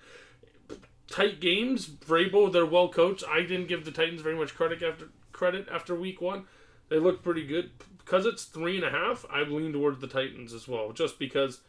Tight 1.09 1.41
games, 1.41 1.85
Vrabel, 1.85 2.51
they're 2.51 2.65
well 2.65 2.87
coached. 2.87 3.25
I 3.29 3.41
didn't 3.41 3.67
give 3.67 3.83
the 3.83 3.91
Titans 3.91 4.21
very 4.21 4.37
much 4.37 4.55
credit 4.55 4.81
after 4.81 5.09
credit 5.33 5.67
after 5.69 5.93
week 5.93 6.21
one. 6.21 6.45
They 6.87 6.99
looked 6.99 7.21
pretty 7.21 7.45
good 7.45 7.71
because 7.97 8.25
it's 8.25 8.45
three 8.45 8.77
and 8.77 8.85
a 8.85 8.91
half. 8.91 9.25
I 9.29 9.41
lean 9.41 9.73
towards 9.73 9.99
the 9.99 10.07
Titans 10.07 10.53
as 10.53 10.65
well, 10.65 10.93
just 10.93 11.19
because 11.19 11.59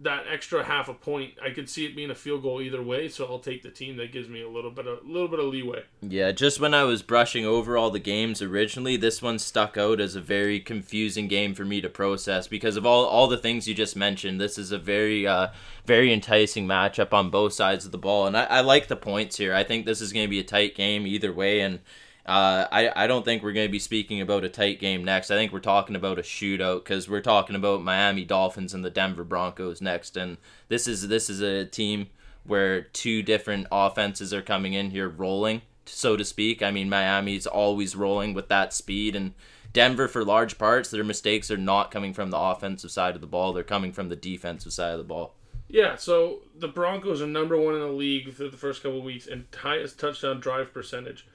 that 0.00 0.24
extra 0.30 0.64
half 0.64 0.88
a 0.88 0.94
point, 0.94 1.34
I 1.42 1.50
could 1.50 1.68
see 1.68 1.84
it 1.84 1.94
being 1.94 2.10
a 2.10 2.14
field 2.14 2.42
goal 2.42 2.60
either 2.60 2.82
way. 2.82 3.08
So 3.08 3.26
I'll 3.26 3.38
take 3.38 3.62
the 3.62 3.70
team 3.70 3.96
that 3.98 4.12
gives 4.12 4.28
me 4.28 4.42
a 4.42 4.48
little 4.48 4.70
bit 4.70 4.86
of 4.86 5.06
little 5.06 5.28
bit 5.28 5.38
of 5.38 5.46
leeway. 5.46 5.84
Yeah, 6.00 6.32
just 6.32 6.60
when 6.60 6.74
I 6.74 6.84
was 6.84 7.02
brushing 7.02 7.44
over 7.44 7.76
all 7.76 7.90
the 7.90 7.98
games 7.98 8.42
originally, 8.42 8.96
this 8.96 9.22
one 9.22 9.38
stuck 9.38 9.76
out 9.76 10.00
as 10.00 10.16
a 10.16 10.20
very 10.20 10.60
confusing 10.60 11.28
game 11.28 11.54
for 11.54 11.64
me 11.64 11.80
to 11.80 11.88
process 11.88 12.46
because 12.48 12.76
of 12.76 12.86
all 12.86 13.04
all 13.04 13.28
the 13.28 13.36
things 13.36 13.68
you 13.68 13.74
just 13.74 13.96
mentioned. 13.96 14.40
This 14.40 14.58
is 14.58 14.72
a 14.72 14.78
very 14.78 15.26
uh, 15.26 15.48
very 15.86 16.12
enticing 16.12 16.66
matchup 16.66 17.12
on 17.12 17.30
both 17.30 17.52
sides 17.52 17.84
of 17.84 17.92
the 17.92 17.98
ball, 17.98 18.26
and 18.26 18.36
I, 18.36 18.44
I 18.44 18.60
like 18.60 18.88
the 18.88 18.96
points 18.96 19.36
here. 19.36 19.54
I 19.54 19.64
think 19.64 19.86
this 19.86 20.00
is 20.00 20.12
going 20.12 20.26
to 20.26 20.30
be 20.30 20.40
a 20.40 20.44
tight 20.44 20.74
game 20.74 21.06
either 21.06 21.32
way, 21.32 21.60
and 21.60 21.80
uh, 22.24 22.66
I, 22.70 23.04
I 23.04 23.06
don't 23.08 23.24
think 23.24 23.42
we're 23.42 23.52
going 23.52 23.66
to 23.66 23.72
be 23.72 23.80
speaking 23.80 24.20
about 24.20 24.44
a 24.44 24.48
tight 24.48 24.78
game 24.78 25.04
next. 25.04 25.30
I 25.30 25.34
think 25.36 25.52
we're 25.52 25.58
talking 25.58 25.96
about 25.96 26.20
a 26.20 26.22
shootout 26.22 26.84
because 26.84 27.08
we're 27.08 27.20
talking 27.20 27.56
about 27.56 27.82
Miami 27.82 28.24
Dolphins 28.24 28.74
and 28.74 28.84
the 28.84 28.90
Denver 28.90 29.24
Broncos 29.24 29.80
next. 29.80 30.16
And 30.16 30.36
this 30.68 30.86
is 30.86 31.08
this 31.08 31.28
is 31.28 31.40
a 31.40 31.64
team 31.64 32.10
where 32.44 32.82
two 32.82 33.22
different 33.22 33.66
offenses 33.72 34.32
are 34.32 34.42
coming 34.42 34.72
in 34.72 34.90
here 34.90 35.08
rolling, 35.08 35.62
so 35.84 36.16
to 36.16 36.24
speak. 36.24 36.62
I 36.62 36.70
mean, 36.70 36.88
Miami's 36.88 37.46
always 37.46 37.96
rolling 37.96 38.34
with 38.34 38.48
that 38.48 38.72
speed, 38.72 39.16
and 39.16 39.34
Denver, 39.72 40.06
for 40.06 40.24
large 40.24 40.58
parts, 40.58 40.90
their 40.90 41.04
mistakes 41.04 41.50
are 41.50 41.56
not 41.56 41.90
coming 41.90 42.14
from 42.14 42.30
the 42.30 42.38
offensive 42.38 42.92
side 42.92 43.16
of 43.16 43.20
the 43.20 43.26
ball; 43.26 43.52
they're 43.52 43.64
coming 43.64 43.92
from 43.92 44.08
the 44.08 44.16
defensive 44.16 44.72
side 44.72 44.92
of 44.92 44.98
the 44.98 45.04
ball. 45.04 45.34
Yeah, 45.68 45.96
so 45.96 46.42
the 46.54 46.68
Broncos 46.68 47.22
are 47.22 47.26
number 47.26 47.56
one 47.58 47.74
in 47.74 47.80
the 47.80 47.86
league 47.86 48.32
for 48.32 48.48
the 48.48 48.56
first 48.56 48.82
couple 48.82 49.02
weeks 49.02 49.26
and 49.26 49.46
highest 49.56 49.98
touchdown 49.98 50.38
drive 50.38 50.72
percentage. 50.72 51.26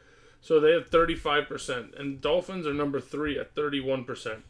So 0.41 0.60
they 0.60 0.71
have 0.71 0.89
35%. 0.89 2.00
And 2.00 2.21
Dolphins 2.21 2.65
are 2.67 2.73
number 2.73 3.00
three 3.00 3.38
at 3.38 3.56
31%. 3.56 4.41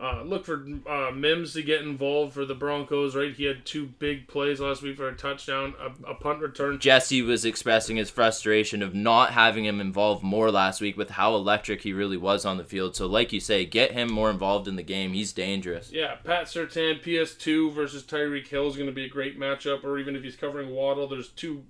Uh, 0.00 0.22
look 0.24 0.44
for 0.44 0.66
uh, 0.88 1.12
Mims 1.12 1.52
to 1.52 1.62
get 1.62 1.82
involved 1.82 2.32
for 2.32 2.44
the 2.44 2.56
Broncos, 2.56 3.14
right? 3.14 3.32
He 3.32 3.44
had 3.44 3.64
two 3.64 3.86
big 3.86 4.26
plays 4.26 4.58
last 4.58 4.82
week 4.82 4.96
for 4.96 5.06
a 5.06 5.14
touchdown, 5.14 5.74
a, 5.78 6.10
a, 6.10 6.14
punt 6.14 6.40
return. 6.40 6.80
Jesse 6.80 7.22
was 7.22 7.44
expressing 7.44 7.98
his 7.98 8.10
frustration 8.10 8.82
of 8.82 8.96
not 8.96 9.30
having 9.30 9.64
him 9.64 9.80
involved 9.80 10.24
more 10.24 10.50
last 10.50 10.80
week 10.80 10.96
with 10.96 11.10
how 11.10 11.36
electric 11.36 11.82
he 11.82 11.92
really 11.92 12.16
was 12.16 12.44
on 12.44 12.56
the 12.56 12.64
field. 12.64 12.96
So, 12.96 13.06
like 13.06 13.32
you 13.32 13.38
say, 13.38 13.64
get 13.64 13.92
him 13.92 14.12
more 14.12 14.30
involved 14.30 14.66
in 14.66 14.74
the 14.74 14.82
game. 14.82 15.12
He's 15.12 15.32
dangerous. 15.32 15.92
Yeah, 15.92 16.16
Pat 16.24 16.46
Surtain, 16.46 17.00
PS2 17.00 17.72
versus 17.72 18.02
Tyreek 18.02 18.48
Hill 18.48 18.66
is 18.66 18.74
going 18.74 18.88
to 18.88 18.92
be 18.92 19.04
a 19.04 19.10
great 19.10 19.38
matchup. 19.38 19.84
Or 19.84 19.98
even 19.98 20.16
if 20.16 20.24
he's 20.24 20.36
covering 20.36 20.70
Waddle, 20.70 21.06
there's 21.06 21.28
two 21.28 21.62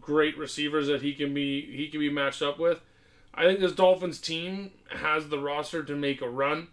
great 0.00 0.36
receivers 0.36 0.86
that 0.86 1.02
he 1.02 1.14
can 1.14 1.34
be 1.34 1.60
he 1.74 1.88
can 1.88 2.00
be 2.00 2.10
matched 2.10 2.42
up 2.42 2.58
with. 2.58 2.80
I 3.34 3.44
think 3.44 3.60
this 3.60 3.72
Dolphins 3.72 4.18
team 4.18 4.72
has 4.90 5.28
the 5.28 5.38
roster 5.38 5.82
to 5.84 5.94
make 5.94 6.20
a 6.20 6.28
run, 6.28 6.68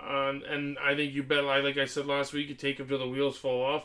um, 0.00 0.42
and 0.48 0.78
I 0.78 0.94
think 0.94 1.12
you 1.12 1.22
bet 1.22 1.44
like 1.44 1.78
I 1.78 1.86
said 1.86 2.06
last 2.06 2.32
week, 2.32 2.48
you 2.48 2.54
take 2.54 2.78
them 2.78 2.88
till 2.88 2.98
the 2.98 3.08
wheels 3.08 3.36
fall 3.36 3.62
off. 3.64 3.84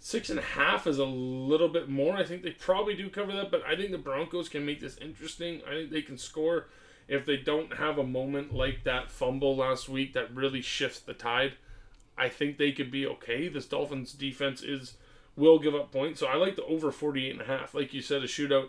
Six 0.00 0.30
and 0.30 0.38
a 0.38 0.42
half 0.42 0.86
is 0.86 0.98
a 0.98 1.04
little 1.04 1.68
bit 1.68 1.88
more. 1.88 2.16
I 2.16 2.24
think 2.24 2.42
they 2.42 2.52
probably 2.52 2.94
do 2.94 3.10
cover 3.10 3.32
that, 3.32 3.50
but 3.50 3.64
I 3.66 3.74
think 3.74 3.90
the 3.90 3.98
Broncos 3.98 4.48
can 4.48 4.64
make 4.64 4.80
this 4.80 4.96
interesting. 4.98 5.60
I 5.66 5.72
think 5.72 5.90
they 5.90 6.02
can 6.02 6.16
score 6.16 6.68
if 7.08 7.26
they 7.26 7.36
don't 7.36 7.78
have 7.78 7.98
a 7.98 8.04
moment 8.04 8.54
like 8.54 8.84
that 8.84 9.10
fumble 9.10 9.56
last 9.56 9.88
week 9.88 10.12
that 10.12 10.32
really 10.34 10.60
shifts 10.60 11.00
the 11.00 11.14
tide. 11.14 11.54
I 12.16 12.28
think 12.28 12.58
they 12.58 12.72
could 12.72 12.90
be 12.90 13.06
okay. 13.06 13.48
This 13.48 13.66
Dolphins 13.66 14.12
defense 14.12 14.62
is 14.62 14.94
will 15.38 15.58
give 15.58 15.74
up 15.74 15.92
points. 15.92 16.20
So 16.20 16.26
I 16.26 16.34
like 16.36 16.56
the 16.56 16.64
over 16.64 16.90
48 16.90 17.32
and 17.32 17.40
a 17.40 17.44
half. 17.44 17.74
Like 17.74 17.94
you 17.94 18.02
said, 18.02 18.22
a 18.22 18.26
shootout. 18.26 18.68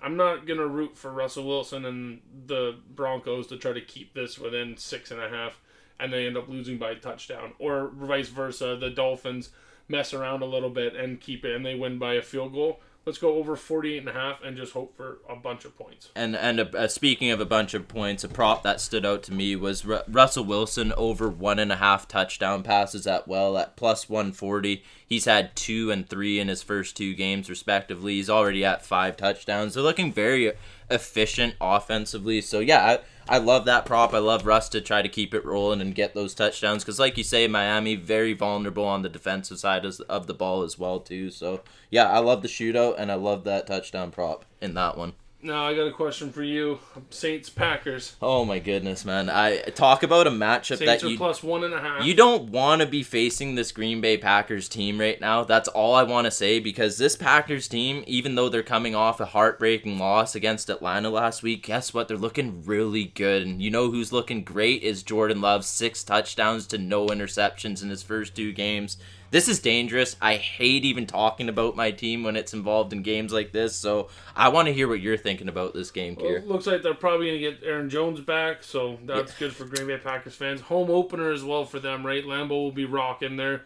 I'm 0.00 0.16
not 0.16 0.46
going 0.46 0.58
to 0.58 0.66
root 0.66 0.96
for 0.96 1.12
Russell 1.12 1.46
Wilson 1.46 1.84
and 1.84 2.20
the 2.46 2.76
Broncos 2.92 3.46
to 3.46 3.56
try 3.56 3.72
to 3.72 3.80
keep 3.80 4.14
this 4.14 4.36
within 4.38 4.76
six 4.76 5.12
and 5.12 5.20
a 5.20 5.28
half 5.28 5.60
and 6.00 6.12
they 6.12 6.26
end 6.26 6.36
up 6.36 6.48
losing 6.48 6.76
by 6.76 6.90
a 6.90 6.96
touchdown. 6.96 7.52
Or 7.60 7.92
vice 7.94 8.28
versa, 8.28 8.76
the 8.76 8.90
Dolphins 8.90 9.50
mess 9.86 10.12
around 10.12 10.42
a 10.42 10.46
little 10.46 10.70
bit 10.70 10.96
and 10.96 11.20
keep 11.20 11.44
it 11.44 11.54
and 11.54 11.64
they 11.64 11.76
win 11.76 11.98
by 11.98 12.14
a 12.14 12.22
field 12.22 12.52
goal 12.52 12.80
let's 13.04 13.18
go 13.18 13.34
over 13.36 13.56
48 13.56 13.98
and 13.98 14.08
a 14.08 14.12
half 14.12 14.42
and 14.42 14.56
just 14.56 14.72
hope 14.72 14.96
for 14.96 15.18
a 15.28 15.34
bunch 15.34 15.64
of 15.64 15.76
points. 15.76 16.10
And 16.14 16.36
and 16.36 16.60
a, 16.60 16.84
a, 16.84 16.88
speaking 16.88 17.30
of 17.30 17.40
a 17.40 17.44
bunch 17.44 17.74
of 17.74 17.88
points, 17.88 18.24
a 18.24 18.28
prop 18.28 18.62
that 18.62 18.80
stood 18.80 19.04
out 19.04 19.22
to 19.24 19.32
me 19.32 19.56
was 19.56 19.84
Ru- 19.84 20.00
Russell 20.08 20.44
Wilson 20.44 20.92
over 20.96 21.28
one 21.28 21.58
and 21.58 21.72
a 21.72 21.76
half 21.76 22.06
touchdown 22.06 22.62
passes 22.62 23.06
at 23.06 23.26
well 23.26 23.58
at 23.58 23.76
plus 23.76 24.08
140. 24.08 24.82
He's 25.06 25.24
had 25.24 25.54
two 25.56 25.90
and 25.90 26.08
three 26.08 26.38
in 26.38 26.48
his 26.48 26.62
first 26.62 26.96
two 26.96 27.14
games 27.14 27.50
respectively. 27.50 28.14
He's 28.14 28.30
already 28.30 28.64
at 28.64 28.84
five 28.84 29.16
touchdowns. 29.16 29.74
They're 29.74 29.82
looking 29.82 30.12
very 30.12 30.52
efficient 30.90 31.54
offensively. 31.60 32.40
So 32.40 32.60
yeah, 32.60 32.98
I 33.28 33.38
love 33.38 33.64
that 33.66 33.84
prop. 33.86 34.12
I 34.12 34.18
love 34.18 34.46
Russ 34.46 34.68
to 34.70 34.80
try 34.80 35.02
to 35.02 35.08
keep 35.08 35.32
it 35.32 35.44
rolling 35.44 35.80
and 35.80 35.94
get 35.94 36.14
those 36.14 36.34
touchdowns 36.34 36.84
because, 36.84 36.98
like 36.98 37.16
you 37.16 37.24
say, 37.24 37.46
Miami 37.46 37.94
very 37.94 38.32
vulnerable 38.32 38.84
on 38.84 39.02
the 39.02 39.08
defensive 39.08 39.58
side 39.58 39.84
of 39.84 40.26
the 40.26 40.34
ball 40.34 40.62
as 40.62 40.78
well 40.78 41.00
too. 41.00 41.30
So 41.30 41.62
yeah, 41.90 42.10
I 42.10 42.18
love 42.18 42.42
the 42.42 42.48
shootout 42.48 42.96
and 42.98 43.10
I 43.12 43.14
love 43.14 43.44
that 43.44 43.66
touchdown 43.66 44.10
prop 44.10 44.44
in 44.60 44.74
that 44.74 44.96
one. 44.96 45.14
Now 45.44 45.66
I 45.66 45.74
got 45.74 45.88
a 45.88 45.92
question 45.92 46.30
for 46.30 46.44
you. 46.44 46.78
Saints 47.10 47.50
Packers. 47.50 48.14
Oh 48.22 48.44
my 48.44 48.60
goodness, 48.60 49.04
man! 49.04 49.28
I 49.28 49.58
talk 49.58 50.04
about 50.04 50.28
a 50.28 50.30
matchup 50.30 50.78
Saints 50.78 51.02
that 51.02 51.02
you 51.02 51.16
plus 51.18 51.42
one 51.42 51.64
and 51.64 51.74
a 51.74 51.80
half. 51.80 52.04
You 52.04 52.14
don't 52.14 52.50
want 52.50 52.80
to 52.80 52.86
be 52.86 53.02
facing 53.02 53.56
this 53.56 53.72
Green 53.72 54.00
Bay 54.00 54.16
Packers 54.16 54.68
team 54.68 55.00
right 55.00 55.20
now. 55.20 55.42
That's 55.42 55.68
all 55.68 55.96
I 55.96 56.04
want 56.04 56.26
to 56.26 56.30
say 56.30 56.60
because 56.60 56.96
this 56.96 57.16
Packers 57.16 57.66
team, 57.66 58.04
even 58.06 58.36
though 58.36 58.48
they're 58.48 58.62
coming 58.62 58.94
off 58.94 59.18
a 59.18 59.26
heartbreaking 59.26 59.98
loss 59.98 60.36
against 60.36 60.70
Atlanta 60.70 61.10
last 61.10 61.42
week, 61.42 61.64
guess 61.66 61.92
what? 61.92 62.06
They're 62.06 62.16
looking 62.16 62.62
really 62.64 63.06
good. 63.06 63.42
And 63.42 63.60
you 63.60 63.70
know 63.70 63.90
who's 63.90 64.12
looking 64.12 64.44
great 64.44 64.84
is 64.84 65.02
Jordan 65.02 65.40
Love, 65.40 65.64
six 65.64 66.04
touchdowns 66.04 66.68
to 66.68 66.78
no 66.78 67.08
interceptions 67.08 67.82
in 67.82 67.90
his 67.90 68.04
first 68.04 68.36
two 68.36 68.52
games 68.52 68.96
this 69.32 69.48
is 69.48 69.60
dangerous. 69.60 70.14
I 70.20 70.36
hate 70.36 70.84
even 70.84 71.06
talking 71.06 71.48
about 71.48 71.74
my 71.74 71.90
team 71.90 72.22
when 72.22 72.36
it's 72.36 72.52
involved 72.52 72.92
in 72.92 73.02
games 73.02 73.32
like 73.32 73.50
this. 73.50 73.74
So 73.74 74.10
I 74.36 74.50
want 74.50 74.68
to 74.68 74.74
hear 74.74 74.86
what 74.86 75.00
you're 75.00 75.16
thinking 75.16 75.48
about 75.48 75.72
this 75.72 75.90
game, 75.90 76.16
Kier. 76.16 76.40
Well, 76.42 76.52
looks 76.52 76.66
like 76.66 76.82
they're 76.82 76.92
probably 76.92 77.28
going 77.28 77.40
to 77.40 77.50
get 77.50 77.66
Aaron 77.66 77.88
Jones 77.88 78.20
back, 78.20 78.62
so 78.62 78.98
that's 79.06 79.32
yeah. 79.32 79.38
good 79.38 79.56
for 79.56 79.64
Green 79.64 79.86
Bay 79.86 79.96
Packers 79.96 80.34
fans. 80.34 80.60
Home 80.60 80.90
opener 80.90 81.32
as 81.32 81.42
well 81.42 81.64
for 81.64 81.80
them, 81.80 82.06
right? 82.06 82.22
Lambeau 82.22 82.50
will 82.50 82.72
be 82.72 82.84
rocking 82.84 83.36
there. 83.36 83.62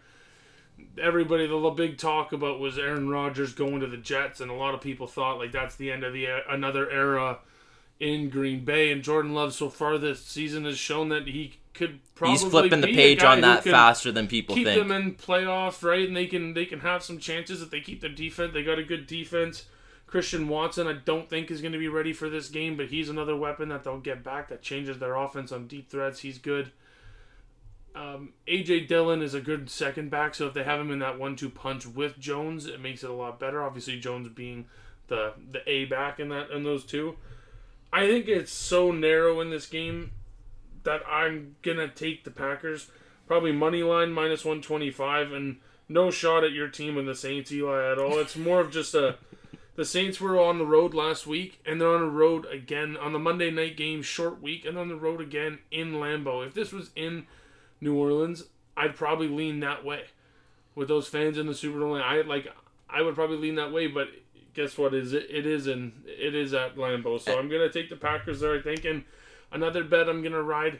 Everybody, 0.97 1.47
the 1.47 1.69
big 1.71 1.97
talk 1.97 2.31
about 2.31 2.61
was 2.61 2.79
Aaron 2.79 3.09
Rodgers 3.09 3.53
going 3.53 3.81
to 3.81 3.87
the 3.87 3.97
Jets, 3.97 4.39
and 4.39 4.49
a 4.49 4.53
lot 4.53 4.73
of 4.73 4.79
people 4.79 5.05
thought 5.05 5.37
like 5.37 5.51
that's 5.51 5.75
the 5.75 5.91
end 5.91 6.05
of 6.05 6.13
the 6.13 6.27
another 6.49 6.89
era 6.89 7.39
in 7.99 8.29
Green 8.29 8.63
Bay. 8.63 8.89
And 8.89 9.03
Jordan 9.03 9.33
Love 9.33 9.53
so 9.53 9.69
far 9.69 9.97
this 9.97 10.23
season 10.23 10.63
has 10.63 10.77
shown 10.77 11.09
that 11.09 11.27
he 11.27 11.57
could 11.77 11.99
probably 12.15 12.37
he's 12.37 12.43
flipping 12.43 12.81
the 12.81 12.93
page 12.93 13.23
on 13.23 13.41
that 13.41 13.63
faster 13.63 14.11
than 14.11 14.27
people 14.27 14.55
keep 14.55 14.65
think. 14.65 14.79
them 14.79 14.91
in 14.91 15.13
playoffs, 15.15 15.83
right? 15.83 16.07
And 16.07 16.17
they 16.17 16.25
can 16.25 16.53
they 16.53 16.65
can 16.65 16.79
have 16.79 17.03
some 17.03 17.19
chances 17.19 17.61
if 17.61 17.69
they 17.69 17.79
keep 17.79 18.01
their 18.01 18.09
defense. 18.09 18.53
They 18.53 18.63
got 18.63 18.79
a 18.79 18.83
good 18.83 19.07
defense. 19.07 19.65
Christian 20.07 20.47
Watson, 20.47 20.87
I 20.87 20.93
don't 20.93 21.29
think 21.29 21.51
is 21.51 21.61
going 21.61 21.73
to 21.73 21.77
be 21.77 21.89
ready 21.89 22.13
for 22.13 22.29
this 22.29 22.49
game, 22.49 22.77
but 22.77 22.87
he's 22.87 23.09
another 23.09 23.35
weapon 23.35 23.69
that 23.69 23.83
they'll 23.83 23.99
get 23.99 24.23
back 24.23 24.47
that 24.47 24.61
changes 24.61 24.99
their 24.99 25.15
offense 25.15 25.51
on 25.51 25.67
deep 25.67 25.91
threats. 25.91 26.21
He's 26.21 26.37
good. 26.37 26.71
Um, 27.93 28.33
AJ 28.47 28.87
Dillon 28.87 29.21
is 29.21 29.33
a 29.33 29.41
good 29.41 29.69
second 29.69 30.09
back, 30.09 30.33
so 30.33 30.47
if 30.47 30.53
they 30.53 30.63
have 30.63 30.79
him 30.79 30.91
in 30.91 30.99
that 30.99 31.19
one-two 31.19 31.49
punch 31.49 31.85
with 31.85 32.17
Jones, 32.19 32.65
it 32.65 32.79
makes 32.79 33.03
it 33.03 33.09
a 33.09 33.13
lot 33.13 33.39
better. 33.39 33.61
Obviously, 33.63 33.99
Jones 33.99 34.29
being 34.29 34.65
the 35.07 35.33
the 35.51 35.67
A 35.69 35.85
back 35.85 36.19
in 36.19 36.29
that 36.29 36.51
in 36.51 36.63
those 36.63 36.85
two. 36.85 37.17
I 37.91 38.07
think 38.07 38.27
it's 38.27 38.51
so 38.51 38.91
narrow 38.91 39.41
in 39.41 39.49
this 39.49 39.65
game 39.65 40.11
that 40.87 41.01
I'm 41.05 41.57
gonna 41.63 41.89
take 41.89 42.23
the 42.23 42.31
Packers. 42.31 42.89
Probably 43.27 43.51
money 43.51 43.83
line 43.83 44.13
minus 44.13 44.45
one 44.45 44.61
twenty 44.61 44.89
five, 44.89 45.33
and 45.33 45.57
no 45.89 46.09
shot 46.09 46.45
at 46.45 46.53
your 46.53 46.69
team 46.69 46.97
and 46.97 47.05
the 47.05 47.13
Saints, 47.13 47.51
Eli, 47.51 47.91
at 47.91 47.99
all. 47.99 48.17
It's 48.19 48.37
more 48.37 48.61
of 48.61 48.71
just 48.71 48.95
a. 48.95 49.17
The 49.75 49.83
Saints 49.83 50.21
were 50.21 50.39
on 50.39 50.57
the 50.57 50.65
road 50.65 50.93
last 50.93 51.27
week, 51.27 51.59
and 51.65 51.81
they're 51.81 51.93
on 51.93 52.01
the 52.01 52.09
road 52.09 52.45
again 52.45 52.95
on 52.95 53.11
the 53.11 53.19
Monday 53.19 53.51
night 53.51 53.75
game, 53.75 54.01
short 54.01 54.41
week, 54.41 54.63
and 54.63 54.77
on 54.77 54.87
the 54.87 54.95
road 54.95 55.19
again 55.19 55.59
in 55.71 55.95
Lambeau. 55.95 56.47
If 56.47 56.53
this 56.53 56.71
was 56.71 56.89
in 56.95 57.27
New 57.81 57.93
Orleans, 57.93 58.45
I'd 58.77 58.95
probably 58.95 59.27
lean 59.27 59.59
that 59.59 59.83
way. 59.83 60.05
With 60.73 60.87
those 60.87 61.09
fans 61.09 61.37
in 61.37 61.47
the 61.47 61.53
Superdome, 61.53 62.01
I 62.01 62.21
like 62.21 62.47
I 62.89 63.01
would 63.01 63.15
probably 63.15 63.37
lean 63.37 63.55
that 63.55 63.73
way, 63.73 63.87
but 63.87 64.07
guess 64.53 64.77
what? 64.77 64.93
Is 64.93 65.11
it? 65.11 65.27
It 65.29 65.45
is 65.45 65.67
in 65.67 65.91
it 66.05 66.33
is 66.33 66.53
at 66.53 66.77
Lambeau, 66.77 67.19
so 67.19 67.37
I'm 67.37 67.49
gonna 67.49 67.69
take 67.69 67.89
the 67.89 67.97
Packers 67.97 68.39
there. 68.39 68.55
I 68.55 68.61
think, 68.61 68.85
and 68.85 69.03
Another 69.51 69.83
bet 69.83 70.09
I'm 70.09 70.21
gonna 70.21 70.41
ride 70.41 70.79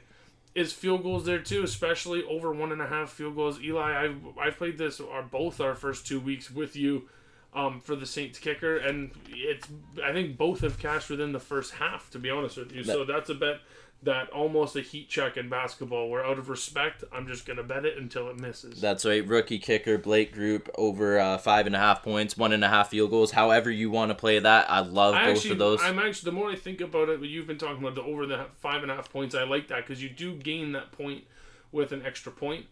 is 0.55 0.73
field 0.73 1.03
goals 1.03 1.25
there 1.25 1.39
too, 1.39 1.63
especially 1.63 2.23
over 2.23 2.51
one 2.51 2.71
and 2.71 2.81
a 2.81 2.87
half 2.87 3.11
field 3.11 3.35
goals. 3.35 3.61
Eli, 3.61 4.03
I've 4.03 4.17
I've 4.39 4.57
played 4.57 4.77
this 4.77 4.99
our 4.99 5.21
both 5.21 5.61
our 5.61 5.75
first 5.75 6.07
two 6.07 6.19
weeks 6.19 6.49
with 6.49 6.75
you 6.75 7.09
um, 7.53 7.79
for 7.79 7.95
the 7.95 8.05
Saints 8.05 8.39
kicker, 8.39 8.77
and 8.77 9.11
it's 9.29 9.67
I 10.03 10.11
think 10.13 10.37
both 10.37 10.61
have 10.61 10.79
cashed 10.79 11.09
within 11.09 11.31
the 11.31 11.39
first 11.39 11.73
half. 11.73 12.09
To 12.11 12.19
be 12.19 12.29
honest 12.29 12.57
with 12.57 12.71
you, 12.71 12.83
so 12.83 13.05
that's 13.05 13.29
a 13.29 13.35
bet 13.35 13.59
that 14.03 14.29
almost 14.29 14.75
a 14.75 14.81
heat 14.81 15.09
check 15.09 15.37
in 15.37 15.49
basketball 15.49 16.09
where 16.09 16.23
out 16.23 16.37
of 16.37 16.49
respect 16.49 17.03
I'm 17.11 17.27
just 17.27 17.45
gonna 17.45 17.63
bet 17.63 17.83
it 17.83 17.97
until 17.97 18.29
it 18.29 18.39
misses. 18.39 18.79
That's 18.79 19.05
right. 19.05 19.25
Rookie 19.25 19.59
kicker 19.59 19.97
Blake 19.97 20.35
Grupe 20.35 20.69
over 20.75 21.19
uh, 21.19 21.37
five 21.37 21.65
and 21.65 21.75
a 21.75 21.79
half 21.79 22.03
points, 22.03 22.37
one 22.37 22.53
and 22.53 22.63
a 22.63 22.67
half 22.69 22.89
field 22.89 23.09
goals. 23.09 23.31
However 23.31 23.71
you 23.71 23.89
want 23.89 24.09
to 24.09 24.15
play 24.15 24.39
that, 24.39 24.69
I 24.69 24.81
love 24.81 25.15
I 25.15 25.25
both 25.25 25.37
actually, 25.37 25.51
of 25.51 25.57
those. 25.57 25.81
I'm 25.81 25.99
actually 25.99 26.31
the 26.31 26.35
more 26.37 26.49
I 26.49 26.55
think 26.55 26.81
about 26.81 27.09
it, 27.09 27.21
you've 27.21 27.47
been 27.47 27.57
talking 27.57 27.79
about 27.79 27.95
the 27.95 28.03
over 28.03 28.25
the 28.25 28.45
five 28.57 28.83
and 28.83 28.91
a 28.91 28.95
half 28.95 29.11
points. 29.11 29.33
I 29.33 29.43
like 29.43 29.67
that 29.69 29.87
because 29.87 30.01
you 30.01 30.09
do 30.09 30.35
gain 30.35 30.73
that 30.73 30.91
point 30.91 31.23
with 31.71 31.91
an 31.91 32.05
extra 32.05 32.31
point. 32.31 32.65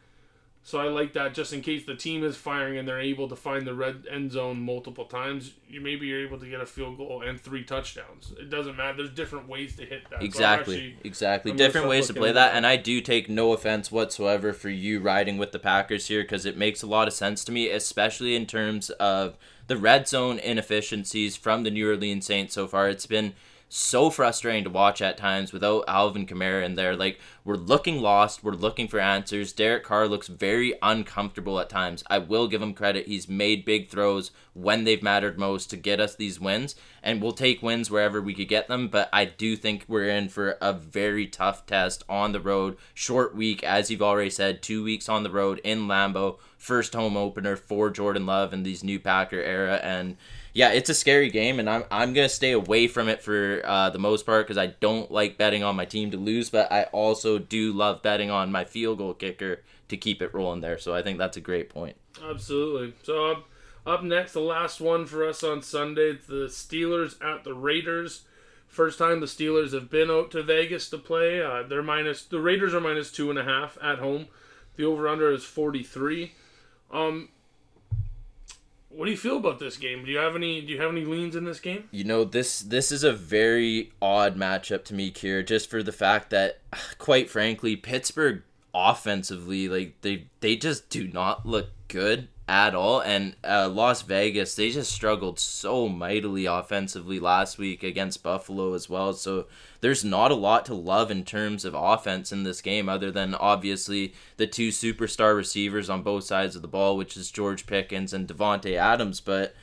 So 0.67 0.79
I 0.79 0.85
like 0.85 1.13
that 1.13 1.35
just 1.35 1.53
in 1.53 1.61
case 1.61 1.85
the 1.85 1.93
team 1.93 2.23
is 2.23 2.35
firing 2.35 2.79
and 2.79 2.87
they're 2.87 2.99
able 2.99 3.29
to 3.29 3.35
find 3.35 3.67
the 3.67 3.75
red 3.75 4.07
end 4.09 4.31
zone 4.31 4.59
multiple 4.59 5.05
times. 5.05 5.51
You 5.69 5.79
maybe 5.79 6.07
you're 6.07 6.25
able 6.25 6.39
to 6.39 6.49
get 6.49 6.59
a 6.59 6.65
field 6.65 6.97
goal 6.97 7.21
and 7.21 7.39
three 7.39 7.63
touchdowns. 7.63 8.33
It 8.39 8.49
doesn't 8.49 8.75
matter. 8.75 8.97
There's 8.97 9.11
different 9.11 9.47
ways 9.47 9.75
to 9.75 9.85
hit 9.85 10.09
that. 10.09 10.21
So 10.21 10.25
Exactly, 10.25 10.75
actually- 10.75 10.97
exactly. 11.03 11.51
I'm 11.51 11.57
Different 11.57 11.87
ways 11.87 12.07
to 12.07 12.15
play 12.15 12.29
that, 12.31 12.49
that. 12.51 12.55
and 12.57 12.65
I 12.65 12.77
do 12.77 12.99
take 12.99 13.29
no 13.29 13.51
offense 13.53 13.91
whatsoever 13.91 14.53
for 14.53 14.69
you 14.69 14.99
riding 15.01 15.37
with 15.37 15.51
the 15.51 15.59
Packers 15.59 16.07
here 16.07 16.23
because 16.23 16.47
it 16.47 16.57
makes 16.57 16.81
a 16.81 16.87
lot 16.87 17.07
of 17.07 17.13
sense 17.13 17.43
to 17.45 17.51
me, 17.51 17.69
especially 17.69 18.35
in 18.35 18.47
terms 18.47 18.89
of 18.89 19.37
the 19.67 19.77
red 19.77 20.07
zone 20.07 20.39
inefficiencies 20.39 21.35
from 21.37 21.61
the 21.61 21.69
New 21.69 21.87
Orleans 21.87 22.25
Saints 22.25 22.55
so 22.55 22.65
far. 22.67 22.89
It's 22.89 23.05
been 23.05 23.33
so 23.69 24.09
frustrating 24.09 24.63
to 24.63 24.69
watch 24.69 25.01
at 25.01 25.17
times 25.17 25.51
without 25.51 25.83
Alvin 25.87 26.25
Kamara 26.25 26.63
in 26.63 26.75
there. 26.75 26.95
Like 26.95 27.19
we're 27.45 27.55
looking 27.55 28.01
lost, 28.01 28.43
we're 28.43 28.53
looking 28.53 28.87
for 28.87 28.99
answers. 28.99 29.53
Derek 29.53 29.83
Carr 29.83 30.07
looks 30.07 30.27
very 30.27 30.73
uncomfortable 30.81 31.59
at 31.59 31.69
times. 31.69 32.03
I 32.07 32.17
will 32.17 32.47
give 32.47 32.61
him 32.61 32.73
credit. 32.73 33.07
He's 33.07 33.29
made 33.29 33.63
big 33.63 33.87
throws 33.87 34.31
when 34.53 34.83
they've 34.83 35.03
mattered 35.03 35.37
most 35.37 35.69
to 35.69 35.77
get 35.77 35.99
us 35.99 36.15
these 36.15 36.39
wins, 36.39 36.75
and 37.03 37.21
we'll 37.21 37.33
take 37.33 37.61
wins 37.61 37.91
wherever 37.91 38.19
we 38.19 38.33
could 38.33 38.47
get 38.47 38.67
them. 38.67 38.87
But 38.87 39.09
I 39.13 39.25
do 39.25 39.55
think 39.55 39.85
we're 39.87 40.09
in 40.09 40.27
for 40.29 40.57
a 40.59 40.73
very 40.73 41.27
tough 41.27 41.67
test 41.67 42.03
on 42.09 42.31
the 42.31 42.41
road. 42.41 42.77
Short 42.95 43.35
week, 43.35 43.63
as 43.63 43.91
you've 43.91 44.01
already 44.01 44.31
said, 44.31 44.63
two 44.63 44.83
weeks 44.83 45.07
on 45.07 45.21
the 45.21 45.29
road 45.29 45.61
in 45.63 45.87
Lambeau. 45.87 46.39
First 46.57 46.95
home 46.95 47.15
opener 47.15 47.55
for 47.55 47.91
Jordan 47.91 48.25
Love 48.25 48.53
in 48.53 48.63
these 48.63 48.83
new 48.83 48.99
Packer 48.99 49.39
era, 49.39 49.75
and 49.83 50.17
yeah, 50.55 50.69
it's 50.69 50.89
a 50.89 50.93
scary 50.93 51.29
game, 51.29 51.59
and 51.59 51.69
I'm 51.69 51.83
I'm 51.91 52.13
gonna 52.13 52.29
stay 52.29 52.53
away 52.53 52.87
from 52.87 53.09
it 53.09 53.21
for 53.21 53.61
uh, 53.65 53.89
the 53.89 53.99
most 53.99 54.25
part 54.25 54.47
because 54.47 54.57
I 54.57 54.67
don't 54.67 55.11
like 55.11 55.37
betting 55.37 55.63
on 55.63 55.75
my 55.75 55.83
team 55.83 56.11
to 56.11 56.17
lose, 56.17 56.49
but 56.49 56.71
I 56.71 56.83
also 56.85 57.34
do 57.39 57.73
love 57.73 58.01
betting 58.01 58.29
on 58.29 58.51
my 58.51 58.65
field 58.65 58.97
goal 58.97 59.13
kicker 59.13 59.61
to 59.89 59.97
keep 59.97 60.21
it 60.21 60.33
rolling 60.33 60.61
there. 60.61 60.77
So 60.77 60.95
I 60.95 61.01
think 61.01 61.17
that's 61.17 61.37
a 61.37 61.41
great 61.41 61.69
point. 61.69 61.95
Absolutely. 62.23 62.93
So 63.03 63.31
up, 63.31 63.49
up 63.85 64.03
next, 64.03 64.33
the 64.33 64.39
last 64.39 64.81
one 64.81 65.05
for 65.05 65.27
us 65.27 65.43
on 65.43 65.61
Sunday, 65.61 66.13
the 66.13 66.47
Steelers 66.47 67.21
at 67.23 67.43
the 67.43 67.53
Raiders. 67.53 68.23
First 68.67 68.99
time 68.99 69.19
the 69.19 69.25
Steelers 69.25 69.73
have 69.73 69.89
been 69.89 70.11
out 70.11 70.31
to 70.31 70.43
Vegas 70.43 70.89
to 70.89 70.97
play. 70.97 71.41
Uh, 71.41 71.63
they're 71.63 71.83
minus 71.83 72.23
the 72.23 72.41
Raiders 72.41 72.73
are 72.73 72.81
minus 72.81 73.11
two 73.11 73.29
and 73.29 73.39
a 73.39 73.43
half 73.43 73.77
at 73.81 73.99
home. 73.99 74.27
The 74.75 74.85
over 74.85 75.07
under 75.07 75.31
is 75.31 75.43
forty 75.45 75.83
three. 75.83 76.33
Um, 76.91 77.29
what 78.95 79.05
do 79.05 79.11
you 79.11 79.17
feel 79.17 79.37
about 79.37 79.59
this 79.59 79.77
game? 79.77 80.05
Do 80.05 80.11
you 80.11 80.17
have 80.17 80.35
any? 80.35 80.61
Do 80.61 80.71
you 80.71 80.81
have 80.81 80.91
any 80.91 81.05
leans 81.05 81.35
in 81.35 81.43
this 81.43 81.59
game? 81.59 81.89
You 81.91 82.03
know 82.03 82.23
this 82.23 82.59
this 82.59 82.91
is 82.91 83.03
a 83.03 83.11
very 83.11 83.91
odd 84.01 84.37
matchup 84.37 84.85
to 84.85 84.93
me, 84.93 85.11
Kier, 85.11 85.45
just 85.45 85.69
for 85.69 85.83
the 85.83 85.91
fact 85.91 86.29
that, 86.29 86.59
quite 86.97 87.29
frankly, 87.29 87.75
Pittsburgh 87.75 88.43
offensively, 88.73 89.67
like 89.67 90.01
they 90.01 90.27
they 90.39 90.55
just 90.55 90.89
do 90.89 91.07
not 91.07 91.45
look 91.45 91.69
good 91.87 92.29
at 92.47 92.75
all, 92.75 93.01
and 93.01 93.35
uh, 93.43 93.67
Las 93.67 94.03
Vegas 94.03 94.53
they 94.55 94.69
just 94.69 94.91
struggled 94.91 95.39
so 95.39 95.89
mightily 95.89 96.45
offensively 96.45 97.19
last 97.19 97.57
week 97.57 97.81
against 97.81 98.21
Buffalo 98.21 98.73
as 98.73 98.87
well. 98.87 99.13
So 99.13 99.47
there's 99.81 100.05
not 100.05 100.31
a 100.31 100.35
lot 100.35 100.65
to 100.65 100.75
love 100.75 101.09
in 101.09 101.23
terms 101.23 101.65
of 101.65 101.73
offense 101.73 102.31
in 102.31 102.43
this 102.43 102.61
game, 102.61 102.87
other 102.87 103.11
than 103.11 103.33
obviously 103.33 104.13
the 104.37 104.45
two 104.45 104.69
superstar 104.69 105.35
receivers 105.35 105.89
on 105.89 106.03
both 106.03 106.23
sides 106.23 106.55
of 106.55 106.61
the 106.61 106.67
ball, 106.67 106.97
which 106.97 107.17
is 107.17 107.31
George 107.31 107.65
Pickens 107.65 108.13
and 108.13 108.27
Davante 108.27 108.75
Adams, 108.75 109.21
but. 109.21 109.55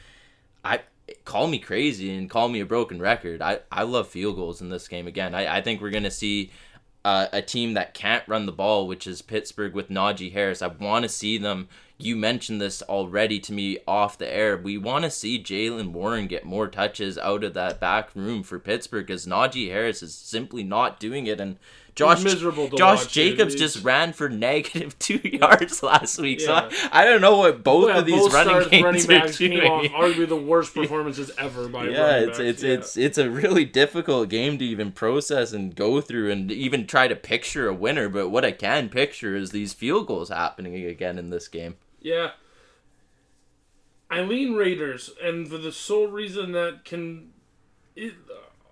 I 0.64 0.82
call 1.24 1.48
me 1.48 1.58
crazy 1.58 2.14
and 2.14 2.30
call 2.30 2.48
me 2.48 2.60
a 2.60 2.64
broken 2.64 3.00
record. 3.00 3.42
I, 3.42 3.58
I 3.72 3.82
love 3.82 4.06
field 4.06 4.36
goals 4.36 4.60
in 4.60 4.68
this 4.68 4.86
game 4.86 5.08
again. 5.08 5.34
I, 5.34 5.56
I 5.56 5.60
think 5.60 5.80
we're 5.80 5.90
gonna 5.90 6.08
see 6.08 6.52
uh, 7.04 7.26
a 7.32 7.42
team 7.42 7.74
that 7.74 7.94
can't 7.94 8.26
run 8.28 8.46
the 8.46 8.52
ball, 8.52 8.86
which 8.86 9.06
is 9.06 9.22
Pittsburgh 9.22 9.74
with 9.74 9.88
Najee 9.88 10.32
Harris. 10.32 10.62
I 10.62 10.68
want 10.68 11.02
to 11.04 11.08
see 11.08 11.38
them. 11.38 11.68
You 12.02 12.16
mentioned 12.16 12.60
this 12.60 12.82
already 12.82 13.38
to 13.40 13.52
me 13.52 13.78
off 13.86 14.18
the 14.18 14.32
air. 14.32 14.56
We 14.56 14.76
want 14.78 15.04
to 15.04 15.10
see 15.10 15.42
Jaylen 15.42 15.92
Warren 15.92 16.26
get 16.26 16.44
more 16.44 16.68
touches 16.68 17.16
out 17.18 17.44
of 17.44 17.54
that 17.54 17.80
back 17.80 18.10
room 18.14 18.42
for 18.42 18.58
Pittsburgh 18.58 19.06
because 19.06 19.26
Najee 19.26 19.68
Harris 19.70 20.02
is 20.02 20.14
simply 20.14 20.62
not 20.62 20.98
doing 21.00 21.26
it. 21.26 21.40
And 21.40 21.56
Josh 21.94 22.24
miserable 22.24 22.68
Josh 22.70 23.00
watch. 23.04 23.12
Jacobs 23.12 23.54
just 23.54 23.84
ran 23.84 24.14
for 24.14 24.30
negative 24.30 24.98
two 24.98 25.20
yards 25.22 25.82
last 25.82 26.18
week. 26.18 26.40
Yeah. 26.40 26.70
So 26.70 26.88
I, 26.90 27.02
I 27.02 27.04
don't 27.04 27.20
know 27.20 27.36
what 27.36 27.62
both 27.62 27.88
Yeah, 27.90 27.98
of 27.98 28.06
these 28.06 28.18
both 28.20 28.32
running 28.32 28.68
games 28.70 28.82
running 28.84 29.04
are 29.04 29.06
backs 29.06 29.36
doing. 29.36 29.60
came 29.60 29.70
off 29.70 29.84
arguably 29.84 30.28
the 30.28 30.36
worst 30.36 30.74
performances 30.74 31.30
ever 31.36 31.68
by 31.68 31.88
yeah 31.88 32.16
it's 32.16 32.38
it's 32.38 32.62
Yeah. 32.62 32.70
it's 32.72 32.96
it's 32.96 33.18
a 33.18 33.28
really 33.30 33.66
difficult 33.66 34.30
game 34.30 34.56
to 34.56 34.64
even 34.64 34.90
process 34.90 35.52
and 35.52 35.74
go 35.76 36.00
through 36.00 36.30
and 36.32 36.50
even 36.50 36.86
try 36.86 37.08
to 37.08 37.14
picture 37.14 37.68
a 37.68 37.74
winner 37.74 38.08
but 38.08 38.30
what 38.30 38.44
i 38.44 38.52
can 38.52 38.88
picture 38.88 39.36
is 39.36 39.50
these 39.50 39.74
field 39.74 40.06
goals 40.06 40.30
happening 40.30 40.74
again 40.86 41.18
in 41.18 41.28
this 41.28 41.46
game 41.46 41.74
Yeah. 42.02 42.32
I 44.10 44.20
lean 44.20 44.54
Raiders, 44.54 45.10
and 45.22 45.48
for 45.48 45.56
the 45.56 45.72
sole 45.72 46.08
reason 46.08 46.52
that 46.52 46.84
can, 46.84 47.30
it, 47.96 48.12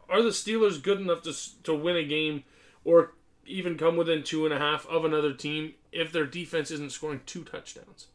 are 0.08 0.22
the 0.22 0.28
Steelers 0.30 0.82
good 0.82 1.00
enough 1.00 1.22
to 1.22 1.32
to 1.62 1.74
win 1.74 1.96
a 1.96 2.04
game, 2.04 2.44
or 2.84 3.14
even 3.46 3.78
come 3.78 3.96
within 3.96 4.22
two 4.22 4.44
and 4.44 4.52
a 4.52 4.58
half 4.58 4.86
of 4.86 5.04
another 5.04 5.32
team 5.32 5.74
if 5.92 6.12
their 6.12 6.26
defense 6.26 6.70
isn't 6.70 6.92
scoring 6.92 7.22
two 7.24 7.42
touchdowns? 7.42 8.08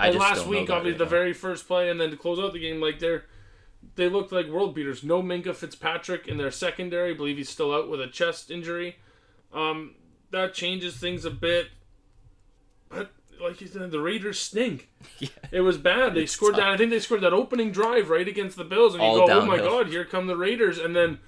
i 0.00 0.08
And 0.08 0.18
last 0.18 0.40
don't 0.40 0.48
week, 0.48 0.68
obviously, 0.68 0.92
right 0.92 0.98
the 0.98 1.04
now. 1.04 1.10
very 1.10 1.32
first 1.32 1.68
play, 1.68 1.88
and 1.88 2.00
then 2.00 2.10
to 2.10 2.16
close 2.16 2.40
out 2.40 2.52
the 2.52 2.58
game, 2.58 2.80
like 2.80 2.98
they're 2.98 3.24
they 3.94 4.08
looked 4.08 4.32
like 4.32 4.48
world 4.48 4.74
beaters. 4.74 5.04
No 5.04 5.22
Minkah 5.22 5.54
Fitzpatrick 5.54 6.26
in 6.26 6.38
their 6.38 6.50
secondary. 6.50 7.12
I 7.12 7.16
believe 7.16 7.36
he's 7.36 7.50
still 7.50 7.72
out 7.72 7.88
with 7.88 8.00
a 8.00 8.08
chest 8.08 8.50
injury. 8.50 8.96
Um, 9.52 9.94
that 10.30 10.54
changes 10.54 10.96
things 10.96 11.24
a 11.24 11.30
bit. 11.30 11.68
Like 13.40 13.60
you 13.60 13.66
said, 13.66 13.90
the 13.90 14.00
Raiders 14.00 14.38
stink. 14.38 14.88
Yeah. 15.18 15.28
It 15.50 15.60
was 15.60 15.78
bad. 15.78 16.14
They 16.14 16.22
It's 16.22 16.32
scored 16.32 16.54
tough. 16.54 16.62
that. 16.62 16.68
I 16.70 16.76
think 16.76 16.90
they 16.90 16.98
scored 17.00 17.20
that 17.22 17.32
opening 17.32 17.70
drive 17.72 18.08
right 18.10 18.26
against 18.26 18.56
the 18.56 18.64
Bills, 18.64 18.94
and 18.94 19.02
you 19.02 19.08
All 19.08 19.26
go, 19.26 19.40
"Oh 19.40 19.46
my. 19.46 19.58
God, 19.58 19.88
here 19.88 20.04
come 20.04 20.26
the 20.26 20.36
Raiders!" 20.36 20.78
And 20.78 20.94
then 20.96 21.18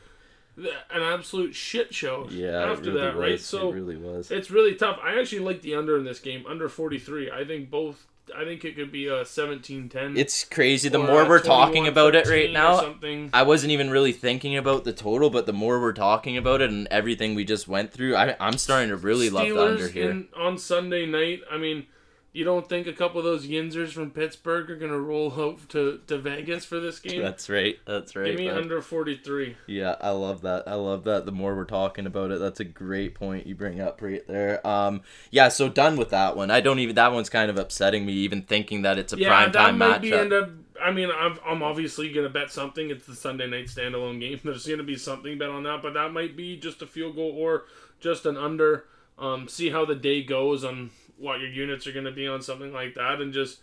th- 0.56 0.72
an 0.90 1.02
absolute 1.02 1.54
shit 1.54 1.94
show. 1.94 2.26
yeah 2.30 2.64
after 2.70 2.90
really 2.90 3.00
that, 3.00 3.14
was. 3.16 3.20
right? 3.30 3.40
So 3.40 3.70
it 3.70 3.74
really 3.74 3.96
was 3.96 4.30
it's 4.30 4.50
really 4.50 4.74
tough. 4.74 4.98
I 5.02 5.18
actually 5.20 5.40
like 5.40 5.62
the 5.62 5.74
under 5.74 5.96
in 5.98 6.04
this 6.04 6.18
game, 6.20 6.44
under 6.48 6.68
43. 6.68 7.30
I 7.30 7.44
think 7.44 7.70
both. 7.70 8.06
I 8.37 8.44
think 8.44 8.64
it 8.64 8.76
could 8.76 8.90
be 8.90 9.06
a 9.06 9.22
17-10. 9.22 10.16
it's 10.16 10.44
crazy 10.44 10.88
the 10.88 10.98
more 10.98 11.28
we're 11.28 11.40
talking 11.40 11.87
about 11.87 12.14
it 12.14 12.26
right 12.26 12.52
now 12.52 12.80
Something. 12.80 13.30
I 13.32 13.42
wasn't 13.42 13.72
even 13.72 13.90
really 13.90 14.12
thinking 14.12 14.56
about 14.56 14.84
the 14.84 14.92
total, 14.92 15.30
but 15.30 15.46
the 15.46 15.52
more 15.52 15.80
we're 15.80 15.92
talking 15.92 16.37
about 16.37 16.60
it 16.60 16.70
and 16.70 16.88
everything 16.90 17.34
we 17.34 17.44
just 17.44 17.68
went 17.68 17.92
through, 17.92 18.16
I, 18.16 18.37
I'm 18.40 18.58
starting 18.58 18.88
to 18.90 18.96
really 18.96 19.30
love 19.30 19.48
the 19.48 19.58
under 19.58 19.88
here. 19.88 20.10
in, 20.10 20.28
on 20.37 20.58
Sunday 20.58 21.06
night. 21.06 21.40
I 21.50 21.58
mean, 21.58 21.87
you 22.34 22.44
don't 22.44 22.68
think 22.68 22.86
a 22.88 22.92
couple 22.92 23.18
of 23.20 23.24
those 23.24 23.46
Yinzers 23.46 23.92
from 23.92 24.10
Pittsburgh 24.10 24.68
are 24.70 24.76
gonna 24.76 24.98
roll 24.98 25.32
out 25.40 25.68
to, 25.70 26.00
to 26.08 26.18
Vegas 26.18 26.64
for 26.64 26.80
this 26.80 26.98
game? 26.98 27.22
That's 27.22 27.48
right. 27.48 27.76
That's 27.86 28.14
right. 28.16 28.26
Give 28.26 28.38
me 28.40 28.48
bud. 28.48 28.58
under 28.58 28.82
43. 28.82 29.56
Yeah, 29.68 29.94
I 30.00 30.10
love 30.10 30.42
that. 30.42 30.64
I 30.66 30.74
love 30.74 31.04
that. 31.04 31.26
The 31.26 31.32
more 31.32 31.54
we're 31.54 31.64
talking 31.64 32.06
about 32.06 32.32
it, 32.32 32.40
that's 32.40 32.58
a 32.60 32.64
great 32.64 33.14
point 33.14 33.46
you 33.46 33.54
bring 33.54 33.80
up 33.80 34.02
right 34.02 34.26
there. 34.26 34.66
Um, 34.66 35.02
yeah. 35.30 35.48
So 35.48 35.68
done 35.68 35.96
with 35.96 36.10
that 36.10 36.36
one. 36.36 36.50
I 36.50 36.60
don't 36.60 36.80
even. 36.80 36.96
That 36.96 37.12
one's 37.12 37.30
kind 37.30 37.50
of 37.50 37.56
upsetting 37.58 38.04
me, 38.04 38.12
even 38.14 38.42
thinking 38.42 38.82
that 38.82 38.98
it's 38.98 39.12
a 39.12 39.16
Yeah, 39.16 39.28
prime 39.28 39.52
time 39.52 39.78
might 39.78 40.02
be 40.02 40.10
matchup. 40.10 40.18
end 40.20 40.32
up. 40.32 40.50
I 40.82 40.90
mean, 40.90 41.10
I'm, 41.16 41.38
I'm 41.46 41.62
obviously 41.62 42.12
gonna 42.12 42.28
bet 42.30 42.50
something. 42.50 42.90
It's 42.90 43.06
the 43.06 43.14
Sunday 43.14 43.46
night 43.46 43.66
standalone 43.66 44.18
game. 44.18 44.40
There's 44.44 44.66
gonna 44.66 44.82
be 44.82 44.96
something 44.96 45.38
bet 45.38 45.50
on 45.50 45.62
that, 45.62 45.82
but 45.82 45.94
that 45.94 46.12
might 46.12 46.36
be 46.36 46.56
just 46.56 46.82
a 46.82 46.86
field 46.86 47.14
goal 47.14 47.32
or 47.36 47.62
just 48.00 48.26
an 48.26 48.37
under. 48.37 48.87
Um, 49.16 49.46
see 49.46 49.70
how 49.70 49.85
the 49.85 49.94
day 49.94 50.24
goes 50.24 50.64
on 50.64 50.90
what 51.19 51.40
your 51.40 51.48
units 51.50 51.87
are 51.87 51.92
gonna 51.92 52.12
be 52.12 52.27
on 52.27 52.42
something 52.42 52.73
like 52.73 52.94
that, 52.94 53.21
and 53.21 53.33
just 53.33 53.60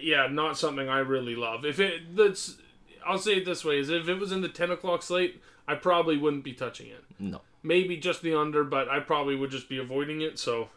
yeah, 0.00 0.26
not 0.26 0.58
something 0.58 0.88
I 0.88 0.98
really 0.98 1.36
love. 1.36 1.64
If 1.64 1.78
it 1.80 2.16
that's, 2.16 2.56
I'll 3.06 3.18
say 3.18 3.36
it 3.36 3.44
this 3.44 3.64
way: 3.64 3.78
is 3.78 3.90
if 3.90 4.08
it 4.08 4.18
was 4.18 4.32
in 4.32 4.40
the 4.40 4.48
ten 4.48 4.70
o'clock 4.70 5.02
slate, 5.02 5.42
I 5.68 5.74
probably 5.74 6.16
wouldn't 6.16 6.44
be 6.44 6.52
touching 6.52 6.88
it. 6.88 7.04
no. 7.18 7.40
Maybe 7.64 7.96
just 7.96 8.22
the 8.22 8.34
under, 8.34 8.64
but 8.64 8.88
I 8.88 8.98
probably 8.98 9.36
would 9.36 9.52
just 9.52 9.68
be 9.68 9.78
avoiding 9.78 10.20
it. 10.20 10.36
So 10.36 10.70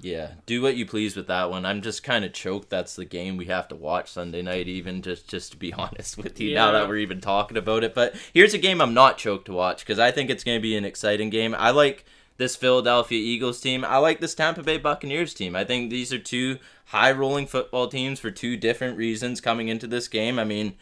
Yeah, 0.00 0.30
do 0.46 0.62
what 0.62 0.74
you 0.74 0.86
please 0.86 1.14
with 1.16 1.26
that 1.26 1.50
one. 1.50 1.66
I'm 1.66 1.82
just 1.82 2.02
kind 2.02 2.24
of 2.24 2.32
choked. 2.32 2.70
That's 2.70 2.96
the 2.96 3.04
game 3.04 3.36
we 3.36 3.44
have 3.46 3.68
to 3.68 3.76
watch 3.76 4.10
Sunday 4.10 4.40
night, 4.40 4.68
even 4.68 5.02
just 5.02 5.28
just 5.28 5.52
to 5.52 5.58
be 5.58 5.72
honest 5.74 6.16
with 6.16 6.40
you. 6.40 6.54
Now 6.54 6.72
that 6.72 6.88
we're 6.88 6.96
even 6.96 7.20
talking 7.20 7.58
about 7.58 7.84
it, 7.84 7.94
but 7.94 8.14
here's 8.32 8.54
a 8.54 8.58
game 8.58 8.80
I'm 8.80 8.94
not 8.94 9.18
choked 9.18 9.44
to 9.46 9.52
watch 9.52 9.80
because 9.80 9.98
I 9.98 10.10
think 10.10 10.30
it's 10.30 10.44
going 10.44 10.56
to 10.56 10.62
be 10.62 10.76
an 10.76 10.86
exciting 10.86 11.28
game. 11.28 11.54
I 11.54 11.70
like 11.70 12.06
this 12.38 12.56
Philadelphia 12.56 13.18
Eagles 13.18 13.60
team. 13.60 13.84
I 13.84 13.98
like 13.98 14.20
this 14.20 14.34
Tampa 14.34 14.62
Bay 14.62 14.78
Buccaneers 14.78 15.34
team. 15.34 15.54
I 15.54 15.64
think 15.64 15.90
these 15.90 16.12
are 16.12 16.18
two 16.18 16.58
high 16.86 17.12
rolling 17.12 17.46
football 17.46 17.88
teams 17.88 18.18
for 18.18 18.30
two 18.30 18.56
different 18.56 18.96
reasons 18.96 19.40
coming 19.40 19.68
into 19.68 19.86
this 19.86 20.08
game. 20.08 20.38
I 20.38 20.44
mean. 20.44 20.74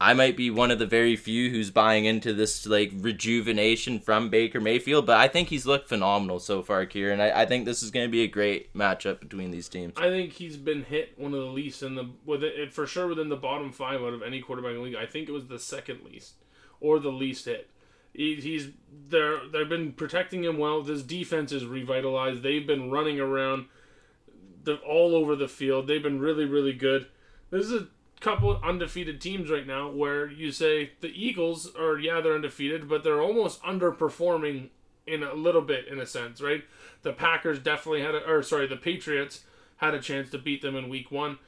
I 0.00 0.12
might 0.12 0.36
be 0.36 0.50
one 0.50 0.70
of 0.70 0.78
the 0.78 0.86
very 0.86 1.14
few 1.16 1.50
who's 1.50 1.70
buying 1.70 2.04
into 2.04 2.32
this 2.32 2.66
like 2.66 2.92
rejuvenation 2.96 4.00
from 4.00 4.28
Baker 4.28 4.60
Mayfield, 4.60 5.06
but 5.06 5.16
I 5.16 5.28
think 5.28 5.48
he's 5.48 5.66
looked 5.66 5.88
phenomenal 5.88 6.40
so 6.40 6.62
far, 6.62 6.84
Kieran. 6.84 7.20
I, 7.20 7.42
I 7.42 7.46
think 7.46 7.64
this 7.64 7.82
is 7.82 7.90
going 7.90 8.06
to 8.06 8.10
be 8.10 8.22
a 8.22 8.26
great 8.26 8.74
matchup 8.74 9.20
between 9.20 9.50
these 9.50 9.68
teams. 9.68 9.94
I 9.96 10.08
think 10.08 10.32
he's 10.32 10.56
been 10.56 10.82
hit 10.82 11.14
one 11.16 11.32
of 11.32 11.40
the 11.40 11.46
least 11.46 11.82
in 11.82 11.94
the 11.94 12.10
with 12.26 12.42
it 12.42 12.72
for 12.72 12.86
sure 12.86 13.06
within 13.06 13.28
the 13.28 13.36
bottom 13.36 13.72
five 13.72 14.02
out 14.02 14.12
of 14.12 14.22
any 14.22 14.40
quarterback 14.40 14.76
league. 14.76 14.96
I 14.96 15.06
think 15.06 15.28
it 15.28 15.32
was 15.32 15.46
the 15.46 15.60
second 15.60 16.00
least 16.04 16.34
or 16.80 16.98
the 16.98 17.12
least 17.12 17.44
hit. 17.46 17.70
He, 18.14 18.36
he's 18.36 18.68
they're 19.08 19.46
they've 19.48 19.68
been 19.68 19.92
protecting 19.92 20.44
him 20.44 20.56
well. 20.56 20.82
This 20.82 21.02
defense 21.02 21.52
is 21.52 21.66
revitalized. 21.66 22.42
They've 22.42 22.66
been 22.66 22.90
running 22.90 23.20
around 23.20 23.66
the 24.62 24.76
all 24.76 25.14
over 25.14 25.36
the 25.36 25.48
field. 25.48 25.86
They've 25.86 26.02
been 26.02 26.20
really 26.20 26.44
really 26.44 26.72
good. 26.72 27.06
This 27.50 27.66
is 27.66 27.82
a 27.82 27.86
couple 28.20 28.58
undefeated 28.62 29.20
teams 29.20 29.50
right 29.50 29.66
now 29.66 29.90
where 29.90 30.26
you 30.26 30.50
say 30.50 30.92
the 31.00 31.08
Eagles 31.08 31.74
are 31.76 31.98
yeah 31.98 32.20
they're 32.22 32.34
undefeated 32.34 32.88
but 32.88 33.04
they're 33.04 33.20
almost 33.20 33.62
underperforming 33.62 34.68
in 35.06 35.22
a 35.22 35.34
little 35.34 35.60
bit 35.60 35.86
in 35.86 36.00
a 36.00 36.06
sense 36.06 36.40
right 36.40 36.64
the 37.02 37.12
Packers 37.12 37.58
definitely 37.58 38.00
had 38.00 38.14
a 38.14 38.26
or 38.26 38.42
sorry 38.42 38.66
the 38.66 38.76
Patriots 38.76 39.44
had 39.76 39.92
a 39.92 40.00
chance 40.00 40.30
to 40.30 40.38
beat 40.38 40.62
them 40.62 40.74
in 40.74 40.88
week 40.88 41.10
1 41.10 41.38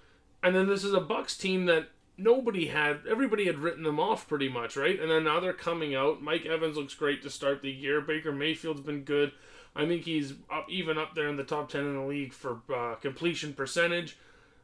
and 0.42 0.54
then 0.54 0.66
this 0.66 0.84
is 0.84 0.92
a 0.92 1.00
Bucks 1.00 1.34
team 1.34 1.64
that 1.64 1.88
nobody 2.18 2.66
had 2.66 3.00
everybody 3.08 3.46
had 3.46 3.58
written 3.58 3.82
them 3.82 4.00
off 4.00 4.28
pretty 4.28 4.48
much 4.48 4.76
right? 4.76 4.98
And 4.98 5.10
then 5.10 5.24
now 5.24 5.40
they're 5.40 5.52
coming 5.52 5.94
out. 5.94 6.22
Mike 6.22 6.46
Evans 6.46 6.76
looks 6.76 6.94
great 6.94 7.22
to 7.22 7.30
start 7.30 7.62
the 7.62 7.70
year. 7.70 8.00
Baker 8.00 8.32
Mayfield's 8.32 8.80
been 8.80 9.02
good. 9.02 9.32
I 9.74 9.86
think 9.86 10.04
he's 10.04 10.32
up 10.50 10.66
even 10.70 10.96
up 10.96 11.14
there 11.14 11.28
in 11.28 11.36
the 11.36 11.44
top 11.44 11.70
10 11.70 11.82
in 11.82 11.94
the 11.96 12.02
league 12.02 12.32
for 12.32 12.60
uh, 12.74 12.94
completion 12.94 13.52
percentage. 13.52 14.16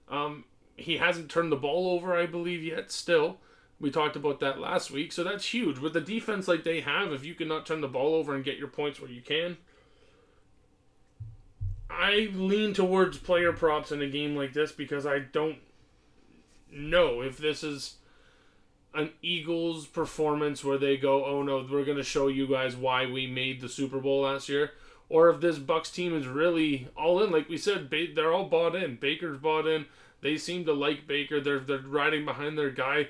Um, 0.09 0.45
he 0.77 0.97
hasn't 0.97 1.31
turned 1.31 1.53
the 1.53 1.57
ball 1.57 1.91
over, 1.91 2.17
I 2.17 2.25
believe, 2.25 2.63
yet. 2.63 2.91
Still, 2.91 3.37
we 3.79 3.91
talked 3.91 4.17
about 4.17 4.41
that 4.41 4.59
last 4.59 4.91
week, 4.91 5.13
so 5.13 5.23
that's 5.23 5.53
huge. 5.53 5.79
With 5.79 5.93
the 5.93 6.01
defense 6.01 6.49
like 6.49 6.65
they 6.65 6.81
have, 6.81 7.13
if 7.13 7.27
you 7.27 7.35
cannot 7.35 7.67
turn 7.67 7.83
the 7.83 7.89
ball 7.89 8.15
over 8.15 8.35
and 8.35 8.45
get 8.45 8.57
your 8.57 8.69
points 8.69 9.01
where 9.01 9.11
you 9.11 9.21
can, 9.21 9.59
I 11.91 12.31
lean 12.33 12.73
towards 12.73 13.19
player 13.19 13.53
props 13.53 13.93
in 13.93 14.01
a 14.01 14.09
game 14.09 14.35
like 14.35 14.55
this 14.55 14.73
because 14.73 15.05
I 15.05 15.19
don't 15.19 15.59
know 16.73 17.21
if 17.21 17.39
this 17.39 17.63
is 17.63 17.97
an 18.95 19.11
Eagles 19.23 19.87
performance 19.87 20.65
where 20.65 20.79
they 20.79 20.97
go, 20.97 21.25
"Oh 21.25 21.43
no, 21.43 21.67
we're 21.71 21.85
going 21.85 21.97
to 21.97 22.03
show 22.03 22.29
you 22.29 22.47
guys 22.47 22.77
why 22.77 23.07
we 23.07 23.27
made 23.27 23.61
the 23.61 23.69
Super 23.69 24.01
Bowl 24.01 24.23
last 24.23 24.49
year," 24.49 24.73
or 25.09 25.31
if 25.31 25.41
this 25.41 25.59
Bucks 25.59 25.91
team 25.91 26.15
is 26.15 26.27
really 26.27 26.89
all 26.97 27.23
in. 27.23 27.31
Like 27.31 27.49
we 27.49 27.57
said, 27.57 27.91
they're 27.91 28.33
all 28.33 28.49
bought 28.49 28.75
in. 28.75 28.97
Baker's 28.97 29.39
bought 29.39 29.67
in. 29.67 29.87
They 30.21 30.37
seem 30.37 30.65
to 30.67 30.73
like 30.73 31.07
Baker. 31.07 31.41
They're 31.41 31.61
they're 31.61 31.79
riding 31.79 32.25
behind 32.25 32.57
their 32.59 32.71
guy. 32.71 33.09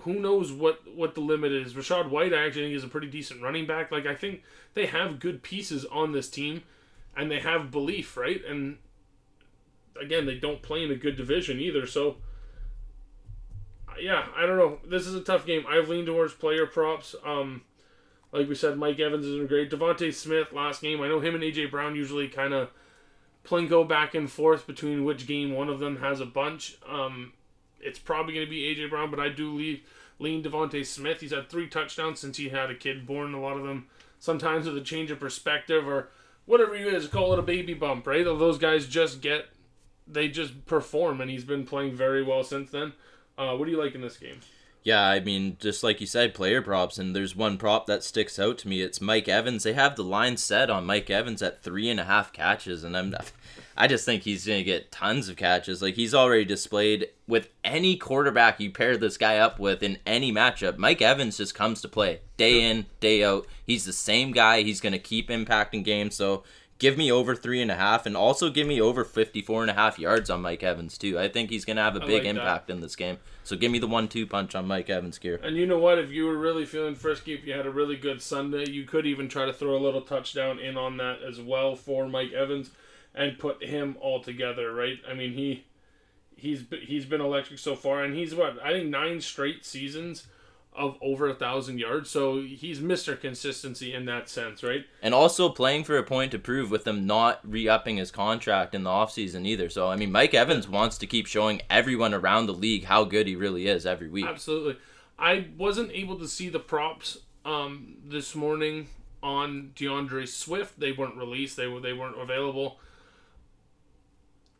Who 0.00 0.14
knows 0.14 0.52
what 0.52 0.82
what 0.94 1.14
the 1.14 1.20
limit 1.20 1.52
is? 1.52 1.74
Rachaad 1.74 2.10
White, 2.10 2.34
I 2.34 2.46
actually 2.46 2.64
think, 2.64 2.76
is 2.76 2.84
a 2.84 2.88
pretty 2.88 3.08
decent 3.08 3.42
running 3.42 3.66
back. 3.66 3.90
Like 3.90 4.06
I 4.06 4.14
think 4.14 4.42
they 4.74 4.86
have 4.86 5.20
good 5.20 5.42
pieces 5.42 5.84
on 5.86 6.12
this 6.12 6.28
team, 6.28 6.62
and 7.16 7.30
they 7.30 7.40
have 7.40 7.70
belief, 7.70 8.16
right? 8.16 8.44
And 8.44 8.78
again, 10.00 10.26
they 10.26 10.34
don't 10.34 10.62
play 10.62 10.84
in 10.84 10.90
a 10.90 10.96
good 10.96 11.16
division 11.16 11.60
either. 11.60 11.86
So 11.86 12.16
yeah, 14.00 14.26
I 14.36 14.46
don't 14.46 14.56
know. 14.56 14.78
This 14.86 15.06
is 15.06 15.14
a 15.14 15.20
tough 15.20 15.46
game. 15.46 15.64
I've 15.68 15.88
leaned 15.88 16.06
towards 16.06 16.34
player 16.34 16.66
props. 16.66 17.14
Um, 17.24 17.62
like 18.32 18.48
we 18.48 18.54
said, 18.54 18.76
Mike 18.76 19.00
Evans 19.00 19.26
been 19.26 19.46
great. 19.46 19.70
DeVonta 19.70 20.12
Smith 20.12 20.52
last 20.52 20.82
game. 20.82 21.00
I 21.00 21.08
know 21.08 21.20
him 21.20 21.34
and 21.34 21.44
AJ 21.44 21.70
Brown 21.70 21.96
usually 21.96 22.28
kind 22.28 22.52
of 22.52 22.70
Plinko 23.44 23.86
back 23.86 24.14
and 24.14 24.30
forth 24.30 24.66
between 24.66 25.04
which 25.04 25.26
game 25.26 25.52
one 25.52 25.68
of 25.68 25.78
them 25.78 25.98
has 25.98 26.20
a 26.20 26.26
bunch. 26.26 26.76
Um, 26.88 27.32
it's 27.80 27.98
probably 27.98 28.34
going 28.34 28.46
to 28.46 28.50
be 28.50 28.74
AJ 28.74 28.90
Brown, 28.90 29.10
but 29.10 29.20
I 29.20 29.28
do 29.28 29.54
leave, 29.54 29.82
lean 30.18 30.42
DeVonta 30.42 30.84
Smith. 30.84 31.20
He's 31.20 31.32
had 31.32 31.48
three 31.48 31.68
touchdowns 31.68 32.20
since 32.20 32.36
he 32.36 32.48
had 32.48 32.70
a 32.70 32.74
kid 32.74 33.06
born. 33.06 33.34
A 33.34 33.40
lot 33.40 33.56
of 33.56 33.64
them 33.64 33.86
sometimes 34.18 34.66
with 34.66 34.76
a 34.76 34.82
change 34.82 35.10
of 35.10 35.20
perspective 35.20 35.86
or 35.86 36.08
whatever 36.46 36.76
you 36.76 36.90
guys 36.90 37.06
call 37.08 37.32
it, 37.32 37.38
a 37.38 37.42
baby 37.42 37.74
bump, 37.74 38.06
right? 38.06 38.24
Those 38.24 38.58
guys 38.58 38.86
just 38.86 39.20
get, 39.20 39.46
they 40.06 40.28
just 40.28 40.66
perform, 40.66 41.20
and 41.20 41.30
he's 41.30 41.44
been 41.44 41.64
playing 41.64 41.94
very 41.94 42.22
well 42.22 42.42
since 42.42 42.70
then. 42.70 42.92
Uh, 43.38 43.54
what 43.56 43.66
do 43.66 43.70
you 43.70 43.78
like 43.78 43.94
in 43.94 44.00
this 44.00 44.16
game? 44.16 44.40
Yeah, 44.86 45.02
I 45.02 45.18
mean, 45.18 45.56
just 45.58 45.82
like 45.82 46.00
you 46.00 46.06
said, 46.06 46.32
player 46.32 46.62
props, 46.62 46.96
and 46.96 47.14
there's 47.14 47.34
one 47.34 47.58
prop 47.58 47.86
that 47.86 48.04
sticks 48.04 48.38
out 48.38 48.56
to 48.58 48.68
me. 48.68 48.82
It's 48.82 49.00
Mike 49.00 49.26
Evans. 49.26 49.64
They 49.64 49.72
have 49.72 49.96
the 49.96 50.04
line 50.04 50.36
set 50.36 50.70
on 50.70 50.86
Mike 50.86 51.10
Evans 51.10 51.42
at 51.42 51.60
three 51.60 51.90
and 51.90 51.98
a 51.98 52.04
half 52.04 52.32
catches, 52.32 52.84
and 52.84 52.96
I'm, 52.96 53.12
I 53.76 53.88
just 53.88 54.04
think 54.04 54.22
he's 54.22 54.46
gonna 54.46 54.62
get 54.62 54.92
tons 54.92 55.28
of 55.28 55.34
catches. 55.34 55.82
Like 55.82 55.96
he's 55.96 56.14
already 56.14 56.44
displayed 56.44 57.08
with 57.26 57.48
any 57.64 57.96
quarterback 57.96 58.60
you 58.60 58.70
pair 58.70 58.96
this 58.96 59.16
guy 59.18 59.38
up 59.38 59.58
with 59.58 59.82
in 59.82 59.98
any 60.06 60.32
matchup. 60.32 60.78
Mike 60.78 61.02
Evans 61.02 61.36
just 61.36 61.56
comes 61.56 61.80
to 61.82 61.88
play 61.88 62.20
day 62.36 62.70
in, 62.70 62.86
day 63.00 63.24
out. 63.24 63.48
He's 63.66 63.86
the 63.86 63.92
same 63.92 64.30
guy. 64.30 64.62
He's 64.62 64.80
gonna 64.80 65.00
keep 65.00 65.30
impacting 65.30 65.82
games. 65.82 66.14
So 66.14 66.44
give 66.78 66.98
me 66.98 67.10
over 67.10 67.34
three 67.34 67.62
and 67.62 67.70
a 67.70 67.76
half 67.76 68.06
and 68.06 68.16
also 68.16 68.50
give 68.50 68.66
me 68.66 68.80
over 68.80 69.04
54 69.04 69.62
and 69.62 69.70
a 69.70 69.74
half 69.74 69.98
yards 69.98 70.28
on 70.28 70.42
Mike 70.42 70.62
Evans 70.62 70.98
too. 70.98 71.18
I 71.18 71.28
think 71.28 71.50
he's 71.50 71.64
going 71.64 71.76
to 71.76 71.82
have 71.82 71.96
a 71.96 72.00
big 72.00 72.24
like 72.24 72.24
impact 72.24 72.66
that. 72.66 72.74
in 72.74 72.80
this 72.80 72.96
game. 72.96 73.18
So 73.44 73.56
give 73.56 73.70
me 73.70 73.78
the 73.78 73.86
one 73.86 74.08
two 74.08 74.26
punch 74.26 74.54
on 74.54 74.66
Mike 74.66 74.90
Evans 74.90 75.18
here. 75.18 75.40
And 75.42 75.56
you 75.56 75.66
know 75.66 75.78
what? 75.78 75.98
If 75.98 76.10
you 76.10 76.26
were 76.26 76.36
really 76.36 76.66
feeling 76.66 76.94
frisky, 76.94 77.34
if 77.34 77.46
you 77.46 77.54
had 77.54 77.66
a 77.66 77.70
really 77.70 77.96
good 77.96 78.20
Sunday, 78.20 78.68
you 78.68 78.84
could 78.84 79.06
even 79.06 79.28
try 79.28 79.46
to 79.46 79.52
throw 79.52 79.76
a 79.76 79.80
little 79.80 80.02
touchdown 80.02 80.58
in 80.58 80.76
on 80.76 80.96
that 80.98 81.22
as 81.22 81.40
well 81.40 81.76
for 81.76 82.08
Mike 82.08 82.32
Evans 82.32 82.70
and 83.14 83.38
put 83.38 83.64
him 83.64 83.96
all 84.00 84.22
together, 84.22 84.72
right? 84.72 84.98
I 85.08 85.14
mean, 85.14 85.32
he 85.32 85.64
he's 86.36 86.64
he's 86.82 87.06
been 87.06 87.20
electric 87.20 87.58
so 87.58 87.74
far 87.74 88.04
and 88.04 88.14
he's 88.14 88.34
what? 88.34 88.62
I 88.62 88.72
think 88.72 88.90
9 88.90 89.20
straight 89.22 89.64
seasons 89.64 90.26
of 90.76 90.96
over 91.00 91.28
a 91.28 91.34
thousand 91.34 91.78
yards. 91.78 92.10
So 92.10 92.40
he's 92.40 92.80
Mr. 92.80 93.18
Consistency 93.18 93.94
in 93.94 94.04
that 94.06 94.28
sense, 94.28 94.62
right? 94.62 94.84
And 95.02 95.14
also 95.14 95.48
playing 95.48 95.84
for 95.84 95.96
a 95.96 96.02
point 96.02 96.30
to 96.32 96.38
prove 96.38 96.70
with 96.70 96.86
him 96.86 97.06
not 97.06 97.40
re 97.42 97.68
upping 97.68 97.96
his 97.96 98.10
contract 98.10 98.74
in 98.74 98.82
the 98.82 98.90
offseason 98.90 99.46
either. 99.46 99.68
So, 99.70 99.88
I 99.88 99.96
mean, 99.96 100.12
Mike 100.12 100.34
Evans 100.34 100.68
wants 100.68 100.98
to 100.98 101.06
keep 101.06 101.26
showing 101.26 101.62
everyone 101.70 102.14
around 102.14 102.46
the 102.46 102.54
league 102.54 102.84
how 102.84 103.04
good 103.04 103.26
he 103.26 103.36
really 103.36 103.66
is 103.66 103.86
every 103.86 104.08
week. 104.08 104.26
Absolutely. 104.26 104.76
I 105.18 105.46
wasn't 105.56 105.92
able 105.92 106.18
to 106.18 106.28
see 106.28 106.48
the 106.50 106.60
props 106.60 107.18
um, 107.44 107.96
this 108.04 108.34
morning 108.34 108.88
on 109.22 109.72
D'Andre 109.74 110.26
Swift. 110.26 110.78
They 110.78 110.92
weren't 110.92 111.16
released, 111.16 111.56
they, 111.56 111.66
were, 111.66 111.80
they 111.80 111.94
weren't 111.94 112.20
available. 112.20 112.78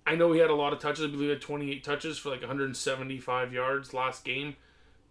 I 0.06 0.14
know 0.14 0.32
he 0.32 0.38
had 0.38 0.50
a 0.50 0.54
lot 0.54 0.72
of 0.72 0.78
touches. 0.78 1.04
I 1.04 1.08
believe 1.08 1.24
he 1.24 1.30
had 1.30 1.40
28 1.40 1.82
touches 1.84 2.16
for 2.16 2.30
like 2.30 2.40
175 2.40 3.52
yards 3.52 3.92
last 3.92 4.24
game 4.24 4.56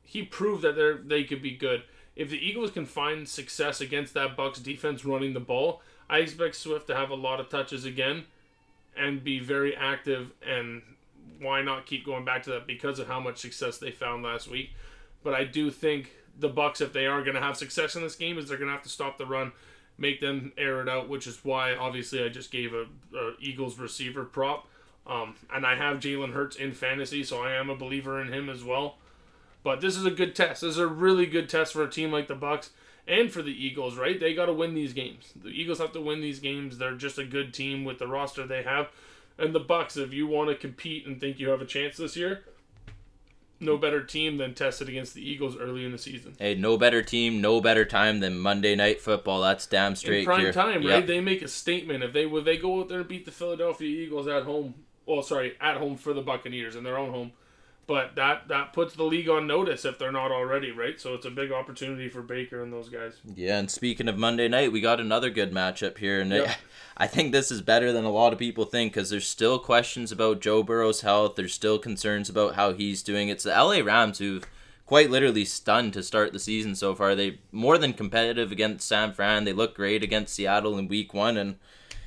he 0.06 0.24
proved 0.24 0.62
that 0.62 0.76
they 0.76 1.18
they 1.22 1.24
could 1.24 1.42
be 1.42 1.52
good. 1.52 1.84
If 2.16 2.30
the 2.30 2.38
Eagles 2.38 2.72
can 2.72 2.86
find 2.86 3.28
success 3.28 3.82
against 3.82 4.14
that 4.14 4.38
Bucks 4.38 4.60
defense 4.60 5.04
running 5.04 5.34
the 5.34 5.42
ball, 5.42 5.82
I 6.10 6.20
expect 6.20 6.56
Swift 6.56 6.88
to 6.88 6.96
have 6.96 7.10
a 7.10 7.16
lot 7.16 7.40
of 7.40 7.50
touches 7.50 7.84
again 7.84 8.24
and 8.96 9.24
be 9.24 9.40
very 9.40 9.76
active 9.76 10.32
and 10.48 10.82
why 11.42 11.62
not 11.62 11.86
keep 11.86 12.06
going 12.06 12.24
back 12.24 12.44
to 12.44 12.52
that 12.52 12.68
because 12.68 13.00
of 13.00 13.08
how 13.08 13.20
much 13.20 13.38
success 13.38 13.78
they 13.78 13.92
found 13.92 14.24
last 14.24 14.50
week. 14.50 14.70
But 15.24 15.34
I 15.34 15.44
do 15.44 15.70
think 15.70 16.12
the 16.40 16.48
Bucks 16.48 16.80
if 16.80 16.94
they 16.94 17.06
are 17.06 17.22
going 17.22 17.36
to 17.36 17.42
have 17.42 17.58
success 17.58 17.96
in 17.96 18.02
this 18.02 18.16
game 18.16 18.38
is 18.38 18.48
they're 18.48 18.58
going 18.58 18.70
to 18.70 18.74
have 18.74 18.84
to 18.84 18.90
stop 18.90 19.18
the 19.18 19.26
run, 19.26 19.52
make 19.98 20.22
them 20.22 20.54
air 20.58 20.82
it 20.82 20.88
out, 20.88 21.10
which 21.10 21.28
is 21.28 21.44
why 21.44 21.76
obviously 21.76 22.24
I 22.24 22.30
just 22.30 22.52
gave 22.52 22.74
a, 22.74 22.86
a 23.18 23.34
Eagles 23.40 23.78
receiver 23.78 24.24
prop. 24.24 24.68
Um, 25.08 25.36
and 25.54 25.66
I 25.66 25.76
have 25.76 26.00
Jalen 26.00 26.34
Hurts 26.34 26.56
in 26.56 26.72
fantasy, 26.72 27.24
so 27.24 27.44
I 27.44 27.52
am 27.52 27.70
a 27.70 27.76
believer 27.76 28.20
in 28.22 28.34
him 28.34 28.50
as 28.50 28.64
well. 28.64 28.98
But 29.66 29.82
this 29.82 29.98
is 29.98 30.06
a 30.06 30.12
good 30.12 30.36
test. 30.36 30.62
This 30.62 30.74
is 30.74 30.78
a 30.78 30.86
really 30.86 31.26
good 31.26 31.50
test 31.50 31.74
for 31.74 31.82
a 31.82 31.90
team 31.90 32.12
like 32.12 32.28
the 32.28 32.36
Bucks 32.36 32.70
and 33.08 33.32
for 33.32 33.42
the 33.42 33.52
Eagles, 33.52 33.98
right? 33.98 34.20
They 34.20 34.36
got 34.36 34.46
to 34.46 34.54
win 34.54 34.76
these 34.76 34.94
games. 34.94 35.34
The 35.36 35.50
Eagles 35.50 35.80
have 35.80 35.92
to 35.94 36.02
win 36.02 36.22
these 36.22 36.40
games. 36.40 36.78
They're 36.78 36.94
just 36.94 37.18
a 37.18 37.26
good 37.26 37.52
team 37.52 37.84
with 37.84 37.98
the 37.98 38.06
roster 38.06 38.46
they 38.46 38.62
have. 38.62 38.90
And 39.40 39.56
the 39.56 39.60
Bucks, 39.60 39.98
if 39.98 40.14
you 40.14 40.28
want 40.28 40.52
to 40.52 40.56
compete 40.56 41.08
and 41.08 41.20
think 41.20 41.40
you 41.40 41.50
have 41.50 41.62
a 41.62 41.66
chance 41.66 41.98
this 41.98 42.16
year, 42.16 42.44
no 43.60 43.76
better 43.76 44.04
team 44.04 44.38
than 44.38 44.54
tested 44.54 44.88
against 44.88 45.16
the 45.16 45.28
Eagles 45.28 45.58
early 45.58 45.84
in 45.84 45.92
the 45.92 45.98
season. 45.98 46.36
Hey, 46.38 46.54
no 46.54 46.78
better 46.78 47.02
team, 47.02 47.42
no 47.42 47.60
better 47.60 47.86
time 47.86 48.20
than 48.20 48.38
Monday 48.38 48.76
Night 48.76 49.02
Football. 49.02 49.42
That's 49.42 49.66
damn 49.66 49.96
straight. 49.96 50.20
In 50.20 50.26
prime 50.26 50.42
here. 50.42 50.54
time, 50.54 50.86
right? 50.86 51.00
Yep. 51.00 51.08
They 51.08 51.22
make 51.22 51.42
a 51.42 51.48
statement 51.48 52.04
if 52.04 52.14
they 52.14 52.28
would 52.28 52.46
they 52.46 52.58
go 52.58 52.82
out 52.82 52.90
there 52.90 53.00
and 53.00 53.08
beat 53.08 53.26
the 53.26 53.32
Philadelphia 53.32 53.90
Eagles 53.90 54.28
at 54.28 54.44
home. 54.44 54.76
Well, 55.08 55.24
sorry, 55.24 55.56
at 55.60 55.78
home 55.78 55.98
for 55.98 56.14
the 56.14 56.22
Buccaneers 56.22 56.76
in 56.76 56.84
their 56.84 57.00
own 57.00 57.10
home 57.10 57.32
but 57.88 58.16
that 58.16 58.48
that 58.48 58.74
puts 58.74 58.96
the 58.96 59.04
league 59.04 59.30
on 59.30 59.48
notice 59.48 59.86
if 59.86 60.00
they're 60.00 60.12
not 60.12 60.32
already, 60.32 60.72
right? 60.72 61.00
So 61.00 61.14
it's 61.14 61.26
a 61.26 61.32
big 61.32 61.52
opportunity 61.52 62.10
for 62.10 62.22
Baker 62.22 62.62
and 62.62 62.74
those 62.74 62.90
guys. 62.90 63.14
Yeah, 63.36 63.58
and 63.58 63.70
speaking 63.70 64.08
of 64.08 64.18
Monday 64.18 64.48
night, 64.48 64.72
we 64.72 64.82
got 64.82 65.00
another 65.00 65.30
good 65.30 65.52
matchup 65.52 65.98
here, 65.98 66.20
and 66.20 66.32
yep. 66.32 66.50
it, 66.50 66.58
I 66.98 67.08
think 67.08 67.32
this 67.32 67.52
is 67.52 67.62
better 67.62 67.92
than 67.92 68.06
a 68.06 68.12
lot 68.12 68.34
of 68.34 68.40
people 68.40 68.66
think 68.66 68.94
because 68.94 69.10
there's 69.10 69.28
still 69.28 69.60
questions 69.60 70.12
about 70.12 70.42
Joe 70.42 70.64
Burrow's 70.64 71.02
health. 71.02 71.36
There's 71.36 71.54
still 71.54 71.78
concerns 71.78 72.30
about 72.30 72.56
how 72.56 72.74
he's 72.74 73.04
doing. 73.04 73.30
It's 73.30 73.44
the 73.44 73.52
LA 73.52 73.80
Rams 73.80 74.18
who've 74.18 74.48
quite 74.86 75.10
literally 75.10 75.46
stunned 75.46 75.94
to 75.94 76.04
start 76.04 76.32
the 76.32 76.40
season 76.40 76.76
so 76.76 76.96
far. 76.96 77.16
They 77.16 77.40
more 77.52 77.78
than 77.78 77.94
competitive 77.94 78.52
against 78.52 78.88
San 78.88 79.14
Fran. 79.14 79.44
They 79.44 79.54
look 79.54 79.76
great 79.76 80.04
against 80.04 80.34
Seattle 80.34 80.78
in 80.78 80.88
Week 80.88 81.14
One, 81.14 81.38
and 81.38 81.58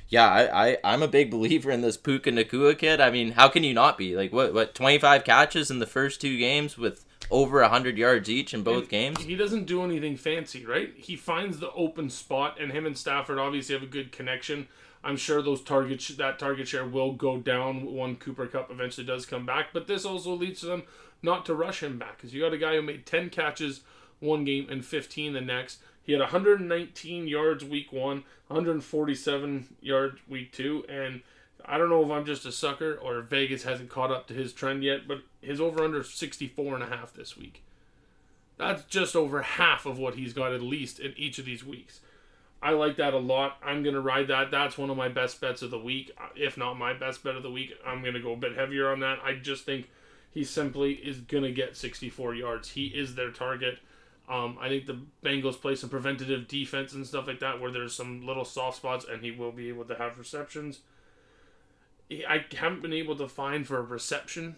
yeah, 0.09 0.27
I, 0.27 0.69
I 0.69 0.77
I'm 0.83 1.03
a 1.03 1.07
big 1.07 1.31
believer 1.31 1.71
in 1.71 1.81
this 1.81 1.97
Puka 1.97 2.31
Nacua 2.31 2.77
kid. 2.77 2.99
I 2.99 3.11
mean, 3.11 3.31
how 3.31 3.47
can 3.47 3.63
you 3.63 3.73
not 3.73 3.97
be? 3.97 4.15
Like 4.15 4.33
what 4.33 4.53
what 4.53 4.75
25 4.75 5.23
catches 5.23 5.71
in 5.71 5.79
the 5.79 5.85
first 5.87 6.19
two 6.19 6.37
games 6.37 6.77
with 6.77 7.05
over 7.31 7.61
100 7.61 7.97
yards 7.97 8.29
each 8.29 8.53
in 8.53 8.63
both 8.63 8.83
And 8.83 8.89
games. 8.89 9.19
He 9.21 9.35
doesn't 9.35 9.65
do 9.65 9.83
anything 9.83 10.17
fancy, 10.17 10.65
right? 10.65 10.93
He 10.95 11.15
finds 11.15 11.59
the 11.59 11.71
open 11.71 12.09
spot, 12.09 12.59
and 12.59 12.71
him 12.71 12.85
and 12.85 12.97
Stafford 12.97 13.37
obviously 13.37 13.75
have 13.75 13.83
a 13.83 13.87
good 13.87 14.11
connection. 14.11 14.67
I'm 15.03 15.15
sure 15.15 15.41
those 15.41 15.61
targets 15.61 16.07
that 16.09 16.39
target 16.39 16.67
share 16.67 16.85
will 16.85 17.13
go 17.13 17.37
down 17.37 17.93
when 17.93 18.17
Cooper 18.17 18.47
Kupp 18.47 18.71
eventually 18.71 19.07
does 19.07 19.25
come 19.25 19.45
back, 19.45 19.67
but 19.73 19.87
this 19.87 20.05
also 20.05 20.33
leads 20.33 20.61
to 20.61 20.65
them 20.65 20.83
not 21.21 21.45
to 21.45 21.53
rush 21.53 21.83
him 21.83 21.97
back 21.97 22.17
because 22.17 22.33
you 22.33 22.41
got 22.41 22.53
a 22.53 22.57
guy 22.57 22.75
who 22.75 22.81
made 22.81 23.05
10 23.05 23.29
catches 23.29 23.81
one 24.19 24.43
game 24.43 24.67
and 24.69 24.83
15 24.83 25.33
the 25.33 25.41
next. 25.41 25.79
He 26.09 26.13
had 26.13 26.21
119 26.21 27.27
yards 27.27 27.63
week 27.63 27.93
one, 27.93 28.23
147 28.47 29.75
yards 29.79 30.17
week 30.27 30.51
two, 30.51 30.83
and 30.89 31.21
I 31.63 31.77
don't 31.77 31.89
know 31.89 32.03
if 32.03 32.09
I'm 32.09 32.25
just 32.25 32.47
a 32.47 32.51
sucker 32.51 32.95
or 32.95 33.21
Vegas 33.21 33.61
hasn't 33.61 33.91
caught 33.91 34.09
up 34.09 34.25
to 34.25 34.33
his 34.33 34.51
trend 34.51 34.83
yet, 34.83 35.07
but 35.07 35.19
his 35.39 35.61
over 35.61 35.83
under 35.83 36.01
64 36.01 36.73
and 36.73 36.83
a 36.83 36.87
half 36.87 37.13
this 37.13 37.37
week. 37.37 37.61
That's 38.57 38.85
just 38.85 39.15
over 39.15 39.43
half 39.43 39.85
of 39.85 39.99
what 39.99 40.15
he's 40.15 40.33
got 40.33 40.51
at 40.51 40.63
least 40.63 40.99
in 40.99 41.13
each 41.15 41.37
of 41.37 41.45
these 41.45 41.63
weeks. 41.63 41.99
I 42.59 42.71
like 42.71 42.97
that 42.97 43.13
a 43.13 43.19
lot. 43.19 43.57
I'm 43.63 43.83
going 43.83 43.93
to 43.93 44.01
ride 44.01 44.29
that. 44.29 44.49
That's 44.49 44.79
one 44.79 44.89
of 44.89 44.97
my 44.97 45.09
best 45.09 45.39
bets 45.39 45.61
of 45.61 45.69
the 45.69 45.77
week. 45.77 46.09
If 46.35 46.57
not 46.57 46.73
my 46.73 46.93
best 46.93 47.23
bet 47.23 47.35
of 47.35 47.43
the 47.43 47.51
week, 47.51 47.75
I'm 47.85 48.01
going 48.01 48.15
to 48.15 48.19
go 48.19 48.33
a 48.33 48.35
bit 48.35 48.57
heavier 48.57 48.91
on 48.91 49.01
that. 49.01 49.19
I 49.23 49.35
just 49.35 49.63
think 49.63 49.87
he 50.31 50.43
simply 50.43 50.93
is 50.93 51.19
going 51.19 51.43
to 51.43 51.51
get 51.51 51.77
64 51.77 52.33
yards. 52.33 52.71
He 52.71 52.87
is 52.87 53.13
their 53.13 53.29
target. 53.29 53.77
Um, 54.29 54.57
I 54.61 54.69
think 54.69 54.85
the 54.85 55.01
Bengals 55.23 55.59
play 55.59 55.75
some 55.75 55.89
preventative 55.89 56.47
defense 56.47 56.93
and 56.93 57.05
stuff 57.05 57.25
like 57.25 57.39
that 57.39 57.59
where 57.59 57.71
there's 57.71 57.95
some 57.95 58.25
little 58.25 58.45
soft 58.45 58.77
spots 58.77 59.05
and 59.09 59.23
he 59.23 59.31
will 59.31 59.51
be 59.51 59.69
able 59.69 59.85
to 59.85 59.95
have 59.95 60.19
receptions. 60.19 60.81
I 62.11 62.45
haven't 62.55 62.81
been 62.81 62.93
able 62.93 63.15
to 63.17 63.27
find 63.27 63.65
for 63.65 63.77
a 63.77 63.81
reception 63.81 64.55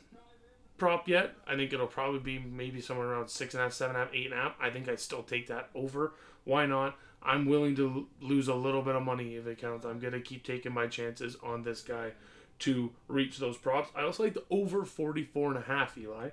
prop 0.78 1.08
yet. 1.08 1.36
I 1.48 1.56
think 1.56 1.72
it'll 1.72 1.88
probably 1.88 2.20
be 2.20 2.40
maybe 2.40 2.82
somewhere 2.82 3.08
around 3.08 3.30
six 3.30 3.54
and 3.54 3.62
a 3.62 3.66
half, 3.66 3.74
seven 3.74 3.96
and 3.96 4.04
a 4.04 4.06
half, 4.06 4.16
eight 4.16 4.26
and 4.26 4.34
a 4.34 4.38
half. 4.38 4.56
I 4.60 4.70
think 4.70 4.90
I 4.90 4.96
still 4.96 5.24
take 5.24 5.48
that 5.48 5.70
over. 5.74 6.14
Why 6.44 6.66
not? 6.66 6.98
I'm 7.24 7.46
willing 7.46 7.76
to 7.76 8.08
lose 8.20 8.48
a 8.48 8.56
little 8.56 8.82
bit 8.82 8.96
of 8.96 9.04
money 9.04 9.36
if 9.36 9.46
it 9.48 9.60
counts. 9.60 9.86
I'm 9.86 10.00
gonna 10.00 10.20
keep 10.20 10.44
taking 10.44 10.74
my 10.74 10.88
chances 10.88 11.38
on 11.44 11.62
this 11.64 11.82
guy 11.82 12.12
to 12.60 12.92
reach 13.08 13.38
those 13.38 13.58
props. 13.58 13.90
I 13.96 14.04
also 14.04 14.24
like 14.24 14.34
the 14.34 14.44
over 14.50 14.84
44 14.84 15.50
and 15.50 15.58
a 15.58 15.62
half, 15.62 15.98
Eli. 15.98 16.30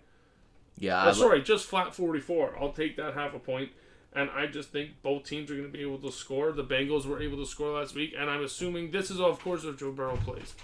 Yeah, 0.79 1.07
Oh, 1.09 1.13
sorry, 1.13 1.43
just 1.43 1.67
flat 1.67 1.95
44. 1.95 2.57
I'll 2.61 2.73
take 2.73 2.97
that 2.97 3.15
half 3.15 3.35
a 3.35 3.39
point. 3.39 3.71
And 4.15 4.31
I 4.31 4.47
just 4.47 4.71
think 4.71 5.03
both 5.03 5.25
teams 5.25 5.51
are 5.51 5.55
going 5.55 5.71
to 5.71 5.73
be 5.73 5.83
able 5.83 5.99
to 5.99 6.11
score. 6.11 6.51
The 6.53 6.65
Bengals 6.65 7.05
were 7.05 7.23
able 7.23 7.37
to 7.37 7.47
score 7.47 7.79
last 7.79 7.95
week, 7.95 8.15
and 8.19 8.31
I'm 8.31 8.43
assuming 8.43 8.91
this 8.91 9.11
is, 9.11 9.21
of 9.21 9.39
course, 9.43 9.65
if 9.65 9.77
Joe 9.79 9.93
Burrow 9.93 10.17
plays. 10.17 10.55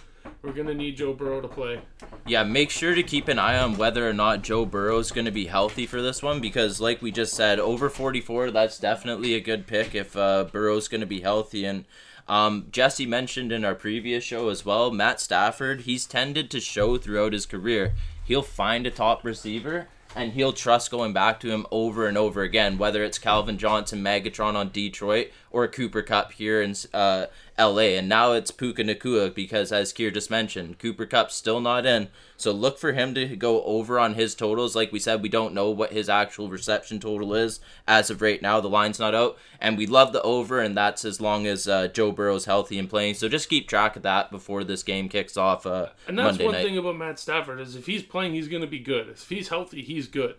We're 0.41 0.55
going 0.55 0.67
to 0.69 0.75
need 0.75 0.97
Joe 0.97 1.13
Burrow 1.13 1.43
to 1.43 1.49
play. 1.49 1.81
yeah. 2.27 2.43
Make 2.45 2.71
sure 2.71 2.95
to 2.95 3.03
keep 3.03 3.29
an 3.29 3.39
eye 3.39 3.59
on 3.59 3.77
whether 3.77 4.09
or 4.09 4.15
not 4.15 4.41
Joe 4.43 4.65
Burrow 4.65 4.99
is 4.99 5.13
going 5.13 5.27
to 5.27 5.31
be 5.31 5.47
healthy 5.47 5.85
for 5.87 6.01
this 6.01 6.23
one 6.23 6.41
because, 6.41 6.81
like 6.81 7.03
we 7.03 7.11
just 7.13 7.35
said, 7.35 7.61
over 7.61 7.91
44, 7.91 8.51
that's 8.51 8.79
definitely 8.79 9.35
a 9.35 9.41
good 9.41 9.67
pick 9.67 9.95
if 9.95 10.17
uh, 10.17 10.45
Burrow's 10.45 10.89
going 10.89 11.03
to 11.03 11.07
be 11.07 11.21
healthy. 11.21 11.67
And 11.67 11.85
um, 12.27 12.69
Jesse 12.71 13.05
mentioned 13.05 13.53
in 13.53 13.67
our 13.67 13.75
previous 13.75 14.25
show 14.25 14.49
as 14.49 14.65
well, 14.65 14.91
Matt 14.91 15.21
Stafford, 15.21 15.83
he's 15.83 16.07
tended 16.07 16.51
to 16.53 16.61
show 16.61 16.97
throughout 16.97 17.35
his 17.35 17.45
career. 17.45 17.93
He'll 18.25 18.41
find 18.43 18.87
a 18.87 18.91
top 18.91 19.23
receiver 19.25 19.89
and 20.15 20.33
he'll 20.33 20.53
trust 20.53 20.91
going 20.91 21.13
back 21.13 21.41
to 21.41 21.51
him 21.51 21.67
over 21.71 22.07
and 22.07 22.17
over 22.17 22.43
again, 22.43 22.79
whether 22.79 23.03
it's 23.03 23.19
Calvin 23.19 23.59
Johnson, 23.59 24.03
Megatron 24.03 24.55
on 24.55 24.71
Detroit, 24.71 25.31
or 25.51 25.67
Cooper 25.69 26.03
Kupp 26.03 26.33
here 26.33 26.63
in 26.63 26.75
uh, 26.93 27.27
LA. 27.59 27.95
And 27.97 28.09
now 28.09 28.33
it's 28.33 28.51
Puka 28.51 28.83
Nacua 28.83 29.33
because, 29.33 29.71
as 29.73 29.93
Kier 29.93 30.13
just 30.13 30.31
mentioned, 30.31 30.79
Cooper 30.79 31.07
Kupp's 31.07 31.35
still 31.35 31.61
not 31.61 31.87
in. 31.87 32.09
So 32.37 32.51
look 32.51 32.79
for 32.79 32.93
him 32.93 33.15
to 33.15 33.37
go 33.37 33.63
over 33.63 33.99
on 33.99 34.15
his 34.15 34.35
totals. 34.35 34.75
Like 34.75 34.91
we 34.91 34.99
said, 34.99 35.23
we 35.23 35.29
don't 35.29 35.55
know 35.55 35.71
what 35.71 35.93
his 35.93 36.09
actual 36.09 36.49
reception 36.49 36.99
total 36.99 37.35
is 37.35 37.61
as 37.87 38.11
of 38.11 38.21
right 38.21 38.43
now. 38.43 38.61
The 38.61 38.69
line's 38.69 38.99
not 38.99 39.15
out. 39.15 39.39
And 39.61 39.79
we 39.79 39.87
love 39.87 40.13
the 40.13 40.23
over, 40.23 40.61
and 40.61 40.77
that's 40.77 41.05
as 41.05 41.21
long 41.21 41.47
as 41.47 41.69
uh, 41.69 41.89
Joe 41.89 42.11
Burrow's 42.11 42.45
healthy 42.47 42.79
and 42.79 42.91
playing. 42.91 43.15
So 43.15 43.29
just 43.29 43.49
keep 43.49 43.69
track 43.69 43.95
of 43.97 44.03
that 44.03 44.31
before 44.31 44.65
this 44.65 44.83
game 44.83 45.09
kicks 45.09 45.37
off 45.37 45.65
uh, 45.65 45.91
And 46.09 46.19
that's 46.19 46.27
Monday 46.39 46.45
one 46.45 46.55
night. 46.55 46.65
thing 46.65 46.79
about 46.79 46.97
Matt 46.97 47.19
Stafford 47.19 47.61
is 47.61 47.77
if 47.77 47.87
he's 47.87 48.03
playing, 48.03 48.35
he's 48.35 48.49
going 48.49 48.63
to 48.63 48.69
be 48.69 48.81
good. 48.81 49.09
If 49.09 49.29
he's 49.29 49.49
healthy, 49.49 49.83
he's 49.83 50.09
good, 50.09 50.37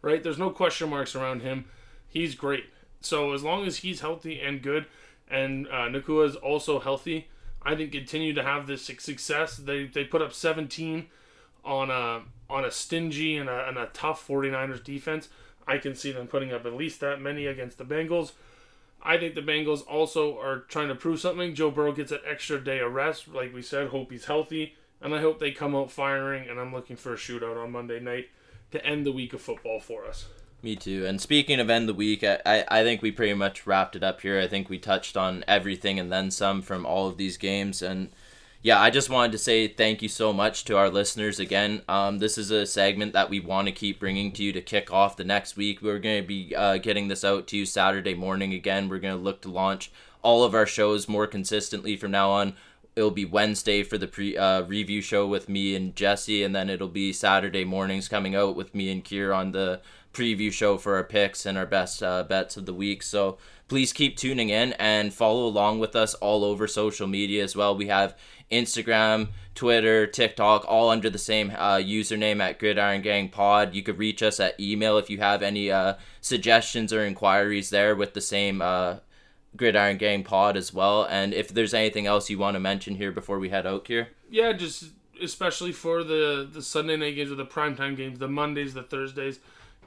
right? 0.00 0.22
There's 0.22 0.38
no 0.38 0.50
question 0.50 0.88
marks 0.88 1.14
around 1.14 1.42
him. 1.42 1.66
He's 2.08 2.34
great. 2.34 2.64
So 3.00 3.32
as 3.32 3.42
long 3.42 3.66
as 3.66 3.78
he's 3.78 4.00
healthy 4.00 4.40
and 4.40 4.62
good, 4.62 4.86
and 5.30 5.66
uh, 5.68 5.88
Nacua 5.88 6.26
is 6.28 6.36
also 6.36 6.80
healthy, 6.80 7.28
I 7.64 7.74
think 7.74 7.92
continue 7.92 8.34
to 8.34 8.42
have 8.42 8.66
this 8.66 8.82
success. 8.82 9.56
They 9.56 9.86
they 9.86 10.04
put 10.04 10.22
up 10.22 10.32
17 10.32 11.06
on 11.64 11.90
a 11.90 12.22
on 12.50 12.64
a 12.64 12.70
stingy 12.70 13.36
and 13.36 13.48
a, 13.48 13.68
and 13.68 13.78
a 13.78 13.86
tough 13.86 14.26
49ers 14.26 14.84
defense. 14.84 15.28
I 15.66 15.78
can 15.78 15.94
see 15.94 16.12
them 16.12 16.26
putting 16.26 16.52
up 16.52 16.66
at 16.66 16.74
least 16.74 17.00
that 17.00 17.22
many 17.22 17.46
against 17.46 17.78
the 17.78 17.84
Bengals. 17.84 18.32
I 19.02 19.16
think 19.16 19.34
the 19.34 19.40
Bengals 19.40 19.86
also 19.86 20.38
are 20.38 20.60
trying 20.60 20.88
to 20.88 20.94
prove 20.94 21.20
something. 21.20 21.54
Joe 21.54 21.70
Burrow 21.70 21.92
gets 21.92 22.12
an 22.12 22.20
extra 22.26 22.62
day 22.62 22.80
of 22.80 22.92
rest, 22.92 23.28
like 23.28 23.54
we 23.54 23.62
said. 23.62 23.88
Hope 23.88 24.10
he's 24.10 24.26
healthy, 24.26 24.74
and 25.00 25.14
I 25.14 25.20
hope 25.20 25.40
they 25.40 25.52
come 25.52 25.74
out 25.74 25.90
firing. 25.90 26.48
And 26.48 26.60
I'm 26.60 26.72
looking 26.72 26.96
for 26.96 27.14
a 27.14 27.16
shootout 27.16 27.62
on 27.62 27.72
Monday 27.72 28.00
night 28.00 28.28
to 28.72 28.84
end 28.84 29.06
the 29.06 29.12
week 29.12 29.32
of 29.32 29.40
football 29.40 29.80
for 29.80 30.04
us. 30.04 30.26
Me 30.64 30.76
too. 30.76 31.04
And 31.04 31.20
speaking 31.20 31.60
of 31.60 31.68
end 31.68 31.90
the 31.90 31.92
week, 31.92 32.24
I, 32.24 32.40
I, 32.46 32.64
I 32.70 32.82
think 32.84 33.02
we 33.02 33.12
pretty 33.12 33.34
much 33.34 33.66
wrapped 33.66 33.96
it 33.96 34.02
up 34.02 34.22
here. 34.22 34.40
I 34.40 34.48
think 34.48 34.70
we 34.70 34.78
touched 34.78 35.14
on 35.14 35.44
everything 35.46 36.00
and 36.00 36.10
then 36.10 36.30
some 36.30 36.62
from 36.62 36.86
all 36.86 37.06
of 37.06 37.18
these 37.18 37.36
games. 37.36 37.82
And 37.82 38.08
yeah, 38.62 38.80
I 38.80 38.88
just 38.88 39.10
wanted 39.10 39.32
to 39.32 39.38
say 39.38 39.68
thank 39.68 40.00
you 40.00 40.08
so 40.08 40.32
much 40.32 40.64
to 40.64 40.78
our 40.78 40.88
listeners 40.88 41.38
again. 41.38 41.82
Um, 41.86 42.18
this 42.18 42.38
is 42.38 42.50
a 42.50 42.64
segment 42.64 43.12
that 43.12 43.28
we 43.28 43.40
want 43.40 43.68
to 43.68 43.72
keep 43.72 44.00
bringing 44.00 44.32
to 44.32 44.42
you 44.42 44.54
to 44.54 44.62
kick 44.62 44.90
off 44.90 45.18
the 45.18 45.22
next 45.24 45.54
week. 45.54 45.82
We're 45.82 45.98
going 45.98 46.22
to 46.22 46.26
be 46.26 46.56
uh, 46.56 46.78
getting 46.78 47.08
this 47.08 47.24
out 47.24 47.46
to 47.48 47.58
you 47.58 47.66
Saturday 47.66 48.14
morning 48.14 48.54
again. 48.54 48.88
We're 48.88 49.00
going 49.00 49.18
to 49.18 49.22
look 49.22 49.42
to 49.42 49.50
launch 49.50 49.92
all 50.22 50.44
of 50.44 50.54
our 50.54 50.64
shows 50.64 51.06
more 51.06 51.26
consistently 51.26 51.94
from 51.94 52.12
now 52.12 52.30
on. 52.30 52.54
It'll 52.96 53.10
be 53.10 53.26
Wednesday 53.26 53.82
for 53.82 53.98
the 53.98 54.06
pre 54.06 54.34
uh, 54.34 54.62
review 54.62 55.02
show 55.02 55.26
with 55.26 55.46
me 55.46 55.74
and 55.74 55.94
Jesse, 55.94 56.42
and 56.42 56.54
then 56.54 56.70
it'll 56.70 56.88
be 56.88 57.12
Saturday 57.12 57.64
mornings 57.64 58.08
coming 58.08 58.34
out 58.34 58.56
with 58.56 58.74
me 58.74 58.90
and 58.90 59.04
Kier 59.04 59.36
on 59.36 59.52
the 59.52 59.82
preview 60.14 60.52
show 60.52 60.78
for 60.78 60.96
our 60.96 61.04
picks 61.04 61.44
and 61.44 61.58
our 61.58 61.66
best 61.66 62.02
uh, 62.02 62.22
bets 62.22 62.56
of 62.56 62.66
the 62.66 62.74
week. 62.74 63.02
So 63.02 63.38
please 63.68 63.92
keep 63.92 64.16
tuning 64.16 64.48
in 64.48 64.72
and 64.74 65.12
follow 65.12 65.46
along 65.46 65.80
with 65.80 65.96
us 65.96 66.14
all 66.14 66.44
over 66.44 66.66
social 66.66 67.06
media 67.06 67.42
as 67.42 67.56
well. 67.56 67.76
We 67.76 67.88
have 67.88 68.16
Instagram, 68.50 69.28
Twitter, 69.54 70.06
TikTok, 70.06 70.64
all 70.68 70.90
under 70.90 71.10
the 71.10 71.18
same 71.18 71.50
uh, 71.50 71.76
username 71.76 72.40
at 72.40 72.58
Gridiron 72.58 73.02
Gang 73.02 73.28
Pod. 73.28 73.74
You 73.74 73.82
could 73.82 73.98
reach 73.98 74.22
us 74.22 74.40
at 74.40 74.58
email 74.60 74.98
if 74.98 75.10
you 75.10 75.18
have 75.18 75.42
any 75.42 75.70
uh, 75.70 75.94
suggestions 76.20 76.92
or 76.92 77.04
inquiries 77.04 77.70
there 77.70 77.94
with 77.94 78.14
the 78.14 78.20
same 78.20 78.62
uh, 78.62 78.96
Gridiron 79.56 79.96
Gang 79.96 80.24
Pod 80.24 80.56
as 80.56 80.72
well. 80.72 81.04
And 81.04 81.34
if 81.34 81.48
there's 81.48 81.74
anything 81.74 82.06
else 82.06 82.30
you 82.30 82.38
want 82.38 82.54
to 82.54 82.60
mention 82.60 82.96
here 82.96 83.12
before 83.12 83.38
we 83.38 83.48
head 83.48 83.66
out 83.66 83.86
here. 83.86 84.08
Yeah, 84.30 84.52
just 84.52 84.84
especially 85.22 85.72
for 85.72 86.02
the 86.02 86.48
the 86.50 86.62
Sunday 86.62 86.96
night 86.96 87.14
games 87.14 87.30
or 87.30 87.36
the 87.36 87.46
primetime 87.46 87.96
games, 87.96 88.18
the 88.18 88.28
Mondays, 88.28 88.74
the 88.74 88.82
Thursdays. 88.82 89.38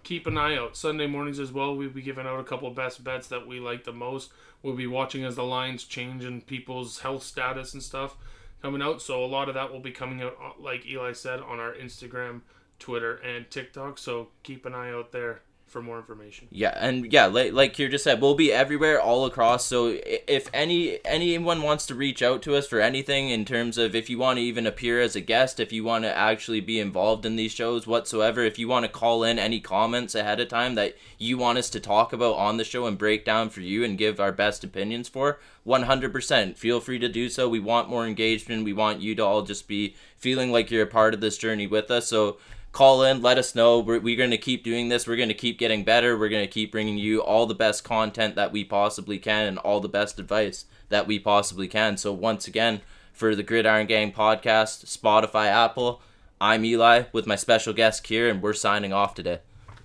Keep 0.08 0.26
an 0.26 0.38
eye 0.38 0.56
out. 0.56 0.78
Sunday 0.78 1.06
mornings 1.06 1.38
as 1.38 1.52
well. 1.52 1.76
We'll 1.76 1.90
be 1.90 2.02
giving 2.02 2.26
out 2.26 2.40
a 2.40 2.44
couple 2.46 2.72
best 2.72 3.04
bets 3.04 3.28
that 3.28 3.46
we 3.46 3.60
like 3.60 3.84
the 3.84 3.92
most. 3.92 4.32
We'll 4.64 4.78
be 4.78 4.88
watching 4.88 5.26
as 5.26 5.36
the 5.36 5.44
lines 5.44 5.84
change 5.84 6.24
and 6.24 6.48
people's 6.48 7.00
health 7.00 7.24
status 7.24 7.74
and 7.74 7.84
stuff 7.84 8.16
coming 8.62 8.82
out. 8.82 9.02
So 9.02 9.22
a 9.22 9.28
lot 9.28 9.50
of 9.50 9.56
that 9.56 9.70
will 9.70 9.82
be 9.82 9.92
coming 9.92 10.22
out, 10.22 10.38
uh, 10.42 10.52
like 10.58 10.88
Eli 10.88 11.12
said, 11.12 11.42
on 11.42 11.60
our 11.60 11.74
Instagram, 11.74 12.44
Twitter, 12.80 13.18
and 13.18 13.52
TikTok. 13.52 13.98
So 13.98 14.30
keep 14.44 14.66
an 14.66 14.74
eye 14.74 14.92
out 14.92 15.12
there 15.12 15.42
for 15.68 15.82
more 15.82 15.98
information. 15.98 16.48
Yeah, 16.50 16.74
and 16.76 17.12
yeah, 17.12 17.26
like 17.26 17.54
like 17.54 17.74
Kier 17.74 17.92
just 17.92 18.04
said, 18.04 18.22
we'll 18.22 18.36
be 18.36 18.52
everywhere, 18.52 19.00
all 19.00 19.26
across. 19.26 19.66
So 19.66 19.98
if 20.04 20.50
any 20.54 21.00
anyone 21.06 21.62
wants 21.62 21.86
to 21.88 21.96
reach 21.96 22.22
out 22.22 22.42
to 22.44 22.56
us 22.56 22.68
for 22.68 22.80
anything 22.80 23.30
in 23.30 23.46
terms 23.46 23.78
of 23.78 23.94
if 23.94 24.10
you 24.10 24.18
want 24.18 24.38
to 24.38 24.44
even 24.44 24.66
appear 24.66 25.02
as 25.02 25.16
a 25.16 25.22
guest, 25.22 25.60
if 25.60 25.74
you 25.74 25.84
want 25.84 26.06
to 26.06 26.18
actually 26.18 26.62
be 26.62 26.80
involved 26.80 27.26
in 27.26 27.36
these 27.36 27.52
shows 27.52 27.86
whatsoever, 27.86 28.42
if 28.44 28.58
you 28.58 28.68
want 28.68 28.86
to 28.86 28.92
call 28.92 29.24
in 29.24 29.38
any 29.38 29.60
comments 29.60 30.16
ahead 30.16 30.40
of 30.40 30.48
time 30.48 30.76
that 30.76 30.96
you 31.18 31.38
want 31.38 31.58
us 31.58 31.70
to 31.72 31.80
talk 31.80 32.14
about 32.14 32.36
on 32.36 32.58
the 32.58 32.64
show 32.64 32.86
and 32.86 32.98
break 32.98 33.26
down 33.26 33.50
for 33.50 33.62
you 33.62 33.84
and 33.84 33.98
give 33.98 34.20
our 34.20 34.32
best 34.32 34.64
opinions 34.64 35.10
for, 35.10 35.40
100%. 35.66 36.58
Feel 36.58 36.80
free 36.80 37.00
to 37.00 37.10
do 37.10 37.30
so. 37.30 37.50
We 37.50 37.60
want 37.60 37.90
more 37.90 38.08
engagement. 38.08 38.64
We 38.64 38.74
want 38.74 39.02
you 39.02 39.16
to 39.16 39.26
all 39.26 39.42
just 39.42 39.68
be 39.68 39.96
feeling 40.18 40.52
like 40.52 40.72
you're 40.72 40.84
a 40.84 40.88
part 40.88 41.14
of 41.14 41.22
this 41.22 41.38
journey 41.38 41.68
with 41.68 41.92
us. 41.92 42.08
So 42.08 42.38
call 42.78 43.02
in, 43.02 43.24
let 43.24 43.40
us 43.40 43.56
know. 43.56 43.80
We're, 43.80 44.00
we're 44.00 44.16
going 44.16 44.30
to 44.30 44.38
keep 44.38 44.64
doing 44.64 44.90
this. 44.90 45.08
We're 45.08 45.16
going 45.16 45.30
to 45.30 45.34
keep 45.34 45.58
getting 45.58 45.84
better. 45.84 46.16
We're 46.16 46.30
going 46.30 46.46
to 46.46 46.52
keep 46.52 46.72
bringing 46.72 47.00
you 47.00 47.24
all 47.24 47.48
the 47.48 47.56
best 47.56 47.84
content 47.84 48.36
that 48.36 48.52
we 48.52 48.64
possibly 48.64 49.18
can 49.18 49.48
and 49.48 49.58
all 49.58 49.80
the 49.80 49.90
best 49.90 50.20
advice 50.20 50.66
that 50.90 51.08
we 51.08 51.18
possibly 51.18 51.68
can. 51.68 51.98
So, 51.98 52.14
once 52.14 52.48
again, 52.48 52.82
for 53.12 53.34
the 53.34 53.42
Gridiron 53.42 53.88
Gang 53.88 54.12
podcast, 54.12 54.86
Spotify, 54.86 55.48
Apple, 55.48 56.04
I'm 56.40 56.64
Eli 56.64 57.06
with 57.12 57.26
my 57.26 57.36
special 57.36 57.74
guest, 57.74 58.04
Kier, 58.04 58.30
and 58.30 58.44
we're 58.44 58.54
signing 58.54 58.94
off 58.94 59.16
today. 59.16 59.40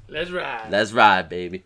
Let's 0.06 0.30
ride. 0.30 0.70
Let's 0.70 0.92
ride, 0.92 1.30
baby. 1.30 1.64